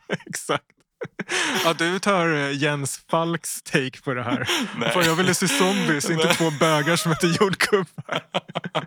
[0.27, 0.65] exakt.
[1.63, 4.49] Ja, du tar eh, Jens Falks take på det här.
[4.79, 4.91] Nej.
[4.91, 6.35] Fan, jag ville se zombies, inte Nej.
[6.35, 8.23] två bögar som heter jordgubbar.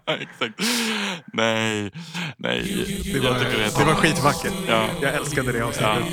[0.06, 0.60] Exakt.
[1.32, 1.92] Nej,
[2.36, 2.86] nej.
[3.12, 4.54] Det var, det, det var skitvackert.
[4.68, 4.88] Ja.
[5.02, 6.04] Jag älskade det avsnittet.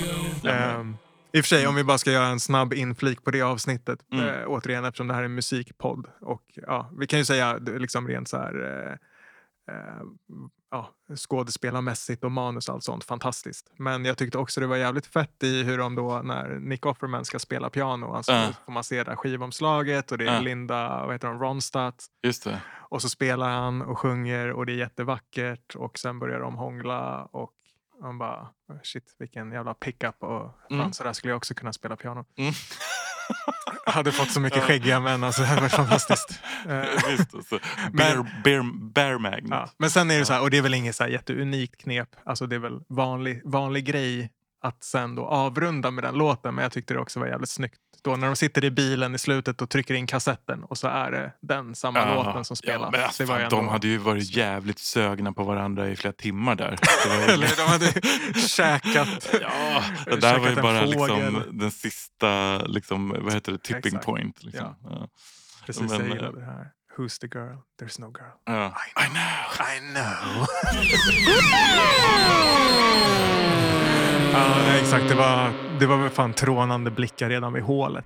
[0.43, 0.49] Ja.
[0.51, 0.97] Ehm,
[1.33, 3.99] I och för sig, om vi bara ska göra en snabb inflik på det avsnittet.
[4.13, 4.27] Mm.
[4.27, 6.07] Eh, återigen, eftersom det här är en musikpodd.
[6.21, 8.87] Och, ja, vi kan ju säga liksom rent så här...
[8.87, 8.95] Eh,
[9.69, 10.03] eh,
[10.71, 13.03] ja, skådespelarmässigt och manus och allt sånt.
[13.03, 13.71] Fantastiskt.
[13.77, 17.25] Men jag tyckte också det var jävligt fett i hur de då, när Nick Offerman
[17.25, 18.53] ska spela piano, alltså, Ja.
[18.65, 20.39] får man se det skivomslaget och det är Ja.
[20.41, 22.05] Linda, vad heter hon, Ronstadt.
[22.23, 22.61] Just det.
[22.89, 27.23] Och så spelar han och sjunger och det är jättevackert och sen börjar de hångla
[27.25, 27.53] och
[28.01, 28.47] man bara
[28.83, 30.93] shit vilken jävla pickup och fan Mm.
[30.93, 32.25] så där skulle jag också kunna spela piano.
[32.37, 32.53] Mm.
[33.85, 36.39] Hade fått så mycket skäggiga män, alltså det hade varit fantastiskt.
[37.09, 37.59] Visst, alltså.
[37.93, 39.49] bear, bear, bear magnet.
[39.49, 39.69] ja.
[39.77, 42.09] Men sen är det så här, och det är väl inget så här jätteunikt knep,
[42.25, 46.63] alltså det är väl vanlig, vanlig grej att sen då avrunda med den låten, men
[46.63, 47.79] jag tyckte det också var jävligt snyggt.
[48.03, 51.11] Då när de sitter i bilen i slutet och trycker in kassetten och så är
[51.11, 52.81] det den samma Ja, låten som spelas.
[52.81, 55.43] Ja, men alltså, det var fan, ju De ändå- hade ju varit jävligt sögna på
[55.43, 56.71] varandra i flera timmar där.
[57.05, 57.11] Ju...
[57.33, 57.91] Eller de hade
[58.39, 59.29] käkat.
[59.41, 64.05] Ja, det där var ju bara liksom den sista, liksom, vad heter det, tipping Exakt.
[64.05, 64.43] point.
[64.43, 64.75] Liksom.
[64.83, 65.07] Ja.
[65.65, 66.67] Precis, Men, jag eh, gillade det här.
[66.97, 67.55] Who's the girl?
[67.81, 68.31] There's no girl.
[68.45, 68.75] Ja.
[68.97, 69.67] I know.
[69.67, 70.47] I know.
[74.33, 75.09] ja, nej, exakt.
[75.09, 78.05] Det var, det var väl fan trånande blickar redan vid hålet.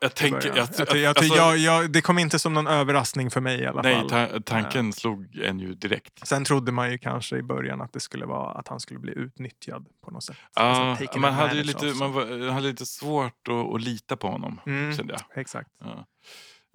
[0.00, 0.48] Jag tänker...
[0.56, 3.82] Jag, jag, jag, alltså, jag, det kom inte som någon överraskning för mig i alla
[3.82, 4.08] nej, fall.
[4.10, 6.26] ta, tanken slog en ju direkt.
[6.26, 9.12] Sen trodde man ju kanske i början att det skulle vara att han skulle bli
[9.12, 10.36] utnyttjad på något sätt.
[10.54, 14.60] Ja, Alltså, man hade lite, man var, hade lite svårt att, att lita på honom,
[14.66, 14.96] Mm.
[14.96, 15.40] kände jag.
[15.40, 15.70] Exakt.
[15.80, 16.06] Ja.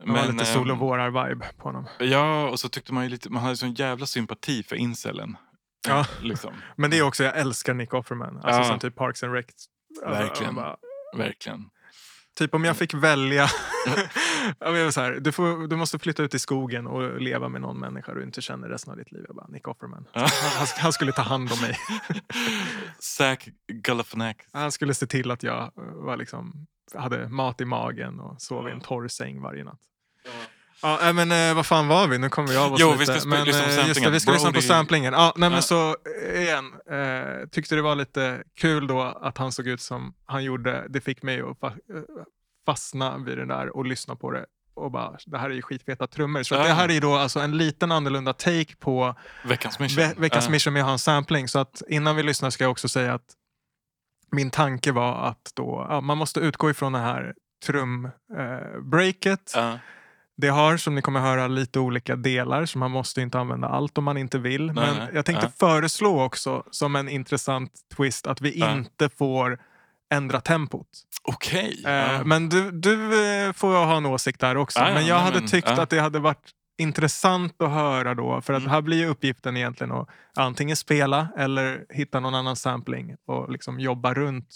[0.06, 1.86] Det var lite ehm, sol och vårar-vibe på honom.
[2.00, 5.38] Ja, och så tyckte man ju lite, man hade sån jävla sympati för incelen.
[5.88, 6.06] Ja.
[6.22, 6.54] Liksom.
[6.76, 8.36] Men det är också, jag älskar Nick Offerman.
[8.36, 8.64] Alltså Ja.
[8.64, 9.46] som typ Parks and Rec.
[10.06, 10.56] Verkligen.
[10.56, 10.78] Bara,
[11.18, 11.70] Verkligen.
[12.38, 13.48] Typ om jag fick välja.
[14.60, 17.80] jag så här, du, får, du måste flytta ut i skogen och leva med någon
[17.80, 19.26] människa du inte känner resten av ditt liv.
[19.28, 20.06] Jag bara, Nick Offerman.
[20.14, 21.78] Han, han, skulle ta hand om mig.
[23.00, 24.48] Zac Galifianakis.
[24.54, 28.72] Han skulle se till att jag var liksom, hade mat i magen och sov i
[28.72, 29.80] en torr säng varje natt.
[30.82, 32.18] Ja, men eh, vad fan var vi?
[32.18, 33.20] Nu kommer vi av oss Jo, vi lite.
[33.20, 34.12] ska spe- men, lyssna på eh, just det, samplingen.
[34.14, 35.14] vi ska lyssna på samplingen.
[35.14, 35.62] Ja, nej, men Ja.
[35.62, 35.96] så
[36.34, 40.44] eh, igen, eh, tyckte det var lite kul då att han såg ut som han
[40.44, 40.86] gjorde.
[40.90, 42.24] Det fick mig att fa- eh,
[42.66, 44.46] fastna vid det där och lyssna på det.
[44.74, 46.44] Och bara, det här är ju skitfeta trummor.
[46.44, 46.64] Så Ja.
[46.64, 50.04] det här är då alltså en liten annorlunda take på Veckans mission.
[50.04, 50.52] ve veckans Ja.
[50.52, 51.48] mission med att ha en sampling.
[51.48, 53.26] Så att innan vi lyssnar ska jag också säga att
[54.32, 57.34] min tanke var att då, ja, man måste utgå ifrån det här
[57.66, 59.56] trumbreaket.
[59.56, 59.76] Eh.
[60.42, 63.98] Det har, som ni kommer höra, lite olika delar så man måste inte använda allt
[63.98, 64.66] om man inte vill.
[64.66, 65.08] Men nej.
[65.14, 68.72] jag tänkte föreslå också som en intressant twist att vi Ja.
[68.74, 69.60] inte får
[70.14, 70.88] ändra tempot.
[71.24, 71.84] Okej.
[71.86, 72.24] Eh, Ja.
[72.26, 74.80] Men du, du eh, får ha en åsikt där också.
[74.80, 75.82] Ja, men jag nej, hade men, tyckt ja.
[75.82, 78.42] att det hade varit intressant att höra då.
[78.42, 78.72] För att Mm.
[78.72, 80.08] här blir ju uppgiften egentligen att
[80.38, 84.48] antingen spela eller hitta någon annan sampling och liksom jobba runt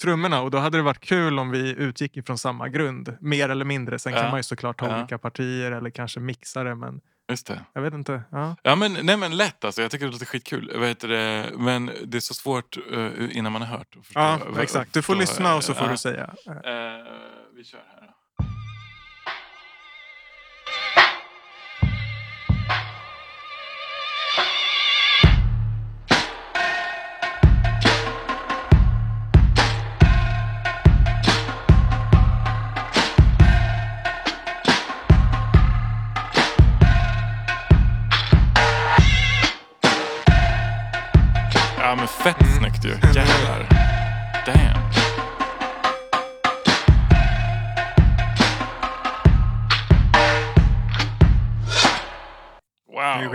[0.00, 0.40] trummorna.
[0.42, 3.98] Och då hade det varit kul om vi utgick ifrån samma grund, mer eller mindre.
[3.98, 4.30] Sen kan Ja.
[4.30, 4.98] man ju såklart ha Ja.
[4.98, 6.74] olika partier eller kanske mixa det.
[6.74, 7.00] Men
[7.30, 7.60] Just det.
[7.72, 8.22] jag vet inte.
[8.30, 8.56] Ja.
[8.62, 9.82] Ja, men, nej, men lätt alltså.
[9.82, 10.82] Jag tycker det låter skitkul.
[10.82, 11.50] Heter det?
[11.58, 13.96] Men det är så svårt eh, innan man har hört.
[14.14, 14.92] Ja, exakt.
[14.92, 16.24] Du får lyssna och så får du säga.
[16.46, 16.52] Eh,
[17.56, 18.44] vi kör här då.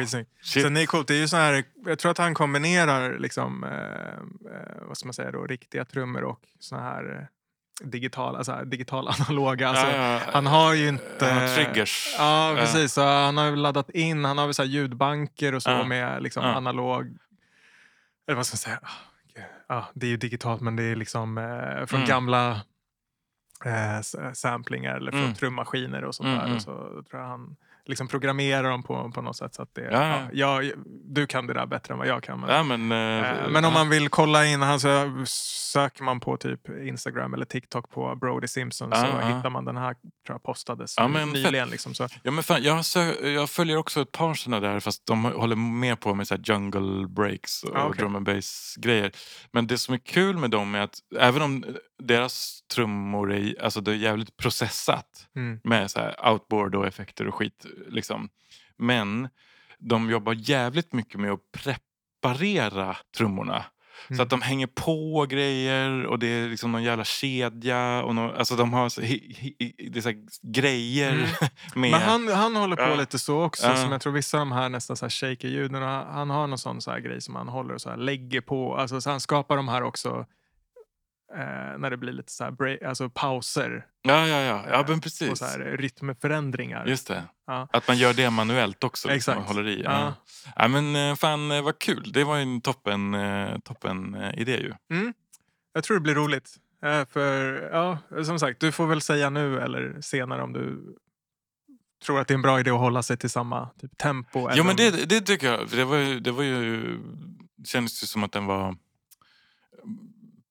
[0.04, 0.26] Skitsnygg.
[0.42, 0.64] Shit.
[0.64, 3.64] Sen är det coolt, det är ju så här, jag tror att han kombinerar liksom,
[3.64, 3.72] eh,
[4.56, 7.20] eh, vad ska man säga då, riktiga trummor och såna här
[7.84, 9.70] eh, digitala, så här, digital analoga.
[9.70, 10.20] Alltså, Ja, ja.
[10.34, 11.26] Han har ju inte...
[11.26, 12.16] Han har triggers.
[12.18, 12.94] Ja, precis.
[12.94, 15.84] Så han har laddat in, han har så ljudbanker och så Ja.
[15.84, 17.18] med liksom analog...
[18.28, 18.80] Eller vad ska man säga?
[18.84, 18.90] Ah.
[19.68, 22.10] Ja, det är ju digitalt men det är liksom eh, från Mm.
[22.10, 22.62] gamla
[23.66, 24.02] eh,
[24.34, 25.34] samplingar eller från Mm.
[25.34, 26.46] trummaskiner och sånt Mm, där.
[26.46, 26.56] mm.
[26.56, 27.56] Och så tror jag han
[27.86, 29.54] liksom programmerar dem på, på något sätt.
[29.54, 30.20] Så att det, Ja, ja.
[30.34, 30.62] ja.
[30.64, 30.72] jag,
[31.06, 32.40] du kan det där bättre än vad jag kan.
[32.40, 36.20] Men, Ja, men, eh, eh, men om man vill kolla in, han så söker man
[36.20, 40.04] på typ Instagram eller TikTok på Brody Simpson så hittar man den här, tror
[40.36, 41.70] jag postades men nyligen.
[41.70, 42.08] Liksom, så.
[42.24, 45.56] Ja, men fan, jag, sö- jag följer också ett par såna där fast de håller
[45.56, 48.00] mer på med så jungle breaks och Ah, okej.
[48.00, 49.12] drum and bass grejer.
[49.52, 51.66] Men det som är kul med dem är att även om
[52.04, 55.06] deras trummor är, alltså det är jävligt processat
[55.36, 55.60] Mm.
[55.64, 57.66] med så outboard och effekter och skit.
[57.88, 58.30] Liksom.
[58.78, 59.30] Men
[59.80, 61.52] de jobbar jävligt mycket med att
[62.22, 63.66] preparera trummorna.
[64.08, 64.24] Så Mm.
[64.24, 68.04] att de hänger på grejer och det är liksom någon jävla kedja.
[68.04, 71.26] Och nå alltså de har så, hi, hi, det är så grejer Mm.
[71.76, 71.92] med...
[71.92, 72.96] Men han, han håller på Ja.
[72.96, 73.76] lite så också, Ja.
[73.76, 75.82] som jag tror vissa av de här nästan så här shaker ljuden.
[75.84, 78.76] Han har någon sån så här grej som han håller och så lägger på.
[78.78, 80.26] Alltså, så han skapar de här också
[81.34, 84.66] eh, när det blir lite så här break, alltså pauser Ja, ja, ja.
[84.70, 85.40] ja men och precis.
[85.40, 86.86] så här rytmförändringar.
[86.86, 87.24] Just det.
[87.48, 87.68] Ja.
[87.72, 89.08] Att man gör det manuellt också.
[89.08, 89.50] Liksom, Exakt.
[89.50, 89.84] och håller i.
[89.84, 89.92] Ja.
[89.92, 90.14] Ja.
[90.56, 92.12] Ja, men eh, fan eh, vad kul.
[92.12, 94.74] Det var ju en toppen, eh, toppen eh, idé ju.
[95.74, 96.56] Jag tror det blir roligt.
[96.86, 100.96] Eh, för ja, som sagt, du får väl säga nu eller senare om du
[102.06, 104.48] tror att det är en bra idé att hålla sig till samma typ, tempo.
[104.48, 105.70] Eller men det, det tycker jag.
[105.70, 107.00] Det var ju, det var ju,
[107.66, 108.76] kändes ju som att den var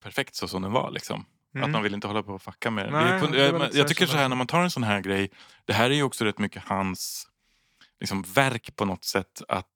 [0.02, 0.90] perfekt så som den var.
[0.90, 1.26] Liksom.
[1.54, 1.64] Mm.
[1.64, 2.92] Att man vill inte hålla på och fucka med den.
[2.92, 5.30] Nej, på- jag, jag jag tycker så här när man tar en sån här grej.
[5.64, 7.26] Det här är ju också rätt mycket hans
[8.00, 9.42] liksom, verk på något sätt.
[9.48, 9.66] att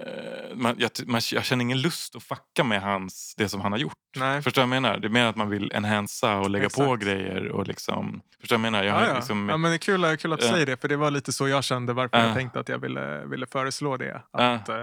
[0.00, 3.72] eh, man, jag, man, jag känner ingen lust att fucka med hans, det som han
[3.72, 3.92] har gjort.
[4.16, 4.42] Nej.
[4.42, 4.98] Förstår jag menar?
[4.98, 7.02] Det är mer att man vill enhansa och lägga på Exakt.
[7.02, 7.48] grejer.
[7.48, 8.84] Och liksom, förstår jag menar?
[8.84, 9.14] Jag, Ja, ja.
[9.14, 10.52] Liksom, ja, men det är kul, kul att du Ja.
[10.52, 12.24] säger det, för det var lite så jag kände varför Ja.
[12.26, 14.22] jag tänkte att jag ville, ville föreslå det.
[14.32, 14.76] Att, eh,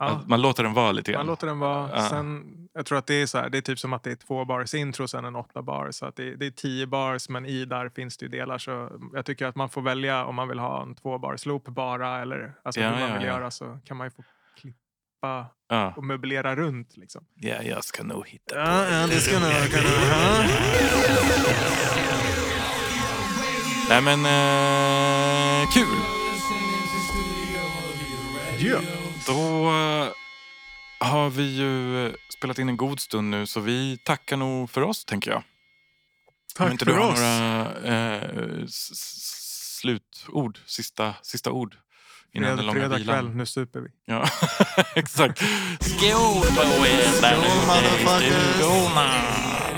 [0.00, 1.18] ja, man låter den vara lite grann.
[1.18, 1.90] man låter den vara.
[1.94, 2.08] Ja.
[2.08, 4.16] Sen, jag tror att det är så här, det är typ som att det är
[4.16, 5.90] två bars intro sen en åtta bar.
[5.90, 8.58] Så att det, det är tio bars, men i där finns det ju delar.
[8.58, 11.64] Så jag tycker att man får välja om man vill ha en två bars loop
[11.64, 14.22] bara eller alltså Ja, hur man vill göra så kan man ju få
[14.60, 15.46] klippa
[15.96, 16.96] och möblera runt.
[16.96, 17.24] Liksom.
[17.34, 19.90] ja, jag ska nog hitta på Ja, ja, det ska nog kunna...
[23.88, 25.96] Nej men eh, kul!
[28.58, 28.99] Ja.
[29.30, 30.08] Då eh,
[31.08, 35.04] har vi ju spelat in en god stund nu så vi tackar nog för oss
[35.04, 35.38] tänker jag.
[35.38, 35.44] Om
[36.56, 37.20] Tack inte för du har oss.
[37.20, 41.76] några eh, slutord, sista, sista ord
[42.32, 43.88] innan den långa fredag kväll, nu super vi.
[44.06, 44.28] Ja,
[44.94, 45.38] exakt.
[45.80, 49.69] Skål på er där ute i stugorna!